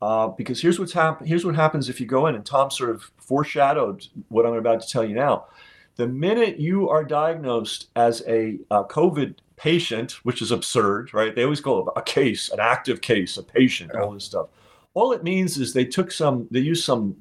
uh, 0.03 0.29
because 0.29 0.61
here's 0.61 0.79
what's 0.79 0.93
hap- 0.93 1.25
here's 1.25 1.45
what 1.45 1.55
happens 1.55 1.89
if 1.89 2.01
you 2.01 2.07
go 2.07 2.27
in, 2.27 2.35
and 2.35 2.47
Tom 2.47 2.71
sort 2.71 2.91
of 2.91 3.11
foreshadowed 3.19 4.07
what 4.29 4.47
I'm 4.47 4.55
about 4.55 4.81
to 4.81 4.89
tell 4.89 5.05
you 5.05 5.15
now. 5.15 5.47
The 5.97 6.07
minute 6.07 6.59
you 6.59 6.89
are 6.89 7.05
diagnosed 7.05 7.89
as 7.97 8.23
a 8.27 8.59
uh, 8.71 8.85
COVID 8.85 9.35
patient, 9.57 10.13
which 10.25 10.41
is 10.41 10.51
absurd, 10.51 11.13
right? 11.13 11.35
They 11.35 11.45
always 11.45 11.61
call 11.61 11.87
it 11.87 11.93
a 11.95 12.03
case, 12.03 12.49
an 12.49 12.61
active 12.61 13.03
case, 13.03 13.37
a 13.37 13.43
patient, 13.43 13.95
all 13.95 14.13
this 14.13 14.25
stuff. 14.25 14.49
All 14.95 15.13
it 15.13 15.23
means 15.23 15.59
is 15.59 15.75
they 15.75 15.85
took 15.85 16.11
some, 16.11 16.49
they 16.51 16.61
used 16.61 16.85
some 16.85 17.15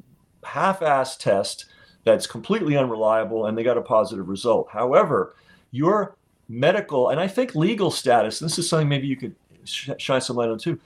half-ass 0.43 1.17
test 1.17 1.65
that's 2.03 2.27
completely 2.27 2.77
unreliable, 2.77 3.45
and 3.45 3.57
they 3.57 3.63
got 3.63 3.77
a 3.77 3.81
positive 3.81 4.29
result. 4.29 4.69
However, 4.71 5.35
your 5.71 6.15
medical 6.47 7.09
and 7.09 7.19
I 7.19 7.27
think 7.27 7.55
legal 7.55 7.91
status, 7.91 8.41
and 8.41 8.49
this 8.49 8.57
is 8.57 8.67
something 8.67 8.89
maybe 8.89 9.07
you 9.07 9.15
could 9.15 9.35
sh- 9.63 9.91
shine 9.97 10.21
some 10.21 10.35
light 10.35 10.49
on 10.49 10.57
too 10.57 10.79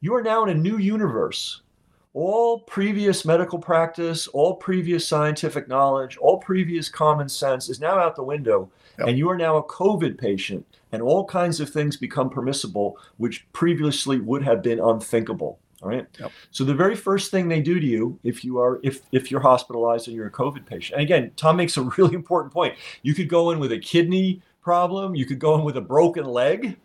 you 0.00 0.14
are 0.14 0.22
now 0.22 0.42
in 0.42 0.48
a 0.48 0.54
new 0.54 0.78
universe. 0.78 1.62
All 2.12 2.60
previous 2.60 3.24
medical 3.24 3.58
practice, 3.58 4.26
all 4.28 4.54
previous 4.56 5.06
scientific 5.06 5.68
knowledge, 5.68 6.16
all 6.16 6.38
previous 6.38 6.88
common 6.88 7.28
sense 7.28 7.68
is 7.68 7.80
now 7.80 7.98
out 7.98 8.16
the 8.16 8.24
window. 8.24 8.70
Yep. 8.98 9.08
And 9.08 9.18
you 9.18 9.30
are 9.30 9.36
now 9.36 9.56
a 9.56 9.64
COVID 9.64 10.18
patient, 10.18 10.66
and 10.90 11.02
all 11.02 11.24
kinds 11.24 11.60
of 11.60 11.70
things 11.70 11.96
become 11.96 12.28
permissible, 12.28 12.98
which 13.18 13.46
previously 13.52 14.18
would 14.18 14.42
have 14.42 14.62
been 14.62 14.80
unthinkable. 14.80 15.58
All 15.82 15.88
right. 15.88 16.06
Yep. 16.18 16.32
So 16.50 16.64
the 16.64 16.74
very 16.74 16.94
first 16.94 17.30
thing 17.30 17.48
they 17.48 17.60
do 17.60 17.80
to 17.80 17.86
you, 17.86 18.18
if 18.22 18.44
you 18.44 18.58
are 18.58 18.80
if 18.82 19.00
if 19.12 19.30
you're 19.30 19.40
hospitalized 19.40 20.08
and 20.08 20.16
you're 20.16 20.26
a 20.26 20.30
COVID 20.30 20.66
patient, 20.66 21.00
and 21.00 21.02
again, 21.02 21.32
Tom 21.36 21.56
makes 21.56 21.76
a 21.76 21.82
really 21.98 22.14
important 22.14 22.52
point. 22.52 22.74
You 23.02 23.14
could 23.14 23.28
go 23.28 23.50
in 23.50 23.58
with 23.58 23.72
a 23.72 23.78
kidney 23.78 24.42
problem, 24.62 25.14
you 25.14 25.24
could 25.24 25.38
go 25.38 25.54
in 25.54 25.64
with 25.64 25.76
a 25.76 25.80
broken 25.80 26.26
leg, 26.26 26.76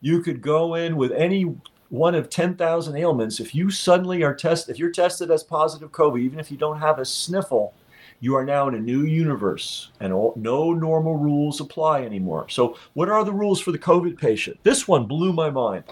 you 0.00 0.22
could 0.22 0.42
go 0.42 0.74
in 0.74 0.96
with 0.96 1.12
any 1.12 1.54
one 1.88 2.14
of 2.14 2.28
10,000 2.28 2.96
ailments. 2.96 3.40
If 3.40 3.54
you 3.54 3.70
suddenly 3.70 4.22
are 4.22 4.34
tested, 4.34 4.74
if 4.74 4.78
you're 4.78 4.90
tested 4.90 5.30
as 5.30 5.42
positive 5.42 5.92
COVID, 5.92 6.20
even 6.20 6.40
if 6.40 6.50
you 6.50 6.56
don't 6.56 6.80
have 6.80 6.98
a 6.98 7.04
sniffle, 7.04 7.74
you 8.20 8.34
are 8.34 8.44
now 8.44 8.66
in 8.68 8.74
a 8.74 8.80
new 8.80 9.02
universe 9.02 9.90
and 10.00 10.12
all, 10.12 10.32
no 10.36 10.72
normal 10.72 11.16
rules 11.16 11.60
apply 11.60 12.02
anymore. 12.02 12.48
So, 12.48 12.76
what 12.94 13.08
are 13.08 13.24
the 13.24 13.32
rules 13.32 13.60
for 13.60 13.72
the 13.72 13.78
COVID 13.78 14.18
patient? 14.18 14.58
This 14.62 14.88
one 14.88 15.06
blew 15.06 15.32
my 15.32 15.50
mind. 15.50 15.84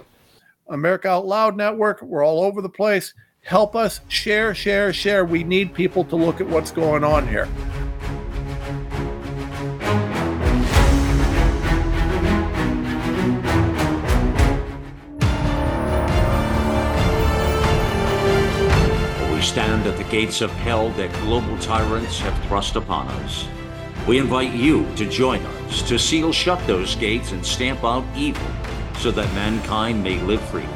America 0.68 1.08
Out 1.08 1.26
Loud 1.26 1.56
Network, 1.56 2.00
we're 2.02 2.24
all 2.24 2.42
over 2.42 2.62
the 2.62 2.68
place. 2.68 3.12
Help 3.42 3.76
us 3.76 4.00
share, 4.08 4.54
share, 4.54 4.92
share. 4.92 5.24
We 5.24 5.44
need 5.44 5.74
people 5.74 6.04
to 6.04 6.16
look 6.16 6.40
at 6.40 6.48
what's 6.48 6.70
going 6.70 7.04
on 7.04 7.28
here. 7.28 7.46
We 19.34 19.42
stand 19.42 19.86
at 19.86 19.98
the 19.98 20.06
gates 20.10 20.40
of 20.40 20.50
hell 20.52 20.88
that 20.90 21.12
global 21.20 21.58
tyrants 21.58 22.18
have 22.20 22.46
thrust 22.46 22.76
upon 22.76 23.08
us. 23.08 23.46
We 24.08 24.18
invite 24.18 24.54
you 24.54 24.86
to 24.96 25.08
join 25.08 25.40
us 25.42 25.82
to 25.82 25.98
seal 25.98 26.32
shut 26.32 26.66
those 26.66 26.94
gates 26.96 27.32
and 27.32 27.44
stamp 27.44 27.84
out 27.84 28.04
evil 28.16 28.42
so 28.98 29.10
that 29.10 29.32
mankind 29.34 30.02
may 30.02 30.20
live 30.20 30.40
freely. 30.48 30.68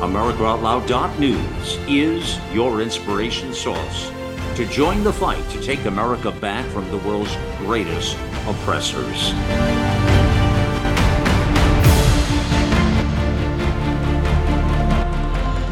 AmericaOutloud.news 0.00 1.78
is 1.88 2.38
your 2.52 2.82
inspiration 2.82 3.52
source 3.54 4.10
to 4.56 4.66
join 4.66 5.02
the 5.02 5.12
fight 5.12 5.48
to 5.50 5.60
take 5.60 5.84
America 5.84 6.30
back 6.30 6.64
from 6.66 6.88
the 6.90 6.98
world's 6.98 7.36
greatest 7.58 8.16
oppressors. 8.46 9.32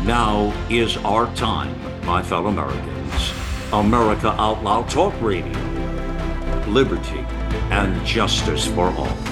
Now 0.04 0.52
is 0.68 0.96
our 0.98 1.32
time, 1.36 1.76
my 2.04 2.22
fellow 2.22 2.48
Americans. 2.48 3.32
America 3.72 4.30
Out 4.38 4.62
Loud 4.64 4.90
Talk 4.90 5.14
Radio. 5.22 5.58
Liberty 6.66 7.24
and 7.70 8.04
justice 8.04 8.66
for 8.66 8.90
all. 8.90 9.31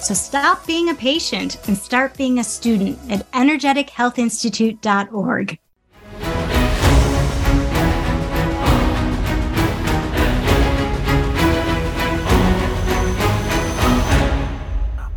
So 0.00 0.14
stop 0.14 0.66
being 0.66 0.88
a 0.88 0.94
patient 0.94 1.58
and 1.66 1.76
start 1.76 2.16
being 2.16 2.38
a 2.38 2.44
student 2.44 2.98
at 3.10 3.30
energetichealthinstitute.org. 3.32 5.58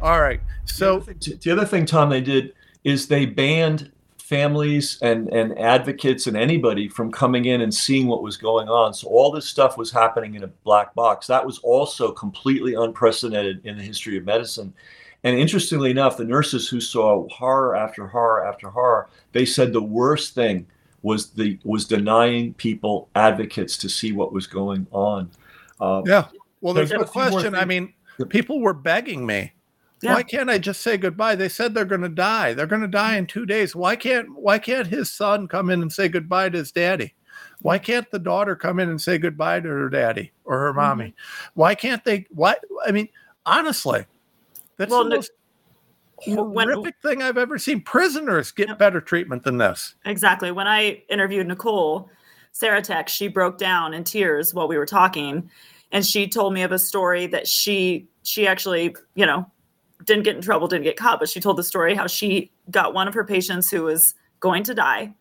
All 0.02 0.22
right. 0.22 0.40
So 0.66 1.00
the 1.00 1.02
other, 1.02 1.14
thing, 1.14 1.40
the 1.42 1.52
other 1.52 1.66
thing, 1.66 1.86
Tom, 1.86 2.10
they 2.10 2.22
did 2.22 2.54
is 2.84 3.08
they 3.08 3.26
banned 3.26 3.92
families 4.30 5.00
and, 5.02 5.28
and 5.34 5.58
advocates 5.58 6.28
and 6.28 6.38
anybody 6.38 6.88
from 6.88 7.12
coming 7.12 7.46
in 7.46 7.62
and 7.62 7.74
seeing 7.74 8.06
what 8.06 8.22
was 8.22 8.38
going 8.38 8.70
on. 8.70 8.94
So 8.94 9.08
all 9.08 9.32
this 9.32 9.48
stuff 9.48 9.76
was 9.76 9.90
happening 9.90 10.36
in 10.36 10.44
a 10.44 10.48
black 10.48 10.94
box. 10.94 11.26
That 11.26 11.44
was 11.44 11.58
also 11.60 12.12
completely 12.12 12.76
unprecedented 12.76 13.66
in 13.66 13.76
the 13.76 13.84
history 13.84 14.18
of 14.18 14.26
medicine. 14.26 14.72
And 15.24 15.38
interestingly 15.38 15.90
enough, 15.90 16.16
the 16.16 16.26
nurses 16.26 16.70
who 16.70 16.80
saw 16.80 17.28
horror 17.30 17.76
after 17.76 18.06
horror 18.06 18.46
after 18.46 18.70
horror, 18.70 19.10
they 19.32 19.46
said 19.46 19.74
the 19.74 19.82
worst 19.82 20.36
thing 20.36 20.68
was 21.02 21.32
the 21.32 21.58
was 21.64 21.86
denying 21.86 22.54
people 22.54 23.10
advocates 23.16 23.78
to 23.78 23.90
see 23.90 24.12
what 24.12 24.32
was 24.32 24.46
going 24.46 24.86
on. 24.92 25.32
Uh, 25.82 26.04
yeah. 26.06 26.28
Well, 26.62 26.76
there's 26.76 26.92
no 26.92 27.04
question. 27.04 27.56
I 27.56 27.66
mean, 27.66 27.94
people 28.30 28.62
were 28.62 28.76
begging 28.76 29.26
me. 29.26 29.54
Yeah. 30.02 30.14
Why 30.14 30.24
can't 30.24 30.50
I 30.50 30.58
just 30.58 30.82
say 30.82 30.98
goodbye? 30.98 31.36
They 31.36 31.50
said 31.50 31.74
they're 31.74 31.86
going 31.86 32.02
to 32.02 32.10
die. 32.10 32.54
They're 32.54 32.66
going 32.66 32.82
to 32.82 32.88
die 32.88 33.18
in 33.18 33.28
two 33.28 33.46
days. 33.46 33.76
Why 33.76 33.96
can't 33.96 34.34
Why 34.34 34.58
can't 34.58 34.88
his 34.88 35.12
son 35.12 35.48
come 35.48 35.70
in 35.70 35.82
and 35.82 35.92
say 35.92 36.08
goodbye 36.08 36.50
to 36.50 36.58
his 36.58 36.72
daddy? 36.72 37.16
Why 37.62 37.78
can't 37.78 38.10
the 38.10 38.20
daughter 38.20 38.56
come 38.56 38.80
in 38.80 38.90
and 38.90 39.02
say 39.02 39.18
goodbye 39.18 39.60
to 39.60 39.68
her 39.68 39.90
daddy 39.90 40.32
or 40.46 40.60
her 40.60 40.74
mommy? 40.74 41.06
Mm-hmm. 41.06 41.60
Why 41.60 41.76
can't 41.76 42.04
they? 42.06 42.26
Why? 42.30 42.56
I 42.86 42.92
mean, 42.92 43.10
honestly, 43.46 44.06
that's 44.78 44.92
well, 44.92 45.04
the 45.04 45.16
most 45.16 45.32
horrific 46.24 46.84
when, 46.84 46.94
thing 47.04 47.22
I've 47.22 47.38
ever 47.38 47.58
seen. 47.58 47.82
Prisoners 47.82 48.52
get 48.52 48.78
better 48.78 49.02
treatment 49.02 49.44
than 49.44 49.58
this. 49.58 49.96
Exactly. 50.06 50.52
When 50.52 50.68
I 50.68 51.04
interviewed 51.10 51.48
Nicole 51.48 52.10
Sirotek, 52.54 53.10
she 53.10 53.28
broke 53.28 53.58
down 53.58 53.94
in 53.94 54.04
tears 54.06 54.54
while 54.54 54.68
we 54.68 54.78
were 54.78 54.86
talking, 54.86 55.50
and 55.92 56.06
she 56.06 56.28
told 56.28 56.54
me 56.54 56.62
of 56.64 56.72
a 56.72 56.80
story 56.80 57.28
that 57.28 57.48
she 57.48 58.08
she 58.24 58.48
actually, 58.48 58.96
you 59.16 59.26
know, 59.26 59.50
didn't 60.10 60.24
get 60.24 60.36
in 60.36 60.42
trouble, 60.42 60.68
didn't 60.68 60.84
get 60.84 60.98
caught, 60.98 61.20
but 61.20 61.30
she 61.30 61.40
told 61.40 61.58
the 61.58 61.64
story 61.64 61.96
how 61.96 62.08
she 62.08 62.52
got 62.72 62.94
one 62.94 63.08
of 63.08 63.14
her 63.14 63.24
patients 63.24 63.70
who 63.70 63.84
was 63.84 64.16
going 64.40 64.64
to 64.64 64.74
die. 64.74 65.14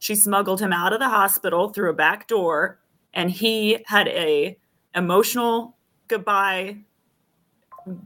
She 0.00 0.14
smuggled 0.14 0.60
him 0.60 0.72
out 0.72 0.92
of 0.92 0.98
the 0.98 1.08
hospital 1.08 1.70
through 1.70 1.90
a 1.90 1.94
back 1.94 2.28
door, 2.28 2.80
and 3.14 3.30
he 3.30 3.78
had 3.86 4.08
a 4.08 4.58
emotional 4.94 5.76
goodbye 6.08 6.78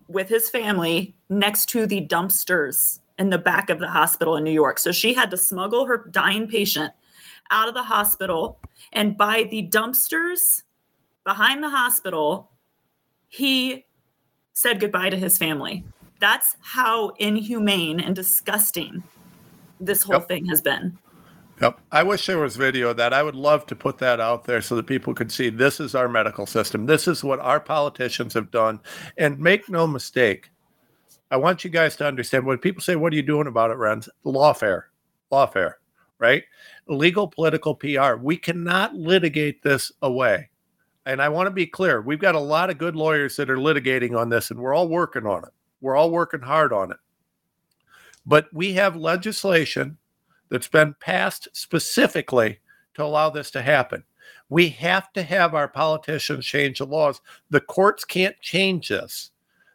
with 0.06 0.28
his 0.28 0.50
family 0.50 1.14
next 1.28 1.66
to 1.70 1.86
the 1.86 2.06
dumpsters 2.06 3.00
in 3.18 3.30
the 3.30 3.38
back 3.38 3.70
of 3.70 3.78
the 3.78 3.88
hospital 3.88 4.36
in 4.36 4.44
New 4.44 4.52
York. 4.52 4.78
So 4.78 4.92
she 4.92 5.14
had 5.14 5.30
to 5.30 5.36
smuggle 5.36 5.86
her 5.86 6.08
dying 6.10 6.46
patient 6.46 6.92
out 7.50 7.68
of 7.68 7.74
the 7.74 7.82
hospital, 7.82 8.58
and 8.92 9.16
by 9.16 9.44
the 9.50 9.66
dumpsters 9.68 10.62
behind 11.24 11.62
the 11.62 11.70
hospital, 11.70 12.50
he 13.28 13.86
said 14.52 14.78
goodbye 14.78 15.08
to 15.08 15.16
his 15.16 15.38
family. 15.38 15.84
That's 16.18 16.56
how 16.60 17.10
inhumane 17.18 18.00
and 18.00 18.14
disgusting 18.14 19.02
this 19.80 20.02
whole 20.02 20.16
yep. 20.16 20.28
thing 20.28 20.46
has 20.46 20.60
been. 20.60 20.98
Yep. 21.60 21.80
I 21.90 22.02
wish 22.04 22.26
there 22.26 22.38
was 22.38 22.56
video 22.56 22.90
of 22.90 22.96
that. 22.98 23.12
I 23.12 23.22
would 23.22 23.34
love 23.34 23.66
to 23.66 23.76
put 23.76 23.98
that 23.98 24.20
out 24.20 24.44
there 24.44 24.60
so 24.60 24.76
that 24.76 24.86
people 24.86 25.12
could 25.12 25.32
see 25.32 25.50
this 25.50 25.80
is 25.80 25.94
our 25.94 26.08
medical 26.08 26.46
system. 26.46 26.86
This 26.86 27.08
is 27.08 27.24
what 27.24 27.40
our 27.40 27.58
politicians 27.58 28.34
have 28.34 28.50
done. 28.50 28.78
And 29.16 29.38
make 29.40 29.68
no 29.68 29.86
mistake, 29.86 30.50
I 31.30 31.36
want 31.36 31.64
you 31.64 31.70
guys 31.70 31.96
to 31.96 32.06
understand 32.06 32.46
when 32.46 32.58
people 32.58 32.80
say, 32.80 32.96
What 32.96 33.12
are 33.12 33.16
you 33.16 33.22
doing 33.22 33.48
about 33.48 33.70
it, 33.70 33.76
Renz? 33.76 34.08
Lawfare. 34.24 34.84
Lawfare, 35.32 35.74
right? 36.18 36.44
Legal 36.86 37.26
political 37.26 37.74
PR. 37.74 38.14
We 38.14 38.36
cannot 38.36 38.94
litigate 38.94 39.62
this 39.62 39.90
away. 40.00 40.50
And 41.06 41.20
I 41.20 41.28
want 41.28 41.48
to 41.48 41.50
be 41.50 41.66
clear 41.66 42.00
we've 42.00 42.18
got 42.18 42.34
a 42.34 42.40
lot 42.40 42.70
of 42.70 42.78
good 42.78 42.94
lawyers 42.94 43.36
that 43.36 43.50
are 43.50 43.56
litigating 43.56 44.16
on 44.16 44.28
this, 44.28 44.50
and 44.50 44.60
we're 44.60 44.74
all 44.74 44.88
working 44.88 45.26
on 45.26 45.42
it. 45.42 45.50
We're 45.80 45.96
all 45.96 46.10
working 46.10 46.40
hard 46.40 46.72
on 46.72 46.90
it. 46.90 46.98
But 48.26 48.48
we 48.52 48.74
have 48.74 48.96
legislation 48.96 49.96
that's 50.50 50.68
been 50.68 50.94
passed 51.00 51.48
specifically 51.52 52.58
to 52.94 53.04
allow 53.04 53.30
this 53.30 53.50
to 53.52 53.62
happen. 53.62 54.04
We 54.50 54.68
have 54.70 55.12
to 55.12 55.22
have 55.22 55.54
our 55.54 55.68
politicians 55.68 56.44
change 56.44 56.78
the 56.78 56.86
laws. 56.86 57.20
The 57.50 57.60
courts 57.60 58.04
can't 58.04 58.38
change 58.40 58.88
this. 58.88 59.30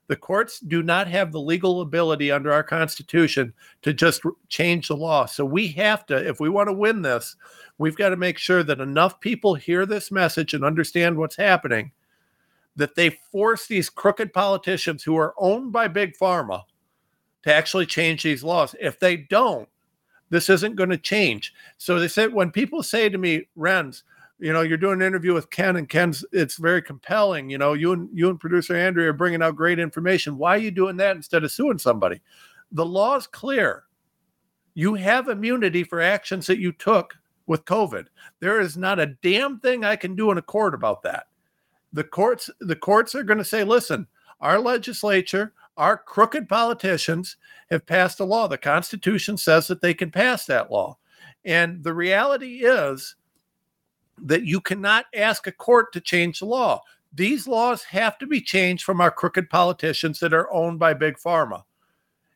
The 0.07 0.15
courts 0.15 0.59
do 0.59 0.83
not 0.83 1.07
have 1.07 1.31
the 1.31 1.39
legal 1.39 1.81
ability 1.81 2.29
under 2.31 2.51
our 2.51 2.63
Constitution 2.63 3.53
to 3.83 3.93
just 3.93 4.21
change 4.49 4.89
the 4.89 4.97
law. 4.97 5.25
So 5.25 5.45
we 5.45 5.69
have 5.69 6.05
to, 6.07 6.27
if 6.27 6.39
we 6.39 6.49
want 6.49 6.67
to 6.67 6.73
win 6.73 7.01
this, 7.01 7.35
we've 7.77 7.95
got 7.95 8.09
to 8.09 8.17
make 8.17 8.37
sure 8.37 8.63
that 8.63 8.81
enough 8.81 9.19
people 9.21 9.55
hear 9.55 9.85
this 9.85 10.11
message 10.11 10.53
and 10.53 10.65
understand 10.65 11.17
what's 11.17 11.37
happening 11.37 11.91
that 12.75 12.95
they 12.95 13.11
force 13.31 13.67
these 13.67 13.89
crooked 13.89 14.33
politicians 14.33 15.03
who 15.03 15.17
are 15.17 15.35
owned 15.37 15.71
by 15.71 15.87
big 15.87 16.17
pharma 16.17 16.63
to 17.43 17.53
actually 17.53 17.85
change 17.85 18.23
these 18.23 18.43
laws. 18.43 18.75
If 18.79 18.99
they 18.99 19.17
don't, 19.17 19.69
this 20.29 20.49
isn't 20.49 20.75
going 20.75 20.89
to 20.89 20.97
change. 20.97 21.53
So 21.77 21.99
they 21.99 22.07
said 22.07 22.33
when 22.33 22.51
people 22.51 22.81
say 22.81 23.09
to 23.09 23.17
me, 23.17 23.47
Renz, 23.57 24.03
you 24.39 24.51
know, 24.51 24.61
you're 24.61 24.77
doing 24.77 25.01
an 25.01 25.07
interview 25.07 25.33
with 25.33 25.51
Ken, 25.51 25.75
and 25.75 25.87
Ken's 25.87 26.25
it's 26.31 26.57
very 26.57 26.81
compelling. 26.81 27.49
You 27.49 27.57
know, 27.57 27.73
you 27.73 27.93
and 27.93 28.09
you 28.11 28.29
and 28.29 28.39
producer 28.39 28.75
Andrea 28.75 29.09
are 29.09 29.13
bringing 29.13 29.43
out 29.43 29.55
great 29.55 29.79
information. 29.79 30.37
Why 30.37 30.55
are 30.55 30.59
you 30.59 30.71
doing 30.71 30.97
that 30.97 31.15
instead 31.15 31.43
of 31.43 31.51
suing 31.51 31.77
somebody? 31.77 32.19
The 32.71 32.85
law 32.85 33.15
is 33.15 33.27
clear. 33.27 33.83
You 34.73 34.95
have 34.95 35.29
immunity 35.29 35.83
for 35.83 36.01
actions 36.01 36.47
that 36.47 36.59
you 36.59 36.71
took 36.71 37.13
with 37.45 37.65
COVID. 37.65 38.07
There 38.39 38.59
is 38.59 38.75
not 38.75 38.99
a 38.99 39.15
damn 39.21 39.59
thing 39.59 39.85
I 39.85 39.95
can 39.95 40.15
do 40.15 40.31
in 40.31 40.37
a 40.37 40.41
court 40.41 40.73
about 40.73 41.03
that. 41.03 41.27
The 41.93 42.03
courts, 42.03 42.49
the 42.59 42.75
courts 42.75 43.15
are 43.15 43.23
going 43.23 43.37
to 43.37 43.45
say, 43.45 43.63
listen, 43.63 44.07
our 44.41 44.59
legislature, 44.59 45.53
our 45.77 45.97
crooked 45.97 46.49
politicians 46.49 47.37
have 47.69 47.85
passed 47.85 48.19
a 48.19 48.25
law. 48.25 48.47
The 48.47 48.57
Constitution 48.57 49.37
says 49.37 49.67
that 49.67 49.81
they 49.81 49.93
can 49.93 50.11
pass 50.11 50.45
that 50.45 50.71
law. 50.71 50.97
And 51.45 51.83
the 51.83 51.93
reality 51.93 52.65
is 52.65 53.15
that 54.17 54.45
you 54.45 54.61
cannot 54.61 55.05
ask 55.15 55.47
a 55.47 55.51
court 55.51 55.93
to 55.93 56.01
change 56.01 56.39
the 56.39 56.45
law. 56.45 56.81
These 57.13 57.47
laws 57.47 57.83
have 57.83 58.17
to 58.19 58.27
be 58.27 58.41
changed 58.41 58.83
from 58.83 59.01
our 59.01 59.11
crooked 59.11 59.49
politicians 59.49 60.19
that 60.19 60.33
are 60.33 60.51
owned 60.51 60.79
by 60.79 60.93
Big 60.93 61.17
Pharma. 61.17 61.63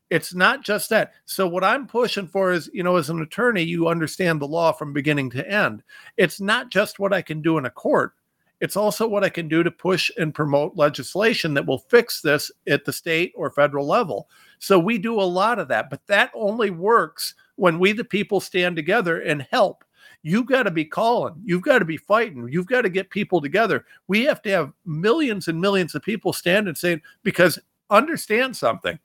It's 0.10 0.34
not 0.34 0.64
just 0.64 0.90
that. 0.90 1.14
So, 1.26 1.48
what 1.48 1.64
I'm 1.64 1.86
pushing 1.86 2.28
for 2.28 2.52
is, 2.52 2.70
you 2.74 2.84
know, 2.84 2.96
as 2.96 3.10
an 3.10 3.22
attorney, 3.22 3.64
you 3.64 3.90
understand 3.90 4.40
the 4.40 4.48
law 4.48 4.72
from 4.72 4.94
beginning 4.94 5.30
to 5.32 5.50
end. 5.50 5.84
It's 6.16 6.40
not 6.40 6.70
just 6.70 7.00
what 7.00 7.12
I 7.12 7.22
can 7.22 7.42
do 7.42 7.58
in 7.58 7.66
a 7.66 7.70
court, 7.70 8.14
it's 8.60 8.76
also 8.76 9.08
what 9.08 9.24
I 9.24 9.30
can 9.30 9.48
do 9.48 9.64
to 9.64 9.72
push 9.72 10.10
and 10.18 10.34
promote 10.34 10.76
legislation 10.76 11.54
that 11.54 11.66
will 11.66 11.78
fix 11.78 12.22
this 12.22 12.52
at 12.68 12.86
the 12.86 12.94
state 12.94 13.34
or 13.36 13.52
federal 13.52 13.86
level. 13.86 14.30
So, 14.60 14.80
we 14.80 14.98
do 14.98 15.20
a 15.20 15.22
lot 15.22 15.60
of 15.60 15.68
that, 15.68 15.90
but 15.90 16.06
that 16.08 16.32
only 16.34 16.72
works 16.72 17.36
when 17.56 17.80
we, 17.80 17.92
the 17.92 18.04
people, 18.04 18.40
stand 18.40 18.76
together 18.76 19.20
and 19.22 19.48
help. 19.52 19.84
You've 20.24 20.48
got 20.48 20.64
to 20.64 20.72
be 20.72 20.84
calling 20.84 21.36
you've 21.46 21.62
got 21.62 21.80
to 21.80 21.86
be 21.86 21.96
fighting 21.96 22.50
you've 22.50 22.68
got 22.68 22.82
to 22.82 22.90
get 22.90 23.10
people 23.12 23.40
together. 23.40 23.86
We 24.08 24.26
have 24.26 24.42
to 24.42 24.50
have 24.50 24.74
millions 24.86 25.48
and 25.48 25.62
millions 25.62 25.96
of 25.96 26.02
people 26.02 26.34
stand 26.34 26.68
and 26.68 26.78
saying 26.78 27.02
because 27.24 27.60
understand 27.90 28.58
something. 28.58 29.00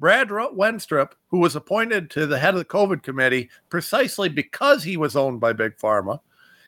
Brad 0.00 0.28
Wenstrup 0.28 1.12
who 1.28 1.38
was 1.38 1.56
appointed 1.56 2.10
to 2.10 2.26
the 2.26 2.38
head 2.38 2.54
of 2.54 2.58
the 2.58 2.64
covid 2.64 3.02
committee 3.02 3.48
precisely 3.70 4.28
because 4.28 4.82
he 4.82 4.96
was 4.96 5.16
owned 5.16 5.40
by 5.40 5.52
big 5.52 5.76
pharma 5.78 6.20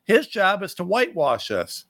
his 0.06 0.26
job 0.26 0.62
is 0.62 0.74
to 0.74 0.84
whitewash 0.84 1.50
us 1.50 1.84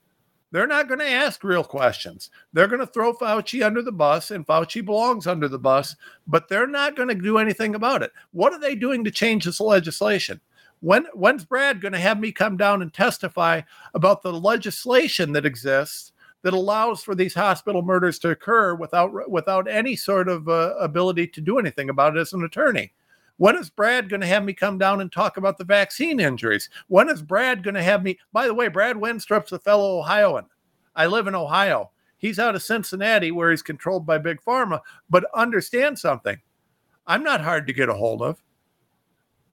they're 0.53 0.67
not 0.67 0.87
going 0.87 1.01
to 1.01 1.11
ask 1.11 1.43
real 1.43 1.64
questions. 1.64 2.31
They're 2.53 2.69
going 2.69 2.81
to 2.81 2.87
throw 2.87 3.12
Fauci 3.12 3.67
under 3.67 3.83
the 3.83 3.93
bus, 3.93 4.31
and 4.31 4.47
Fauci 4.47 4.83
belongs 4.83 5.27
under 5.27 5.49
the 5.49 5.59
bus, 5.59 5.97
but 6.27 6.49
they're 6.49 6.69
not 6.69 6.95
going 6.95 7.09
to 7.09 7.17
do 7.17 7.39
anything 7.39 7.75
about 7.75 8.03
it. 8.03 8.12
What 8.31 8.53
are 8.53 8.61
they 8.61 8.77
doing 8.77 9.03
to 9.05 9.11
change 9.11 9.45
this 9.45 9.61
legislation? 9.61 10.41
when 10.81 11.07
when's 11.14 11.45
Brad 11.45 11.81
going 11.81 11.93
to 11.93 11.99
have 11.99 12.21
me 12.21 12.33
come 12.33 12.57
down 12.57 12.83
and 12.83 12.93
testify 12.93 13.62
about 13.95 14.23
the 14.23 14.33
legislation 14.33 15.33
that 15.33 15.47
exists 15.47 16.12
that 16.43 16.55
allows 16.55 17.03
for 17.03 17.14
these 17.14 17.35
hospital 17.35 17.83
murders 17.83 18.19
to 18.21 18.31
occur 18.31 18.75
without 18.75 19.31
without 19.31 19.69
any 19.69 19.97
sort 19.97 20.29
of 20.29 20.49
uh, 20.49 20.75
ability 20.79 21.27
to 21.29 21.41
do 21.41 21.59
anything 21.59 21.91
about 21.91 22.17
it 22.17 22.21
as 22.21 22.33
an 22.33 22.45
attorney? 22.45 22.93
When 23.39 23.57
is 23.57 23.70
Brad 23.70 24.09
going 24.09 24.22
to 24.22 24.26
have 24.26 24.45
me 24.45 24.55
come 24.55 24.78
down 24.78 25.01
and 25.01 25.12
talk 25.12 25.37
about 25.37 25.59
the 25.59 25.64
vaccine 25.64 26.20
injuries? 26.20 26.70
When 26.89 27.09
is 27.09 27.22
Brad 27.22 27.62
going 27.62 27.74
to 27.74 27.82
have 27.82 28.03
me? 28.03 28.18
By 28.32 28.47
the 28.47 28.55
way, 28.55 28.68
Brad 28.68 28.97
Wenstrup's 28.97 29.53
a 29.53 29.59
fellow 29.59 29.99
Ohioan. 29.99 30.47
I 30.95 31.07
live 31.07 31.26
in 31.26 31.34
Ohio. 31.34 31.91
He's 32.16 32.39
out 32.39 32.55
of 32.55 32.62
Cincinnati 32.62 33.30
where 33.30 33.51
he's 33.51 33.62
controlled 33.62 34.07
by 34.07 34.18
Big 34.18 34.41
Pharma. 34.41 34.80
But 35.11 35.26
understand 35.34 35.99
something 35.99 36.41
I'm 37.07 37.22
not 37.22 37.41
hard 37.41 37.66
to 37.66 37.72
get 37.72 37.89
a 37.89 37.95
hold 37.95 38.22
of. 38.22 38.43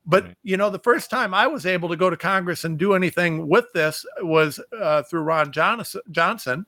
But 0.05 0.35
you 0.43 0.57
know, 0.57 0.69
the 0.69 0.79
first 0.79 1.09
time 1.09 1.33
I 1.33 1.47
was 1.47 1.65
able 1.65 1.87
to 1.89 1.95
go 1.95 2.09
to 2.09 2.17
Congress 2.17 2.65
and 2.65 2.77
do 2.77 2.93
anything 2.93 3.47
with 3.47 3.65
this 3.73 4.05
was 4.21 4.59
uh, 4.77 5.03
through 5.03 5.21
Ron 5.21 5.51
Johnson, 5.51 6.65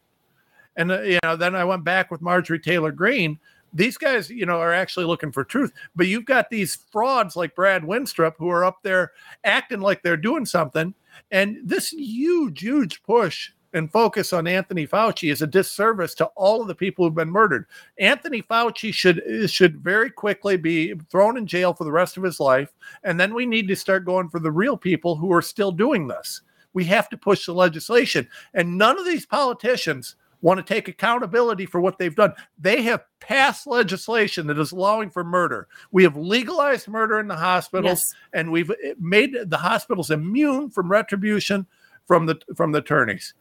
and 0.77 0.91
uh, 0.91 1.01
you 1.01 1.19
know, 1.21 1.35
then 1.35 1.53
I 1.53 1.65
went 1.65 1.83
back 1.83 2.11
with 2.11 2.21
Marjorie 2.21 2.59
Taylor 2.59 2.93
Greene. 2.93 3.39
These 3.75 3.97
guys, 3.97 4.29
you 4.29 4.45
know, 4.45 4.59
are 4.59 4.73
actually 4.73 5.05
looking 5.05 5.33
for 5.33 5.43
truth. 5.43 5.73
But 5.95 6.07
you've 6.07 6.25
got 6.25 6.49
these 6.49 6.75
frauds 6.91 7.35
like 7.35 7.55
Brad 7.55 7.83
Wenstrup 7.83 8.35
who 8.37 8.49
are 8.49 8.63
up 8.63 8.79
there 8.81 9.11
acting 9.43 9.81
like 9.81 10.01
they're 10.01 10.17
doing 10.17 10.45
something, 10.45 10.95
and 11.29 11.57
this 11.63 11.89
huge, 11.89 12.61
huge 12.61 13.03
push 13.03 13.51
and 13.73 13.91
focus 13.91 14.31
on 14.31 14.47
Anthony 14.47 14.87
Fauci 14.87 15.29
is 15.29 15.41
a 15.41 15.47
disservice 15.47 16.15
to 16.15 16.25
all 16.37 16.61
of 16.61 16.69
the 16.69 16.73
people 16.73 17.03
who've 17.03 17.13
been 17.13 17.29
murdered. 17.29 17.65
Anthony 17.99 18.41
Fauci 18.41 18.93
should 18.93 19.21
should 19.51 19.83
very 19.83 20.09
quickly 20.09 20.55
be 20.55 20.95
thrown 21.11 21.37
in 21.37 21.45
jail 21.45 21.73
for 21.73 21.83
the 21.83 21.91
rest 21.91 22.15
of 22.15 22.23
his 22.23 22.39
life, 22.39 22.73
and 23.03 23.19
then 23.19 23.33
we 23.33 23.45
need 23.45 23.67
to 23.67 23.75
start 23.75 24.05
going 24.05 24.29
for 24.29 24.39
the 24.39 24.51
real 24.51 24.77
people 24.77 25.17
who 25.17 25.33
are 25.33 25.41
still 25.41 25.73
doing 25.73 26.07
this. 26.07 26.41
We 26.71 26.85
have 26.85 27.09
to 27.09 27.17
push 27.17 27.45
the 27.45 27.53
legislation, 27.53 28.29
and 28.53 28.77
none 28.77 28.97
of 28.97 29.05
these 29.05 29.25
politicians 29.25 30.15
want 30.45 30.59
to 30.59 30.73
take 30.73 30.87
accountability 30.87 31.65
for 31.65 31.81
what 31.81 31.97
they've 31.97 32.15
done. 32.15 32.31
They 32.59 32.83
have 32.83 33.03
passed 33.19 33.65
legislation 33.65 34.45
that 34.45 34.59
is 34.59 34.71
allowing 34.71 35.09
for 35.09 35.23
murder. 35.23 35.67
We 35.91 36.03
have 36.03 36.15
legalized 36.15 36.87
murder 36.87 37.19
in 37.19 37.27
the 37.27 37.35
hospitals, 37.35 37.97
yes. 37.97 38.13
and 38.31 38.51
we've 38.51 38.69
eh, 38.69 38.93
made 38.99 39.35
the 39.47 39.57
hospitals 39.57 40.11
immune 40.11 40.69
from 40.69 40.91
retribution 40.91 41.65
from 42.05 42.27
the 42.27 42.39
from 42.55 42.71
the 42.71 42.77
attorneys. 42.77 43.33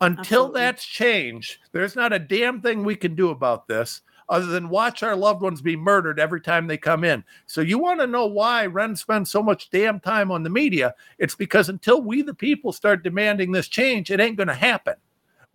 Until 0.00 0.20
Absolutely. 0.20 0.60
that's 0.60 0.84
changed, 0.86 1.58
there's 1.72 1.94
not 1.94 2.14
a 2.14 2.18
damn 2.18 2.62
thing 2.62 2.84
we 2.84 2.96
can 2.96 3.14
do 3.14 3.28
about 3.28 3.68
this 3.68 4.00
other 4.30 4.46
than 4.46 4.70
watch 4.70 5.02
our 5.02 5.14
loved 5.14 5.42
ones 5.42 5.60
be 5.60 5.76
murdered 5.76 6.18
every 6.18 6.40
time 6.40 6.66
they 6.66 6.78
come 6.78 7.04
in. 7.04 7.22
So 7.46 7.60
you 7.60 7.78
want 7.78 8.00
to 8.00 8.06
know 8.06 8.26
why 8.26 8.66
Renz 8.66 8.98
spends 8.98 9.30
so 9.30 9.42
much 9.42 9.70
damn 9.70 10.00
time 10.00 10.30
on 10.30 10.42
the 10.42 10.50
media? 10.50 10.94
It's 11.18 11.34
because 11.34 11.68
until 11.68 12.00
we 12.00 12.22
the 12.22 12.34
people 12.34 12.72
start 12.72 13.04
demanding 13.04 13.52
this 13.52 13.68
change, 13.68 14.10
it 14.10 14.20
ain't 14.20 14.36
going 14.36 14.48
to 14.48 14.54
happen. 14.54 14.94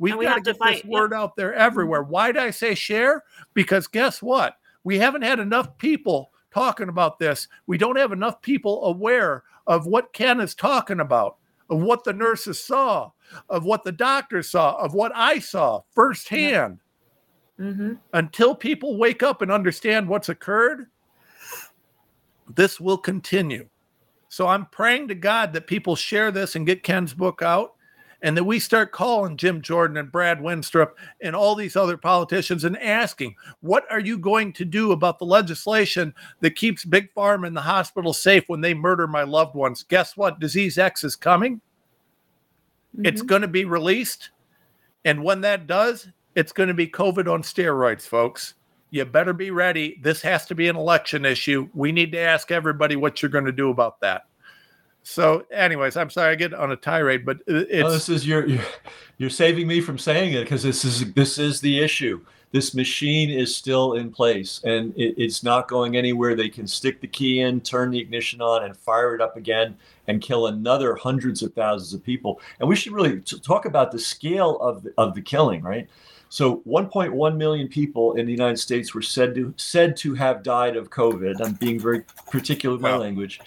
We've 0.02 0.18
we 0.18 0.26
got 0.26 0.36
to 0.36 0.42
get 0.42 0.58
fight. 0.58 0.82
this 0.82 0.86
word 0.86 1.14
out 1.14 1.36
there 1.36 1.54
everywhere. 1.54 2.02
Why 2.02 2.32
did 2.32 2.42
I 2.42 2.50
say 2.50 2.74
share? 2.74 3.24
Because 3.54 3.86
guess 3.86 4.20
what? 4.20 4.58
We 4.84 4.98
haven't 4.98 5.22
had 5.22 5.38
enough 5.38 5.78
people 5.78 6.32
talking 6.52 6.90
about 6.90 7.20
this. 7.20 7.48
We 7.68 7.78
don't 7.78 7.98
have 7.98 8.12
enough 8.12 8.42
people 8.42 8.84
aware 8.86 9.44
of 9.68 9.86
what 9.86 10.12
Ken 10.12 10.40
is 10.40 10.56
talking 10.56 11.02
about 11.02 11.38
of 11.70 11.82
what 11.82 12.04
the 12.04 12.14
nurses 12.14 12.62
saw, 12.62 13.12
of 13.48 13.64
what 13.64 13.84
the 13.84 13.92
doctors 13.94 14.50
saw, 14.50 14.76
of 14.76 14.94
what 14.94 15.14
I 15.16 15.40
saw 15.40 15.82
firsthand. 15.92 16.80
Mm-hmm. 17.58 17.94
Until 18.14 18.56
people 18.56 18.98
wake 18.98 19.24
up 19.24 19.42
and 19.42 19.52
understand 19.52 20.08
what's 20.10 20.30
occurred, 20.30 20.88
this 22.54 22.80
will 22.80 22.98
continue. 22.98 23.70
So 24.30 24.48
I'm 24.48 24.66
praying 24.66 25.10
to 25.10 25.16
God 25.16 25.54
that 25.54 25.68
people 25.68 25.96
share 25.96 26.32
this 26.32 26.56
and 26.56 26.66
get 26.66 26.84
Ken's 26.84 27.14
book 27.14 27.42
out 27.42 27.76
and 28.22 28.38
that 28.38 28.44
we 28.44 28.60
start 28.60 28.92
calling 28.92 29.38
Jim 29.38 29.62
Jordan 29.62 29.98
and 29.98 30.12
Brad 30.12 30.40
Wenstrup 30.40 30.92
and 31.22 31.36
all 31.36 31.56
these 31.56 31.76
other 31.76 31.98
politicians 31.98 32.64
and 32.64 32.78
asking, 32.78 33.36
what 33.62 33.86
are 33.90 34.00
you 34.00 34.18
going 34.18 34.54
to 34.54 34.66
do 34.66 34.92
about 34.92 35.20
the 35.20 35.26
legislation 35.26 36.14
that 36.42 36.56
keeps 36.56 36.86
Big 36.86 37.14
Pharma 37.14 37.48
and 37.48 37.58
the 37.58 37.62
hospital 37.62 38.14
safe 38.14 38.44
when 38.48 38.62
they 38.62 38.74
murder 38.74 39.08
my 39.08 39.24
loved 39.24 39.56
ones? 39.56 39.84
Guess 39.84 40.16
what? 40.16 40.40
Disease 40.40 40.78
X 40.78 41.04
is 41.04 41.16
coming. 41.16 41.62
Mm-hmm. 42.96 43.06
It's 43.06 43.22
going 43.22 43.42
to 43.42 43.48
be 43.48 43.66
released. 43.66 44.30
And 45.04 45.24
when 45.24 45.42
that 45.42 45.66
does, 45.66 46.08
it's 46.36 46.52
going 46.52 46.70
to 46.70 46.76
be 46.76 46.88
COVID 46.88 47.32
on 47.32 47.42
steroids, 47.42 48.04
folks. 48.04 48.54
You 48.92 49.06
better 49.06 49.34
be 49.34 49.52
ready. 49.52 50.00
This 50.02 50.22
has 50.22 50.46
to 50.48 50.56
be 50.56 50.68
an 50.68 50.76
election 50.76 51.26
issue. 51.26 51.70
We 51.74 51.92
need 51.92 52.12
to 52.12 52.20
ask 52.20 52.52
everybody 52.52 52.98
what 52.98 53.22
you're 53.22 53.32
going 53.32 53.46
to 53.46 53.52
do 53.52 53.70
about 53.70 54.02
that. 54.02 54.26
So, 55.04 55.46
anyways, 55.52 55.98
I'm 55.98 56.10
sorry 56.10 56.32
I 56.32 56.36
get 56.36 56.54
on 56.54 56.72
a 56.72 56.76
tirade, 56.76 57.26
but 57.26 57.42
it's 57.48 57.90
this 57.92 58.10
is 58.10 58.28
you're, 58.28 58.48
you're 58.48 58.64
you're 59.18 59.30
saving 59.30 59.68
me 59.68 59.82
from 59.82 59.98
saying 59.98 60.34
it 60.34 60.42
because 60.42 60.64
this 60.64 60.86
is 60.86 61.12
this 61.14 61.38
is 61.38 61.60
the 61.62 61.80
issue. 61.80 62.22
This 62.52 62.76
machine 62.76 63.30
is 63.30 63.56
still 63.56 63.94
in 63.94 64.12
place 64.12 64.62
and 64.66 64.94
it, 64.98 65.16
it's 65.18 65.42
not 65.42 65.70
going 65.70 65.96
anywhere. 65.96 66.36
They 66.36 66.50
can 66.50 66.68
stick 66.68 67.00
the 67.00 67.08
key 67.08 67.40
in, 67.40 67.62
turn 67.62 67.92
the 67.92 68.00
ignition 68.00 68.42
on, 68.42 68.64
and 68.64 68.76
fire 68.76 69.16
it 69.16 69.22
up 69.22 69.38
again 69.38 69.78
and 70.08 70.22
kill 70.22 70.48
another 70.48 70.96
hundreds 70.96 71.42
of 71.42 71.54
thousands 71.54 71.94
of 71.94 72.04
people. 72.04 72.42
And 72.60 72.68
we 72.68 72.76
should 72.76 72.92
really 72.92 73.22
t- 73.22 73.40
talk 73.40 73.66
about 73.66 73.92
the 73.92 74.00
scale 74.00 74.60
of 74.60 74.84
the, 74.84 74.94
of 74.98 75.16
the 75.16 75.22
killing, 75.22 75.62
right? 75.62 75.88
So 76.28 76.58
1.1 76.68 77.38
million 77.38 77.68
people 77.68 78.16
in 78.16 78.26
the 78.26 78.32
United 78.32 78.58
States 78.58 78.94
were 78.94 79.02
said 79.02 79.36
to 79.36 79.54
said 79.58 79.96
to 79.98 80.14
have 80.16 80.44
died 80.44 80.76
of 80.76 80.90
COVID. 80.90 81.42
I'm 81.42 81.54
being 81.54 81.80
very 81.80 82.04
particular 82.30 82.76
with 82.76 82.82
my 82.82 82.96
language. 82.96 83.40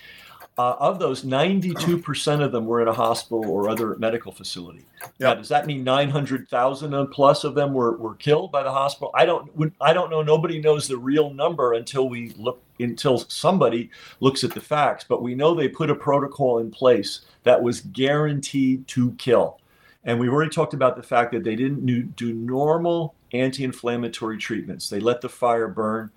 Uh, 0.57 0.77
of 0.79 1.01
those, 1.01 1.25
92% 1.25 2.41
of 2.41 2.53
them 2.53 2.65
were 2.67 2.81
in 2.81 2.87
a 2.87 2.93
hospital 2.93 3.45
or 3.51 3.69
other 3.69 3.97
medical 3.97 4.31
facility. 4.31 4.87
Yep. 5.01 5.13
Now, 5.19 5.35
does 5.35 5.49
that 5.49 5.67
mean 5.67 5.83
900,000 5.83 7.09
plus 7.09 7.43
of 7.43 7.57
them 7.57 7.75
were, 7.75 7.97
were 7.97 8.15
killed 8.15 8.53
by 8.53 8.63
the 8.63 8.71
hospital? 8.71 9.11
I 9.15 9.27
don't. 9.27 9.51
I 9.81 9.93
don't 9.93 10.11
know. 10.11 10.23
Nobody 10.23 10.61
knows 10.61 10.87
the 10.87 10.97
real 10.97 11.35
number 11.35 11.73
until 11.73 12.09
we 12.09 12.31
look 12.37 12.63
until 12.79 13.19
somebody 13.19 13.91
looks 14.21 14.45
at 14.45 14.55
the 14.55 14.61
facts. 14.61 15.05
But 15.09 15.23
we 15.23 15.35
know 15.35 15.55
they 15.55 15.69
put 15.69 15.91
a 15.91 15.95
protocol 15.95 16.59
in 16.59 16.71
place 16.71 17.23
that 17.43 17.61
was 17.61 17.81
guaranteed 17.81 18.87
to 18.89 19.11
kill. 19.13 19.59
And 20.05 20.21
we've 20.21 20.33
already 20.33 20.51
talked 20.51 20.75
about 20.75 20.97
the 20.97 21.03
fact 21.03 21.33
that 21.33 21.43
they 21.43 21.57
didn't 21.57 22.15
do 22.15 22.33
normal 22.33 23.15
anti-inflammatory 23.33 24.39
treatments. 24.39 24.89
They 24.89 25.01
let 25.01 25.21
the 25.21 25.29
fire 25.29 25.69
burn. 25.69 26.11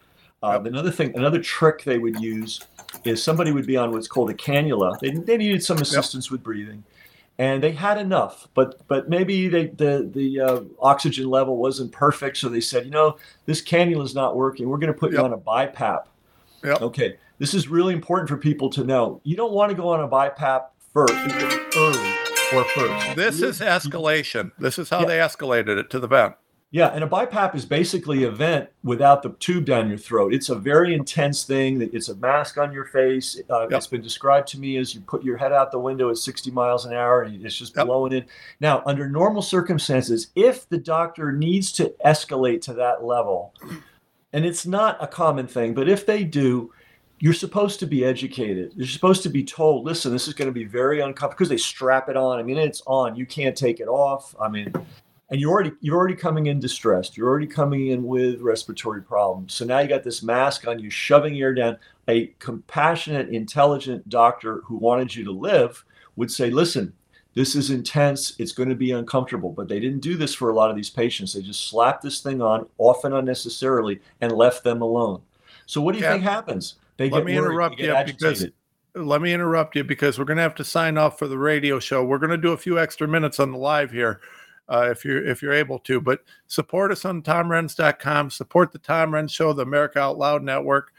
Uh, 0.44 0.62
another 0.66 0.92
thing, 0.92 1.16
another 1.16 1.42
trick 1.42 1.84
they 1.84 1.98
would 1.98 2.20
use 2.20 2.62
is 3.04 3.24
somebody 3.24 3.52
would 3.52 3.66
be 3.66 3.76
on 3.76 3.92
what's 3.92 4.08
called 4.08 4.30
a 4.30 4.34
cannula. 4.34 5.00
They, 5.00 5.10
they 5.10 5.38
needed 5.38 5.64
some 5.64 5.80
assistance 5.80 6.28
yep. 6.28 6.32
with 6.32 6.44
breathing, 6.44 6.84
and 7.40 7.64
they 7.64 7.72
had 7.72 7.98
enough, 7.98 8.48
but 8.54 8.88
but 8.88 9.10
maybe 9.10 9.48
they, 9.48 9.68
the 9.68 10.10
the 10.14 10.40
uh, 10.40 10.62
oxygen 10.80 11.30
level 11.30 11.58
wasn't 11.58 11.92
perfect, 11.92 12.38
so 12.38 12.50
they 12.50 12.62
said, 12.62 12.86
you 12.86 12.92
know, 12.92 13.18
this 13.48 13.64
cannula 13.64 14.04
is 14.04 14.14
not 14.14 14.36
working. 14.36 14.70
We're 14.70 14.78
going 14.78 14.94
to 14.94 15.00
put 15.00 15.12
yep. 15.12 15.20
you 15.20 15.26
on 15.26 15.34
a 15.34 15.38
BiPAP. 15.38 16.04
Yep. 16.64 16.82
Okay, 16.84 17.18
this 17.40 17.56
is 17.56 17.68
really 17.68 17.94
important 17.94 18.30
for 18.30 18.38
people 18.38 18.70
to 18.72 18.84
know. 18.84 19.22
You 19.24 19.36
don't 19.36 19.54
want 19.54 19.72
to 19.72 19.76
go 19.76 19.90
on 19.90 20.02
a 20.02 20.08
BiPAP 20.08 20.66
first 20.94 21.14
early 21.76 22.14
or 22.54 22.64
first. 22.64 23.16
This 23.16 23.42
is 23.42 23.60
escalation. 23.60 24.52
This 24.60 24.78
is 24.78 24.90
how 24.90 25.00
yeah. 25.02 25.06
they 25.06 25.18
escalated 25.18 25.80
it 25.80 25.90
to 25.90 26.00
the 26.00 26.08
vent. 26.08 26.36
Yeah, 26.70 26.90
and 26.90 27.02
a 27.02 27.08
BiPAP 27.08 27.56
is 27.56 27.66
basically 27.66 28.24
a 28.24 28.32
vent 28.32 28.70
without 28.84 29.24
the 29.24 29.30
tube 29.40 29.64
down 29.64 29.88
your 29.88 29.98
throat. 29.98 30.34
It's 30.34 30.50
a 30.50 30.56
very 30.56 30.94
intense 30.94 31.46
thing. 31.46 31.82
It's 31.94 32.10
a 32.10 32.16
mask 32.16 32.58
on 32.58 32.74
your 32.74 32.84
face. 32.84 33.40
Uh, 33.50 33.70
yep. 33.70 33.78
It's 33.78 33.88
been 33.88 34.02
described 34.02 34.50
to 34.50 34.60
me 34.60 34.76
as 34.76 34.94
you 34.94 35.00
put 35.00 35.24
your 35.24 35.38
head 35.38 35.54
out 35.54 35.72
the 35.72 35.80
window 35.80 36.10
at 36.10 36.18
60 36.18 36.52
miles 36.52 36.86
an 36.86 36.94
hour 36.94 37.24
and 37.24 37.46
it's 37.46 37.56
just 37.56 37.74
yep. 37.78 37.86
blowing 37.86 38.12
in. 38.12 38.26
Now, 38.60 38.84
under 38.86 39.08
normal 39.08 39.42
circumstances, 39.42 40.32
if 40.36 40.68
the 40.68 40.78
doctor 40.78 41.32
needs 41.32 41.72
to 41.74 41.96
escalate 42.06 42.60
to 42.64 42.74
that 42.74 43.02
level, 43.02 43.54
and 44.34 44.44
it's 44.44 44.66
not 44.66 45.02
a 45.02 45.08
common 45.08 45.48
thing, 45.48 45.74
but 45.74 45.88
if 45.88 46.06
they 46.06 46.26
do, 46.26 46.74
you're 47.20 47.34
supposed 47.34 47.80
to 47.80 47.88
be 47.88 48.04
educated. 48.04 48.74
You're 48.76 48.88
supposed 48.88 49.24
to 49.24 49.30
be 49.30 49.44
told, 49.44 49.86
listen, 49.86 50.12
this 50.12 50.28
is 50.28 50.34
going 50.34 50.50
to 50.50 50.54
be 50.54 50.66
very 50.66 51.00
uncomfortable 51.00 51.38
because 51.38 51.50
they 51.50 51.58
strap 51.58 52.10
it 52.10 52.18
on. 52.18 52.40
I 52.40 52.44
mean, 52.44 52.58
it's 52.58 52.84
on. 52.86 53.16
You 53.16 53.26
can't 53.26 53.56
take 53.56 53.80
it 53.80 53.88
off. 53.88 54.36
I 54.40 54.50
mean, 54.50 54.74
and 55.30 55.42
you're 55.42 55.52
already 55.52 55.72
you're 55.82 55.98
already 55.98 56.16
coming 56.16 56.48
in 56.48 56.60
distressed. 56.60 57.18
You're 57.18 57.28
already 57.28 57.48
coming 57.48 57.88
in 57.88 58.04
with 58.04 58.42
respiratory 58.42 59.02
problems. 59.02 59.54
So 59.54 59.66
now 59.66 59.80
you 59.80 59.88
got 59.88 60.04
this 60.04 60.24
mask 60.24 60.68
on 60.68 60.80
you, 60.80 60.90
shoving 60.90 61.38
air 61.38 61.54
down. 61.54 61.78
A 62.08 62.28
compassionate, 62.40 63.30
intelligent 63.30 64.08
doctor 64.08 64.62
who 64.64 64.78
wanted 64.78 65.14
you 65.14 65.26
to 65.26 65.32
live 65.32 65.84
would 66.16 66.32
say, 66.32 66.50
listen, 66.50 66.94
this 67.34 67.56
is 67.56 67.70
intense. 67.70 68.34
It's 68.40 68.54
going 68.54 68.70
to 68.70 68.76
be 68.76 68.92
uncomfortable. 68.92 69.52
But 69.52 69.68
they 69.68 69.82
didn't 69.82 70.00
do 70.00 70.16
this 70.16 70.34
for 70.34 70.50
a 70.50 70.56
lot 70.56 70.70
of 70.70 70.78
these 70.78 70.90
patients. 70.90 71.34
They 71.34 71.42
just 71.42 71.68
slapped 71.68 72.02
this 72.02 72.22
thing 72.22 72.42
on, 72.42 72.68
often 72.78 73.14
unnecessarily, 73.14 74.00
and 74.22 74.32
left 74.32 74.64
them 74.64 74.82
alone. 74.82 75.22
So 75.66 75.82
what 75.82 75.92
do 75.92 76.00
you 76.00 76.06
yeah. 76.06 76.14
think 76.14 76.24
happens? 76.24 76.76
They 76.96 77.10
let 77.10 77.26
me 77.26 77.38
interrupt 77.38 77.80
you 77.80 77.94
because 78.06 78.48
let 78.96 79.22
me 79.22 79.34
interrupt 79.34 79.76
you 79.76 79.84
because 79.84 80.18
we're 80.18 80.26
going 80.26 80.38
to 80.38 80.44
have 80.44 80.56
to 80.56 80.64
sign 80.64 80.98
off 80.98 81.20
for 81.20 81.28
the 81.28 81.38
radio 81.38 81.80
show. 81.80 82.04
We're 82.04 82.18
going 82.18 82.32
to 82.32 82.38
do 82.38 82.54
a 82.54 82.58
few 82.58 82.80
extra 82.80 83.08
minutes 83.08 83.40
on 83.40 83.52
the 83.52 83.58
live 83.58 83.92
here. 83.92 84.22
Uh, 84.70 84.90
if 84.92 85.06
you're 85.06 85.26
if 85.26 85.42
you're 85.42 85.54
able 85.54 85.80
to. 85.80 86.02
But 86.02 86.22
support 86.48 86.92
us 86.92 87.06
on 87.06 87.22
TomRenz.com. 87.22 88.30
Support 88.30 88.72
the 88.72 88.80
Tom 88.80 89.12
Renz 89.12 89.32
Show, 89.32 89.54
the 89.54 89.64
America 89.64 90.00
Out 90.00 90.18
Loud 90.18 90.44
Network. 90.44 90.92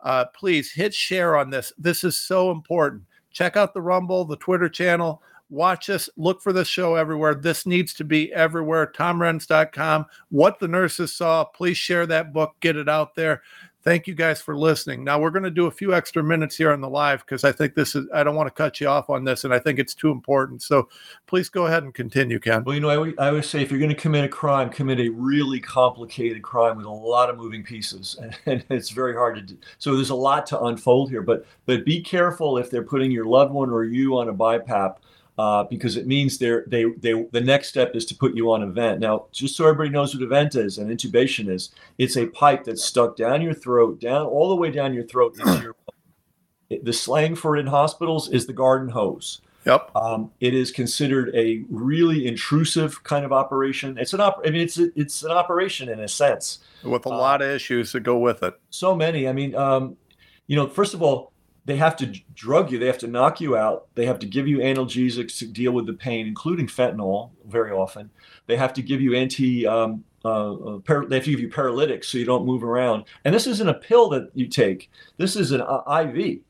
Uh, 0.00 0.24
please 0.34 0.72
hit 0.72 0.92
share 0.92 1.36
on 1.36 1.50
this. 1.50 1.72
This 1.78 2.04
is 2.04 2.18
so 2.18 2.50
important. 2.50 3.02
Check 3.30 3.56
out 3.56 3.74
the 3.74 3.82
Rumble, 3.82 4.24
the 4.24 4.36
Twitter 4.36 4.68
channel. 4.68 5.22
Watch 5.52 5.90
us. 5.90 6.08
Look 6.16 6.40
for 6.40 6.52
this 6.54 6.66
show 6.66 6.94
everywhere. 6.94 7.34
This 7.34 7.66
needs 7.66 7.92
to 7.94 8.04
be 8.04 8.32
everywhere. 8.32 8.90
TomRenz.com. 8.96 10.06
What 10.30 10.58
the 10.58 10.68
nurses 10.68 11.14
saw. 11.14 11.44
Please 11.44 11.76
share 11.76 12.06
that 12.06 12.32
book. 12.32 12.54
Get 12.60 12.76
it 12.76 12.88
out 12.88 13.14
there. 13.14 13.42
Thank 13.82 14.06
you 14.06 14.14
guys 14.14 14.40
for 14.40 14.56
listening. 14.56 15.02
Now 15.02 15.18
we're 15.18 15.30
going 15.30 15.42
to 15.42 15.50
do 15.50 15.66
a 15.66 15.70
few 15.70 15.92
extra 15.92 16.22
minutes 16.22 16.56
here 16.56 16.72
on 16.72 16.80
the 16.80 16.88
live 16.88 17.26
because 17.26 17.42
I 17.42 17.50
think 17.50 17.74
this 17.74 17.96
is, 17.96 18.06
I 18.14 18.22
don't 18.22 18.36
want 18.36 18.46
to 18.46 18.52
cut 18.52 18.80
you 18.80 18.86
off 18.86 19.10
on 19.10 19.24
this 19.24 19.42
and 19.42 19.52
I 19.52 19.58
think 19.58 19.80
it's 19.80 19.92
too 19.94 20.12
important. 20.12 20.62
So 20.62 20.88
please 21.26 21.48
go 21.48 21.66
ahead 21.66 21.82
and 21.82 21.92
continue, 21.92 22.38
Ken. 22.38 22.62
Well, 22.62 22.76
you 22.76 22.80
know, 22.80 22.90
I, 22.90 23.12
I 23.18 23.28
always 23.30 23.48
say 23.48 23.60
if 23.60 23.72
you're 23.72 23.80
going 23.80 23.88
to 23.88 23.96
commit 23.96 24.24
a 24.24 24.28
crime, 24.28 24.70
commit 24.70 25.00
a 25.00 25.08
really 25.08 25.58
complicated 25.58 26.42
crime 26.42 26.76
with 26.76 26.86
a 26.86 26.90
lot 26.90 27.28
of 27.28 27.36
moving 27.36 27.64
pieces. 27.64 28.18
And 28.44 28.64
it's 28.70 28.90
very 28.90 29.14
hard 29.14 29.36
to 29.36 29.42
do. 29.42 29.56
So 29.78 29.94
there's 29.94 30.10
a 30.10 30.14
lot 30.14 30.46
to 30.46 30.60
unfold 30.62 31.10
here, 31.10 31.22
but, 31.22 31.46
but 31.66 31.84
be 31.84 32.00
careful 32.00 32.58
if 32.58 32.70
they're 32.70 32.82
putting 32.82 33.10
your 33.10 33.26
loved 33.26 33.52
one 33.52 33.70
or 33.70 33.84
you 33.84 34.18
on 34.18 34.28
a 34.28 34.34
BiPAP 34.34 34.96
uh, 35.38 35.64
because 35.64 35.96
it 35.96 36.06
means 36.06 36.38
they're 36.38 36.64
they 36.66 36.84
they 36.98 37.26
the 37.32 37.40
next 37.40 37.68
step 37.68 37.94
is 37.94 38.04
to 38.06 38.14
put 38.14 38.34
you 38.34 38.52
on 38.52 38.62
a 38.62 38.66
vent. 38.66 39.00
Now, 39.00 39.26
just 39.32 39.56
so 39.56 39.64
everybody 39.66 39.90
knows 39.90 40.14
what 40.14 40.22
a 40.22 40.26
vent 40.26 40.54
is 40.54 40.78
and 40.78 40.90
intubation 40.90 41.48
is, 41.48 41.70
it's 41.98 42.16
a 42.16 42.26
pipe 42.26 42.64
that's 42.64 42.84
stuck 42.84 43.16
down 43.16 43.42
your 43.42 43.54
throat, 43.54 44.00
down 44.00 44.26
all 44.26 44.48
the 44.48 44.56
way 44.56 44.70
down 44.70 44.94
your 44.94 45.04
throat 45.04 45.38
into 45.38 45.62
your. 45.62 45.76
The 46.82 46.94
slang 46.94 47.34
for 47.34 47.58
it 47.58 47.60
in 47.60 47.66
hospitals 47.66 48.30
is 48.30 48.46
the 48.46 48.54
garden 48.54 48.88
hose. 48.88 49.42
Yep. 49.66 49.90
Um, 49.94 50.30
it 50.40 50.54
is 50.54 50.72
considered 50.72 51.30
a 51.34 51.64
really 51.68 52.26
intrusive 52.26 53.02
kind 53.04 53.24
of 53.24 53.32
operation. 53.32 53.96
It's 53.98 54.12
an 54.12 54.20
op- 54.20 54.40
I 54.44 54.50
mean, 54.50 54.62
it's 54.62 54.78
a, 54.78 54.88
it's 54.98 55.22
an 55.22 55.30
operation 55.30 55.88
in 55.88 56.00
a 56.00 56.08
sense 56.08 56.60
with 56.82 57.06
a 57.06 57.10
uh, 57.10 57.16
lot 57.16 57.42
of 57.42 57.50
issues 57.50 57.92
that 57.92 58.00
go 58.00 58.18
with 58.18 58.42
it. 58.42 58.54
So 58.70 58.94
many. 58.94 59.28
I 59.28 59.32
mean, 59.32 59.54
um, 59.54 59.96
you 60.46 60.56
know, 60.56 60.66
first 60.66 60.94
of 60.94 61.02
all, 61.02 61.31
they 61.64 61.76
have 61.76 61.96
to 61.96 62.06
drug 62.34 62.72
you, 62.72 62.78
they 62.78 62.86
have 62.86 62.98
to 62.98 63.06
knock 63.06 63.40
you 63.40 63.56
out, 63.56 63.86
they 63.94 64.06
have 64.06 64.18
to 64.20 64.26
give 64.26 64.48
you 64.48 64.58
analgesics 64.58 65.38
to 65.38 65.46
deal 65.46 65.72
with 65.72 65.86
the 65.86 65.92
pain, 65.92 66.26
including 66.26 66.66
fentanyl, 66.66 67.30
very 67.46 67.70
often. 67.70 68.10
They 68.46 68.56
have 68.56 68.72
to 68.74 68.82
give 68.82 69.00
you 69.00 69.14
anti, 69.14 69.66
um, 69.66 70.04
uh, 70.24 70.52
uh, 70.54 70.78
par- 70.80 71.06
they 71.06 71.16
have 71.16 71.24
to 71.24 71.30
give 71.30 71.40
you 71.40 71.48
paralytics 71.48 72.08
so 72.08 72.18
you 72.18 72.24
don't 72.24 72.46
move 72.46 72.64
around. 72.64 73.04
And 73.24 73.34
this 73.34 73.46
isn't 73.46 73.68
a 73.68 73.74
pill 73.74 74.08
that 74.10 74.30
you 74.34 74.48
take. 74.48 74.90
This 75.18 75.36
is 75.36 75.52
an 75.52 75.60
uh, 75.60 75.82
IV, 75.86 76.40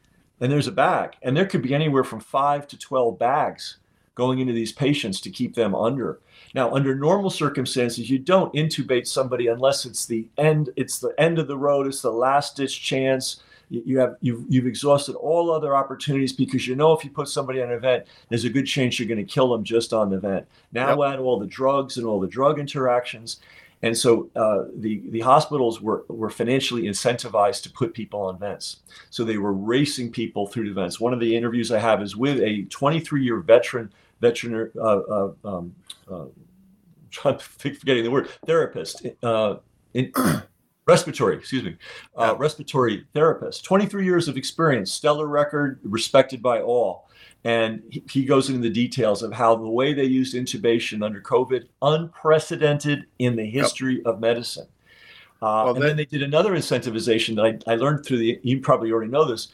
and 0.41 0.51
there's 0.51 0.67
a 0.67 0.73
bag, 0.73 1.17
and 1.23 1.37
there 1.37 1.47
could 1.47 1.63
be 1.63 1.75
anywhere 1.75 2.05
from 2.05 2.21
five 2.21 2.67
to 2.69 2.79
twelve 2.79 3.19
bags 3.19 3.79
going 4.15 4.41
into 4.41 4.53
these 4.53 4.73
patients 4.73 5.21
to 5.23 5.31
keep 5.31 5.55
them 5.55 5.75
under. 5.75 6.21
Now, 6.55 6.75
under 6.75 6.95
normal 6.95 7.31
circumstances, 7.31 8.11
you 8.11 8.19
don't 8.19 8.53
intubate 8.53 9.07
somebody 9.07 9.47
unless 9.47 9.87
it's 9.87 10.05
the 10.05 10.29
end. 10.37 10.71
It's 10.77 10.99
the 10.99 11.15
end 11.19 11.39
of 11.39 11.49
the 11.49 11.57
road. 11.57 11.87
It's 11.87 12.03
the 12.03 12.11
last 12.11 12.57
ditch 12.57 12.83
chance 12.83 13.43
you 13.73 13.99
have 13.99 14.17
you've 14.21 14.45
you've 14.49 14.67
exhausted 14.67 15.15
all 15.15 15.51
other 15.51 15.75
opportunities 15.75 16.33
because 16.33 16.67
you 16.67 16.77
know 16.77 16.93
if 16.93 17.05
you 17.05 17.11
put 17.11 17.29
somebody 17.29 17.63
on 17.63 17.71
an 17.71 17.75
event, 17.75 18.07
there's 18.29 18.45
a 18.45 18.51
good 18.51 18.67
chance 18.67 18.99
you're 18.99 19.09
going 19.09 19.25
to 19.25 19.33
kill 19.33 19.51
them 19.51 19.65
just 19.65 19.93
on 19.93 20.11
the 20.11 20.17
event. 20.17 20.47
Now 20.73 21.03
yep. 21.03 21.15
add 21.15 21.21
all 21.21 21.39
the 21.39 21.47
drugs 21.47 21.97
and 21.97 22.07
all 22.07 22.21
the 22.21 22.29
drug 22.29 22.59
interactions, 22.59 23.41
and 23.81 23.97
so 23.97 24.29
uh, 24.37 24.65
the 24.77 25.03
the 25.11 25.21
hospitals 25.21 25.81
were 25.81 26.05
were 26.09 26.31
financially 26.31 26.83
incentivized 26.83 27.63
to 27.63 27.71
put 27.71 27.95
people 27.95 28.21
on 28.21 28.39
vents. 28.39 28.81
So 29.09 29.25
they 29.25 29.39
were 29.39 29.55
racing 29.55 30.13
people 30.13 30.47
through 30.47 30.69
the 30.69 30.75
vents. 30.75 31.01
One 31.01 31.15
of 31.15 31.21
the 31.21 31.35
interviews 31.35 31.73
I 31.73 31.79
have 31.79 32.03
is 32.03 32.15
with 32.15 32.41
a 32.41 32.65
23 32.65 33.25
year 33.25 33.41
veteran 33.41 33.91
veteran 34.21 34.71
uh, 34.77 34.81
uh, 34.83 35.33
um, 35.45 35.75
uh, 36.11 36.25
I'm 37.25 37.39
forgetting 37.39 38.05
the 38.05 38.11
word 38.11 38.29
therapist. 38.47 39.07
Uh, 39.23 39.57
in, 39.95 40.13
respiratory, 40.87 41.37
excuse 41.37 41.63
me, 41.63 41.77
uh, 42.17 42.35
respiratory 42.37 43.07
therapist, 43.15 43.65
23 43.65 44.05
years 44.05 44.29
of 44.29 44.37
experience, 44.37 44.93
stellar 44.93 45.27
record, 45.27 45.79
respected 45.83 46.43
by 46.43 46.61
all. 46.61 47.09
And 47.45 47.83
he, 47.91 48.03
he 48.11 48.25
goes 48.25 48.49
into 48.49 48.61
the 48.61 48.71
details 48.71 49.23
of 49.23 49.33
how 49.33 49.57
the 49.57 49.69
way 49.69 49.93
they 49.93 50.05
used 50.05 50.35
intubation 50.35 51.05
under 51.05 51.21
COVID, 51.21 51.67
unprecedented 51.83 53.07
in 53.19 53.37
the 53.37 53.47
history 53.49 53.97
yep. 53.97 54.07
of 54.07 54.21
medicine. 54.21 54.67
Uh, 55.41 55.67
well, 55.67 55.75
and 55.75 55.83
then 55.83 55.97
they 55.97 56.05
did 56.05 56.23
another 56.23 56.53
incentivization 56.53 57.35
that 57.35 57.63
I, 57.67 57.73
I 57.73 57.77
learned 57.77 58.05
through 58.07 58.19
the, 58.19 58.39
you 58.43 58.61
probably 58.61 58.93
already 58.93 59.11
know 59.11 59.25
this. 59.25 59.49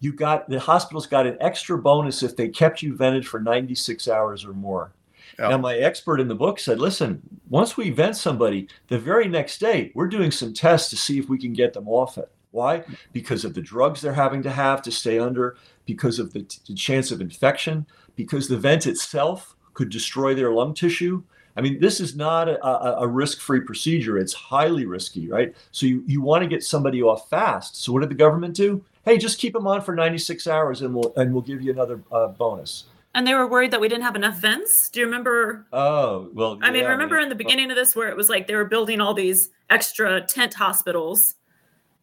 You 0.00 0.12
got, 0.12 0.48
the 0.48 0.58
hospitals 0.58 1.06
got 1.06 1.26
an 1.26 1.36
extra 1.40 1.78
bonus 1.78 2.22
if 2.22 2.34
they 2.34 2.48
kept 2.48 2.82
you 2.82 2.96
vented 2.96 3.26
for 3.26 3.40
96 3.40 4.08
hours 4.08 4.44
or 4.44 4.52
more. 4.54 4.92
Yeah. 5.38 5.56
My 5.56 5.76
expert 5.76 6.20
in 6.20 6.28
the 6.28 6.34
book 6.34 6.58
said, 6.58 6.78
listen, 6.78 7.22
once 7.48 7.76
we 7.76 7.90
vent 7.90 8.16
somebody, 8.16 8.68
the 8.88 8.98
very 8.98 9.28
next 9.28 9.58
day, 9.58 9.90
we're 9.94 10.08
doing 10.08 10.30
some 10.30 10.52
tests 10.52 10.90
to 10.90 10.96
see 10.96 11.18
if 11.18 11.28
we 11.28 11.38
can 11.38 11.52
get 11.52 11.72
them 11.72 11.88
off 11.88 12.18
it. 12.18 12.30
Why? 12.50 12.84
Because 13.12 13.44
of 13.44 13.54
the 13.54 13.60
drugs 13.60 14.00
they're 14.00 14.12
having 14.12 14.42
to 14.44 14.50
have 14.50 14.80
to 14.82 14.92
stay 14.92 15.18
under, 15.18 15.56
because 15.86 16.18
of 16.18 16.32
the, 16.32 16.46
the 16.68 16.74
chance 16.74 17.10
of 17.10 17.20
infection, 17.20 17.86
because 18.14 18.48
the 18.48 18.56
vent 18.56 18.86
itself 18.86 19.56
could 19.72 19.90
destroy 19.90 20.34
their 20.34 20.52
lung 20.52 20.72
tissue. 20.72 21.22
I 21.56 21.60
mean, 21.60 21.80
this 21.80 22.00
is 22.00 22.16
not 22.16 22.48
a, 22.48 22.64
a, 22.64 23.02
a 23.02 23.08
risk 23.08 23.40
free 23.40 23.60
procedure. 23.60 24.18
It's 24.18 24.32
highly 24.32 24.86
risky, 24.86 25.28
right? 25.28 25.54
So 25.72 25.86
you, 25.86 26.04
you 26.06 26.20
want 26.20 26.42
to 26.42 26.48
get 26.48 26.62
somebody 26.62 27.02
off 27.02 27.28
fast. 27.28 27.76
So 27.76 27.92
what 27.92 28.00
did 28.00 28.10
the 28.10 28.14
government 28.14 28.54
do? 28.54 28.84
Hey, 29.04 29.18
just 29.18 29.38
keep 29.38 29.52
them 29.52 29.66
on 29.66 29.82
for 29.82 29.94
96 29.94 30.46
hours 30.46 30.82
and 30.82 30.94
we'll, 30.94 31.12
and 31.16 31.32
we'll 31.32 31.42
give 31.42 31.60
you 31.60 31.72
another 31.72 32.00
uh, 32.10 32.28
bonus 32.28 32.84
and 33.14 33.26
they 33.26 33.34
were 33.34 33.46
worried 33.46 33.70
that 33.70 33.80
we 33.80 33.88
didn't 33.88 34.02
have 34.02 34.16
enough 34.16 34.36
vents. 34.36 34.88
Do 34.90 35.00
you 35.00 35.06
remember? 35.06 35.66
Oh, 35.72 36.30
well. 36.34 36.58
I 36.62 36.70
mean, 36.70 36.84
remember 36.84 37.16
I 37.16 37.18
mean, 37.18 37.22
in 37.24 37.28
the 37.28 37.34
beginning 37.34 37.70
of 37.70 37.76
this 37.76 37.94
where 37.94 38.08
it 38.08 38.16
was 38.16 38.28
like 38.28 38.46
they 38.46 38.54
were 38.54 38.64
building 38.64 39.00
all 39.00 39.14
these 39.14 39.50
extra 39.70 40.20
tent 40.20 40.54
hospitals 40.54 41.36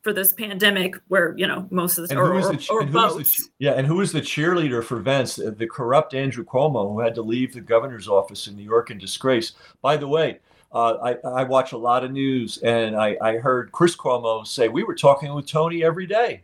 for 0.01 0.13
this 0.13 0.33
pandemic 0.33 0.95
where, 1.09 1.35
you 1.37 1.45
know, 1.45 1.67
most 1.69 1.97
of 1.97 2.07
the, 2.07 2.15
or, 2.17 2.33
or, 2.33 2.41
the, 2.41 2.67
or 2.71 2.85
boats. 2.85 3.37
The, 3.37 3.49
yeah, 3.59 3.73
and 3.73 3.85
who 3.85 3.97
was 3.97 4.11
the 4.11 4.21
cheerleader 4.21 4.83
for 4.83 4.99
vents? 4.99 5.35
The 5.35 5.67
corrupt 5.69 6.13
Andrew 6.13 6.43
Cuomo, 6.43 6.91
who 6.91 6.99
had 6.99 7.13
to 7.15 7.21
leave 7.21 7.53
the 7.53 7.61
governor's 7.61 8.07
office 8.07 8.47
in 8.47 8.55
New 8.55 8.63
York 8.63 8.89
in 8.89 8.97
disgrace. 8.97 9.53
By 9.81 9.97
the 9.97 10.07
way, 10.07 10.39
uh, 10.71 11.15
I, 11.23 11.27
I 11.27 11.43
watch 11.43 11.73
a 11.73 11.77
lot 11.77 12.03
of 12.03 12.11
news, 12.11 12.57
and 12.59 12.95
I, 12.95 13.17
I 13.21 13.37
heard 13.37 13.71
Chris 13.71 13.95
Cuomo 13.95 14.47
say, 14.47 14.69
We 14.69 14.83
were 14.83 14.95
talking 14.95 15.33
with 15.33 15.45
Tony 15.45 15.83
every 15.83 16.07
day. 16.07 16.41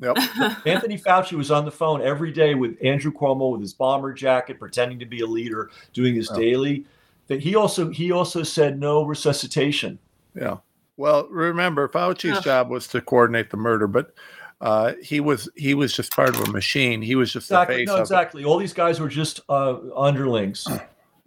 Yep. 0.00 0.16
Anthony 0.66 0.98
Fauci 0.98 1.32
was 1.32 1.50
on 1.50 1.64
the 1.64 1.70
phone 1.70 2.02
every 2.02 2.32
day 2.32 2.54
with 2.54 2.76
Andrew 2.82 3.12
Cuomo 3.12 3.52
with 3.52 3.60
his 3.60 3.74
bomber 3.74 4.12
jacket, 4.12 4.58
pretending 4.58 4.98
to 5.00 5.06
be 5.06 5.20
a 5.20 5.26
leader, 5.26 5.70
doing 5.92 6.14
his 6.14 6.30
oh. 6.30 6.36
daily. 6.36 6.84
That 7.26 7.40
he 7.40 7.56
also 7.56 7.90
he 7.90 8.12
also 8.12 8.42
said 8.42 8.78
no 8.78 9.04
resuscitation. 9.04 9.98
Yeah. 10.34 10.58
Well, 10.96 11.28
remember 11.28 11.88
Fauci's 11.88 12.24
yeah. 12.24 12.40
job 12.40 12.70
was 12.70 12.88
to 12.88 13.00
coordinate 13.00 13.50
the 13.50 13.56
murder, 13.56 13.86
but 13.86 14.14
uh, 14.60 14.94
he 15.02 15.20
was 15.20 15.48
he 15.56 15.74
was 15.74 15.92
just 15.92 16.12
part 16.12 16.30
of 16.30 16.40
a 16.48 16.50
machine. 16.52 17.02
He 17.02 17.14
was 17.14 17.32
just 17.32 17.46
exactly. 17.46 17.76
the 17.76 17.80
face. 17.80 17.88
No, 17.88 17.96
exactly. 17.96 18.44
All 18.44 18.58
these 18.58 18.72
guys 18.72 18.98
were 18.98 19.08
just 19.08 19.40
uh, 19.48 19.76
underlings. 19.96 20.66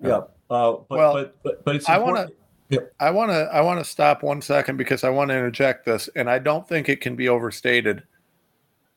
yeah. 0.03 0.21
Uh, 0.49 0.73
but, 0.89 0.89
well, 0.89 1.13
but, 1.13 1.35
but 1.43 1.63
but 1.63 1.75
it's 1.75 1.87
I 1.87 1.97
want 1.97 2.27
to. 2.27 2.33
Yeah. 2.69 2.79
I 2.99 3.11
want 3.11 3.31
to 3.31 3.49
I 3.53 3.61
want 3.61 3.79
to 3.79 3.89
stop 3.89 4.23
one 4.23 4.41
second 4.41 4.77
because 4.77 5.03
I 5.03 5.09
want 5.09 5.29
to 5.29 5.35
interject 5.35 5.85
this, 5.85 6.09
and 6.15 6.29
I 6.29 6.39
don't 6.39 6.67
think 6.67 6.89
it 6.89 6.99
can 7.01 7.15
be 7.15 7.29
overstated 7.29 8.03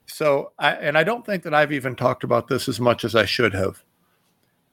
so, 0.06 0.52
I, 0.58 0.72
and 0.72 0.96
I 0.98 1.04
don't 1.04 1.24
think 1.24 1.42
that 1.44 1.54
I've 1.54 1.72
even 1.72 1.96
talked 1.96 2.24
about 2.24 2.48
this 2.48 2.68
as 2.68 2.80
much 2.80 3.04
as 3.04 3.14
I 3.14 3.24
should 3.24 3.54
have. 3.54 3.82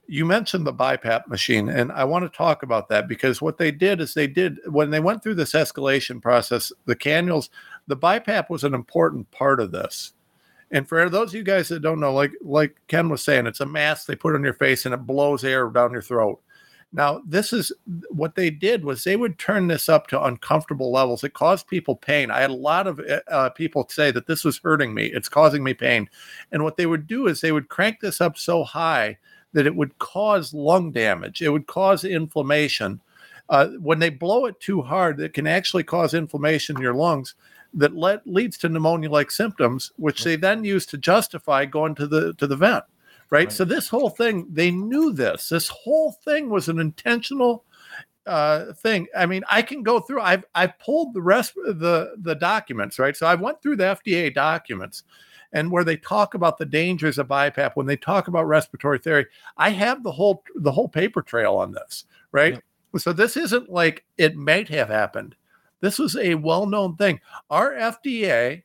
you 0.07 0.25
mentioned 0.25 0.67
the 0.67 0.73
BiPAP 0.73 1.27
machine, 1.27 1.69
and 1.69 1.89
I 1.89 2.03
want 2.03 2.29
to 2.29 2.37
talk 2.37 2.63
about 2.63 2.89
that 2.89 3.07
because 3.07 3.41
what 3.41 3.57
they 3.57 3.71
did 3.71 4.01
is 4.01 4.13
they 4.13 4.27
did 4.27 4.59
when 4.65 4.89
they 4.89 4.99
went 4.99 5.23
through 5.23 5.35
this 5.35 5.53
escalation 5.53 6.21
process, 6.21 6.73
the 6.85 6.97
cannules, 6.97 7.49
the 7.87 7.95
BiPAP 7.95 8.49
was 8.49 8.65
an 8.65 8.73
important 8.73 9.31
part 9.31 9.61
of 9.61 9.71
this. 9.71 10.11
And 10.69 10.85
for 10.87 11.09
those 11.09 11.29
of 11.29 11.35
you 11.35 11.43
guys 11.43 11.69
that 11.69 11.81
don't 11.81 12.01
know, 12.01 12.13
like 12.13 12.33
like 12.41 12.75
Ken 12.89 13.07
was 13.07 13.23
saying, 13.23 13.47
it's 13.47 13.61
a 13.61 13.65
mask 13.65 14.05
they 14.05 14.15
put 14.15 14.35
on 14.35 14.43
your 14.43 14.53
face 14.53 14.85
and 14.85 14.93
it 14.93 15.07
blows 15.07 15.45
air 15.45 15.69
down 15.69 15.93
your 15.93 16.01
throat. 16.01 16.41
Now, 16.93 17.21
this 17.25 17.53
is 17.53 17.71
what 18.09 18.35
they 18.35 18.49
did 18.49 18.83
was 18.83 19.03
they 19.03 19.15
would 19.15 19.39
turn 19.39 19.67
this 19.67 19.87
up 19.87 20.07
to 20.07 20.21
uncomfortable 20.21 20.91
levels. 20.91 21.23
It 21.23 21.33
caused 21.33 21.67
people 21.67 21.95
pain. 21.95 22.29
I 22.29 22.41
had 22.41 22.49
a 22.49 22.53
lot 22.53 22.85
of 22.85 22.99
uh, 23.29 23.49
people 23.51 23.87
say 23.89 24.11
that 24.11 24.27
this 24.27 24.43
was 24.43 24.59
hurting 24.59 24.93
me. 24.93 25.05
It's 25.05 25.29
causing 25.29 25.63
me 25.63 25.73
pain. 25.73 26.09
And 26.51 26.63
what 26.63 26.75
they 26.75 26.85
would 26.85 27.07
do 27.07 27.27
is 27.27 27.39
they 27.39 27.53
would 27.53 27.69
crank 27.69 28.01
this 28.01 28.19
up 28.19 28.37
so 28.37 28.65
high 28.65 29.17
that 29.53 29.65
it 29.65 29.75
would 29.75 29.97
cause 29.99 30.53
lung 30.53 30.91
damage. 30.91 31.41
It 31.41 31.49
would 31.49 31.67
cause 31.67 32.03
inflammation. 32.03 32.99
Uh, 33.47 33.67
when 33.79 33.99
they 33.99 34.09
blow 34.09 34.45
it 34.45 34.59
too 34.59 34.81
hard, 34.81 35.19
it 35.19 35.33
can 35.33 35.47
actually 35.47 35.83
cause 35.83 36.13
inflammation 36.13 36.75
in 36.75 36.81
your 36.81 36.93
lungs 36.93 37.35
that 37.73 37.95
le- 37.95 38.21
leads 38.25 38.57
to 38.57 38.69
pneumonia-like 38.69 39.31
symptoms, 39.31 39.91
which 39.95 40.23
they 40.23 40.35
then 40.35 40.63
use 40.65 40.85
to 40.87 40.97
justify 40.97 41.63
going 41.65 41.95
to 41.95 42.07
the 42.07 42.33
to 42.33 42.47
the 42.47 42.55
vent. 42.55 42.83
Right? 43.31 43.45
right? 43.45 43.51
So 43.51 43.65
this 43.65 43.87
whole 43.87 44.09
thing, 44.09 44.45
they 44.51 44.69
knew 44.69 45.13
this. 45.13 45.49
This 45.49 45.69
whole 45.69 46.11
thing 46.11 46.49
was 46.49 46.69
an 46.69 46.79
intentional 46.79 47.63
uh, 48.27 48.73
thing. 48.73 49.07
I 49.17 49.25
mean, 49.25 49.43
I 49.49 49.63
can 49.63 49.81
go 49.81 49.99
through. 49.99 50.21
I've 50.21 50.45
I've 50.53 50.77
pulled 50.77 51.13
the 51.13 51.21
rest 51.21 51.53
of 51.65 51.79
the 51.79 52.15
the 52.17 52.35
documents. 52.35 52.99
Right? 52.99 53.17
So 53.17 53.25
I 53.25 53.35
went 53.35 53.61
through 53.61 53.77
the 53.77 53.95
FDA 53.95 54.33
documents 54.33 55.03
and 55.53 55.71
where 55.71 55.83
they 55.83 55.97
talk 55.97 56.33
about 56.33 56.57
the 56.57 56.65
dangers 56.65 57.17
of 57.17 57.27
BiPAP, 57.27 57.71
when 57.75 57.85
they 57.85 57.97
talk 57.97 58.27
about 58.27 58.47
respiratory 58.47 58.99
theory, 58.99 59.25
I 59.57 59.71
have 59.71 60.03
the 60.03 60.11
whole 60.11 60.43
the 60.55 60.71
whole 60.71 60.87
paper 60.87 61.21
trail 61.21 61.55
on 61.55 61.71
this, 61.71 62.05
right? 62.31 62.53
Yeah. 62.53 62.99
So 62.99 63.13
this 63.13 63.37
isn't 63.37 63.69
like 63.69 64.05
it 64.17 64.35
might 64.35 64.69
have 64.69 64.89
happened. 64.89 65.35
This 65.79 65.97
was 65.97 66.15
a 66.15 66.35
well-known 66.35 66.95
thing. 66.95 67.19
Our 67.49 67.71
FDA 67.71 68.63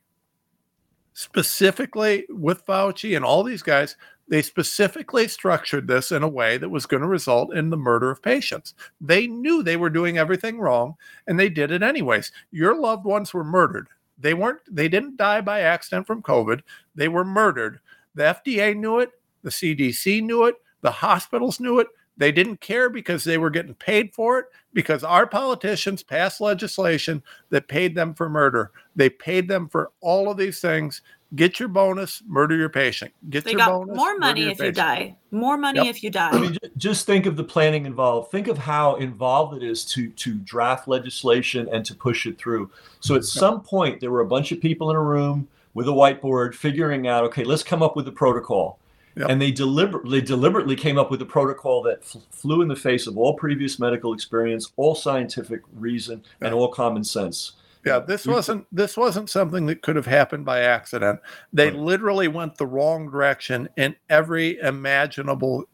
specifically 1.13 2.25
with 2.29 2.65
Fauci 2.65 3.15
and 3.15 3.25
all 3.25 3.43
these 3.43 3.63
guys, 3.63 3.97
they 4.27 4.41
specifically 4.41 5.27
structured 5.27 5.87
this 5.87 6.11
in 6.11 6.23
a 6.23 6.27
way 6.27 6.57
that 6.57 6.69
was 6.69 6.85
going 6.85 7.01
to 7.01 7.07
result 7.07 7.55
in 7.55 7.69
the 7.69 7.77
murder 7.77 8.11
of 8.11 8.21
patients. 8.21 8.73
They 8.99 9.27
knew 9.27 9.63
they 9.63 9.77
were 9.77 9.89
doing 9.89 10.17
everything 10.17 10.59
wrong 10.59 10.95
and 11.27 11.39
they 11.39 11.49
did 11.49 11.71
it 11.71 11.83
anyways. 11.83 12.31
Your 12.51 12.79
loved 12.79 13.05
ones 13.05 13.33
were 13.33 13.43
murdered. 13.43 13.87
They 14.19 14.33
weren't 14.33 14.59
they 14.69 14.89
didn't 14.89 15.17
die 15.17 15.41
by 15.41 15.61
accident 15.61 16.07
from 16.07 16.23
COVID. 16.23 16.61
They 16.95 17.07
were 17.07 17.23
murdered. 17.23 17.79
The 18.15 18.35
FDA 18.43 18.75
knew 18.75 18.99
it, 18.99 19.11
the 19.43 19.49
CDC 19.49 20.23
knew 20.23 20.45
it, 20.45 20.55
the 20.81 20.91
hospitals 20.91 21.59
knew 21.59 21.79
it. 21.79 21.87
They 22.17 22.31
didn't 22.31 22.61
care 22.61 22.89
because 22.89 23.23
they 23.23 23.37
were 23.37 23.51
getting 23.51 23.75
paid 23.75 24.13
for 24.13 24.39
it 24.39 24.45
because 24.73 25.03
our 25.03 25.27
politicians 25.27 26.01
passed 26.01 26.41
legislation 26.41 27.21
that 27.51 27.67
paid 27.67 27.93
them 27.93 28.15
for 28.15 28.27
murder. 28.27 28.71
They 28.95 29.09
paid 29.09 29.47
them 29.47 29.69
for 29.69 29.91
all 30.01 30.31
of 30.31 30.37
these 30.37 30.59
things 30.59 31.03
Get 31.35 31.59
your 31.59 31.67
bonus, 31.67 32.23
murder 32.25 32.55
your 32.55 32.69
patient. 32.69 33.11
Get 33.29 33.43
they 33.43 33.51
your 33.51 33.59
got 33.59 33.69
bonus. 33.69 33.97
More 33.97 34.17
money 34.17 34.43
if 34.43 34.59
patient. 34.59 34.67
you 34.67 34.71
die. 34.71 35.17
More 35.31 35.57
money 35.57 35.79
yep. 35.79 35.87
if 35.87 36.01
you 36.01 36.09
die. 36.09 36.29
I 36.29 36.39
mean, 36.39 36.57
just 36.77 37.05
think 37.05 37.25
of 37.25 37.35
the 37.35 37.43
planning 37.43 37.85
involved. 37.85 38.31
Think 38.31 38.47
of 38.47 38.57
how 38.57 38.95
involved 38.95 39.61
it 39.61 39.63
is 39.63 39.83
to 39.85 40.09
to 40.09 40.35
draft 40.35 40.87
legislation 40.87 41.67
and 41.69 41.85
to 41.85 41.93
push 41.93 42.25
it 42.25 42.37
through. 42.37 42.71
So 43.01 43.15
at 43.15 43.25
some 43.25 43.61
point, 43.61 43.99
there 43.99 44.09
were 44.09 44.21
a 44.21 44.25
bunch 44.27 44.53
of 44.53 44.61
people 44.61 44.89
in 44.89 44.95
a 44.95 45.01
room 45.01 45.49
with 45.73 45.87
a 45.89 45.91
whiteboard 45.91 46.55
figuring 46.55 47.07
out, 47.07 47.23
okay, 47.25 47.43
let's 47.43 47.61
come 47.61 47.83
up 47.83 47.95
with 47.95 48.07
a 48.07 48.11
protocol. 48.11 48.79
Yep. 49.17 49.29
And 49.29 49.41
they 49.41 49.51
deliberately 49.51 50.21
deliberately 50.21 50.75
came 50.75 50.97
up 50.97 51.11
with 51.11 51.21
a 51.21 51.25
protocol 51.25 51.83
that 51.83 51.99
f- 52.03 52.21
flew 52.31 52.61
in 52.61 52.67
the 52.67 52.75
face 52.75 53.05
of 53.05 53.17
all 53.17 53.33
previous 53.33 53.79
medical 53.79 54.13
experience, 54.13 54.71
all 54.77 54.95
scientific 54.95 55.61
reason, 55.73 56.23
yep. 56.39 56.51
and 56.51 56.53
all 56.53 56.69
common 56.69 57.03
sense. 57.03 57.53
Yeah, 57.87 57.99
this 57.99 58.25
wasn't 58.25 58.67
this 58.71 58.97
wasn't 58.97 59.29
something 59.29 59.65
that 59.67 59.81
could 59.81 59.95
have 59.95 60.05
happened 60.05 60.45
by 60.45 60.61
accident. 60.61 61.19
They 61.53 61.69
right. 61.69 61.75
literally 61.75 62.27
went 62.27 62.55
the 62.55 62.67
wrong 62.67 63.09
direction 63.09 63.69
in 63.77 63.95
every 64.09 64.59
imaginable 64.59 65.65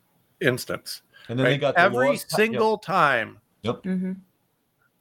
instance. 0.41 1.01
And 1.29 1.39
then 1.39 1.45
right? 1.45 1.51
they 1.51 1.57
got 1.57 1.75
the 1.75 1.81
every 1.81 2.17
single 2.17 2.71
yep. 2.71 2.81
time. 2.81 3.39
Yep. 3.63 3.83
Mm-hmm. 3.83 4.11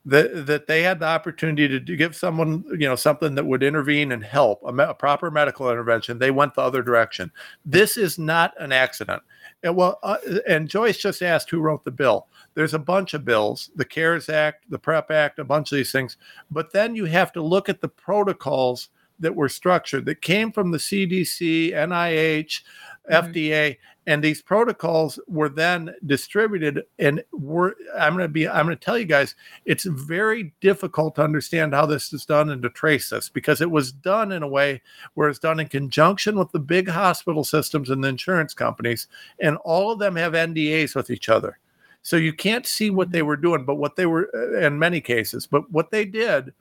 That, 0.05 0.47
that 0.47 0.67
they 0.67 0.83
had 0.83 0.99
the 0.99 1.07
opportunity 1.07 1.69
to, 1.69 1.79
to 1.79 1.97
give 1.97 2.17
someone 2.17 2.65
you 2.73 2.89
know 2.89 2.97
something 2.97 3.37
that 3.37 3.47
would 3.47 3.63
intervene 3.63 4.11
and 4.11 4.25
help 4.25 4.61
a, 4.67 4.73
me- 4.73 4.83
a 4.83 4.95
proper 4.95 5.31
medical 5.31 5.71
intervention 5.71 6.19
they 6.19 6.33
went 6.33 6.57
the 6.57 6.61
other 6.61 6.83
direction 6.83 7.31
this 7.65 7.97
is 7.97 8.19
not 8.19 8.53
an 8.59 8.73
accident 8.73 9.23
and 9.63 9.77
well 9.77 10.01
uh, 10.03 10.17
and 10.49 10.69
joyce 10.69 10.99
just 10.99 11.23
asked 11.23 11.51
who 11.51 11.61
wrote 11.61 11.85
the 11.85 11.93
bill 11.93 12.27
there's 12.55 12.75
a 12.75 12.79
bunch 12.79 13.15
of 13.15 13.25
bills 13.25 13.71
the 13.75 13.85
CARES 13.85 14.29
Act, 14.29 14.71
the 14.71 14.79
PREP 14.79 15.11
Act, 15.11 15.39
a 15.39 15.45
bunch 15.45 15.73
of 15.73 15.77
these 15.77 15.93
things. 15.93 16.17
But 16.51 16.73
then 16.73 16.95
you 16.95 17.07
have 17.07 17.33
to 17.33 17.43
look 17.43 17.69
at 17.69 17.81
the 17.81 17.89
protocols 17.89 18.89
that 19.23 19.35
were 19.35 19.49
structured 19.49 20.05
that 20.07 20.21
came 20.21 20.53
from 20.53 20.71
the 20.71 20.79
CDC, 20.79 21.73
NIH, 21.73 22.63
mm-hmm. 23.11 23.15
FDA, 23.15 23.79
and 24.07 24.23
these 24.23 24.43
protocols 24.43 25.19
were 25.29 25.49
then 25.49 25.95
distributed. 26.05 26.83
And 26.99 27.23
were 27.33 27.77
I'm 27.97 28.15
going 28.15 28.25
to 28.25 28.29
be 28.29 28.49
I'm 28.49 28.67
going 28.67 28.77
to 28.77 28.85
tell 28.85 28.99
you 28.99 29.05
guys, 29.05 29.37
it's 29.65 29.85
very 29.85 30.53
difficult 30.61 31.15
to 31.15 31.23
understand 31.23 31.73
how 31.73 31.87
this 31.87 32.13
is 32.13 32.27
done 32.27 32.51
and 32.51 32.63
to 32.63 32.69
trace 32.69 33.11
this 33.11 33.29
because 33.29 33.61
it 33.61 33.71
was 33.71 33.93
done 33.93 34.33
in 34.33 34.43
a 34.43 34.49
way 34.49 34.83
where 35.15 35.29
it's 35.29 35.39
done 35.39 35.61
in 35.61 35.69
conjunction 35.69 36.37
with 36.37 36.51
the 36.51 36.59
big 36.59 36.89
hospital 36.89 37.45
systems 37.45 37.91
and 37.91 38.03
the 38.03 38.09
insurance 38.09 38.55
companies, 38.55 39.07
and 39.41 39.57
all 39.59 39.93
of 39.93 40.01
them 40.01 40.17
have 40.17 40.33
NDAs 40.33 40.97
with 40.97 41.11
each 41.11 41.29
other. 41.29 41.59
So 42.03 42.17
you 42.17 42.33
can't 42.33 42.67
see 42.67 42.91
what 42.91 43.13
they 43.13 43.21
mm-hmm. 43.21 43.29
were 43.29 43.37
doing, 43.37 43.65
but 43.65 43.77
what 43.77 43.97
they 43.97 44.07
were 44.07 44.31
uh, 44.35 44.67
in 44.67 44.79
many 44.79 45.01
cases, 45.01 45.47
but 45.47 45.71
what 45.71 45.91
they 45.91 46.05
did, 46.05 46.53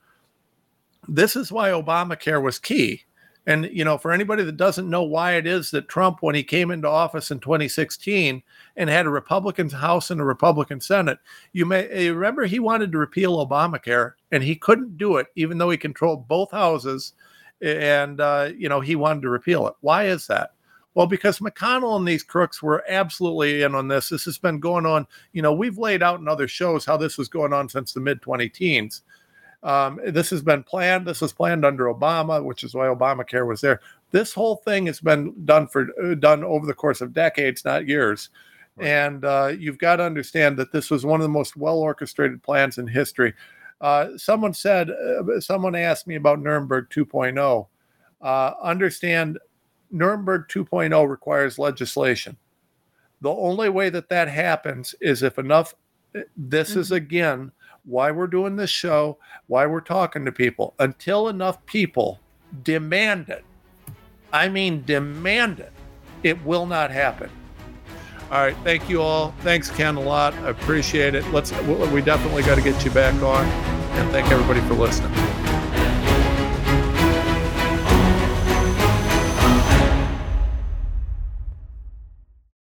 this 1.08 1.36
is 1.36 1.52
why 1.52 1.70
Obamacare 1.70 2.40
was 2.40 2.58
key. 2.58 3.02
And 3.44 3.68
you 3.72 3.84
know, 3.84 3.98
for 3.98 4.12
anybody 4.12 4.44
that 4.44 4.56
doesn't 4.56 4.88
know 4.88 5.02
why 5.02 5.32
it 5.32 5.48
is 5.48 5.72
that 5.72 5.88
Trump, 5.88 6.18
when 6.20 6.36
he 6.36 6.44
came 6.44 6.70
into 6.70 6.88
office 6.88 7.32
in 7.32 7.40
2016 7.40 8.40
and 8.76 8.90
had 8.90 9.06
a 9.06 9.10
Republican 9.10 9.68
House 9.68 10.12
and 10.12 10.20
a 10.20 10.24
Republican 10.24 10.80
Senate, 10.80 11.18
you 11.52 11.66
may 11.66 12.04
you 12.04 12.14
remember 12.14 12.44
he 12.44 12.60
wanted 12.60 12.92
to 12.92 12.98
repeal 12.98 13.44
Obamacare 13.44 14.12
and 14.30 14.44
he 14.44 14.54
couldn't 14.54 14.96
do 14.96 15.16
it, 15.16 15.26
even 15.34 15.58
though 15.58 15.70
he 15.70 15.76
controlled 15.76 16.28
both 16.28 16.52
houses, 16.52 17.14
and 17.60 18.20
uh, 18.20 18.50
you 18.56 18.68
know 18.68 18.80
he 18.80 18.94
wanted 18.94 19.22
to 19.22 19.28
repeal 19.28 19.66
it. 19.66 19.74
Why 19.80 20.04
is 20.04 20.28
that? 20.28 20.52
Well, 20.94 21.06
because 21.06 21.38
McConnell 21.38 21.96
and 21.96 22.06
these 22.06 22.22
crooks 22.22 22.62
were 22.62 22.84
absolutely 22.86 23.62
in 23.62 23.74
on 23.74 23.88
this. 23.88 24.10
This 24.10 24.24
has 24.24 24.36
been 24.36 24.60
going 24.60 24.84
on. 24.84 25.06
You 25.32 25.42
know, 25.42 25.52
we've 25.52 25.78
laid 25.78 26.02
out 26.02 26.20
in 26.20 26.28
other 26.28 26.46
shows 26.46 26.84
how 26.84 26.96
this 26.96 27.16
was 27.16 27.28
going 27.28 27.52
on 27.52 27.68
since 27.68 27.92
the 27.92 28.00
mid 28.00 28.20
20 28.20 28.48
teens. 28.50 29.02
Um, 29.62 30.00
this 30.04 30.28
has 30.30 30.42
been 30.42 30.64
planned. 30.64 31.06
This 31.06 31.20
was 31.20 31.32
planned 31.32 31.64
under 31.64 31.84
Obama, 31.84 32.44
which 32.44 32.64
is 32.64 32.74
why 32.74 32.86
Obamacare 32.86 33.46
was 33.46 33.60
there. 33.60 33.80
This 34.10 34.34
whole 34.34 34.56
thing 34.56 34.86
has 34.86 35.00
been 35.00 35.32
done 35.44 35.66
for 35.68 35.88
uh, 36.02 36.14
done 36.14 36.44
over 36.44 36.66
the 36.66 36.74
course 36.74 37.00
of 37.00 37.12
decades, 37.12 37.64
not 37.64 37.86
years. 37.86 38.30
Right. 38.76 38.88
And 38.88 39.24
uh, 39.24 39.52
you've 39.58 39.78
got 39.78 39.96
to 39.96 40.04
understand 40.04 40.56
that 40.58 40.72
this 40.72 40.90
was 40.90 41.06
one 41.06 41.20
of 41.20 41.24
the 41.24 41.28
most 41.28 41.56
well 41.56 41.78
orchestrated 41.78 42.42
plans 42.42 42.78
in 42.78 42.86
history. 42.86 43.34
Uh, 43.80 44.16
someone 44.16 44.54
said, 44.54 44.90
uh, 44.90 45.40
someone 45.40 45.74
asked 45.74 46.06
me 46.06 46.14
about 46.14 46.40
Nuremberg 46.40 46.88
2.0. 46.90 47.66
Uh, 48.20 48.52
understand 48.62 49.38
Nuremberg 49.92 50.48
2.0 50.48 51.08
requires 51.08 51.58
legislation. 51.58 52.36
The 53.20 53.30
only 53.30 53.68
way 53.68 53.90
that 53.90 54.08
that 54.08 54.28
happens 54.28 54.94
is 55.00 55.22
if 55.22 55.38
enough, 55.38 55.74
this 56.36 56.70
mm-hmm. 56.70 56.80
is 56.80 56.90
again 56.90 57.52
why 57.84 58.10
we're 58.10 58.26
doing 58.26 58.56
this 58.56 58.70
show, 58.70 59.18
why 59.46 59.66
we're 59.66 59.80
talking 59.80 60.24
to 60.24 60.32
people. 60.32 60.74
Until 60.78 61.28
enough 61.28 61.64
people 61.66 62.20
demand 62.62 63.28
it, 63.28 63.44
I 64.32 64.48
mean, 64.48 64.82
demand 64.84 65.60
it, 65.60 65.72
it 66.22 66.44
will 66.44 66.66
not 66.66 66.90
happen. 66.90 67.30
All 68.30 68.38
right. 68.38 68.56
Thank 68.64 68.88
you 68.88 69.02
all. 69.02 69.34
Thanks, 69.40 69.70
Ken, 69.70 69.96
a 69.96 70.00
lot. 70.00 70.32
I 70.36 70.48
appreciate 70.48 71.14
it. 71.14 71.26
Let's, 71.32 71.52
we 71.62 72.00
definitely 72.00 72.42
got 72.42 72.54
to 72.54 72.62
get 72.62 72.82
you 72.82 72.90
back 72.90 73.14
on. 73.22 73.44
And 73.44 74.10
thank 74.10 74.30
everybody 74.30 74.60
for 74.60 74.72
listening. 74.74 75.12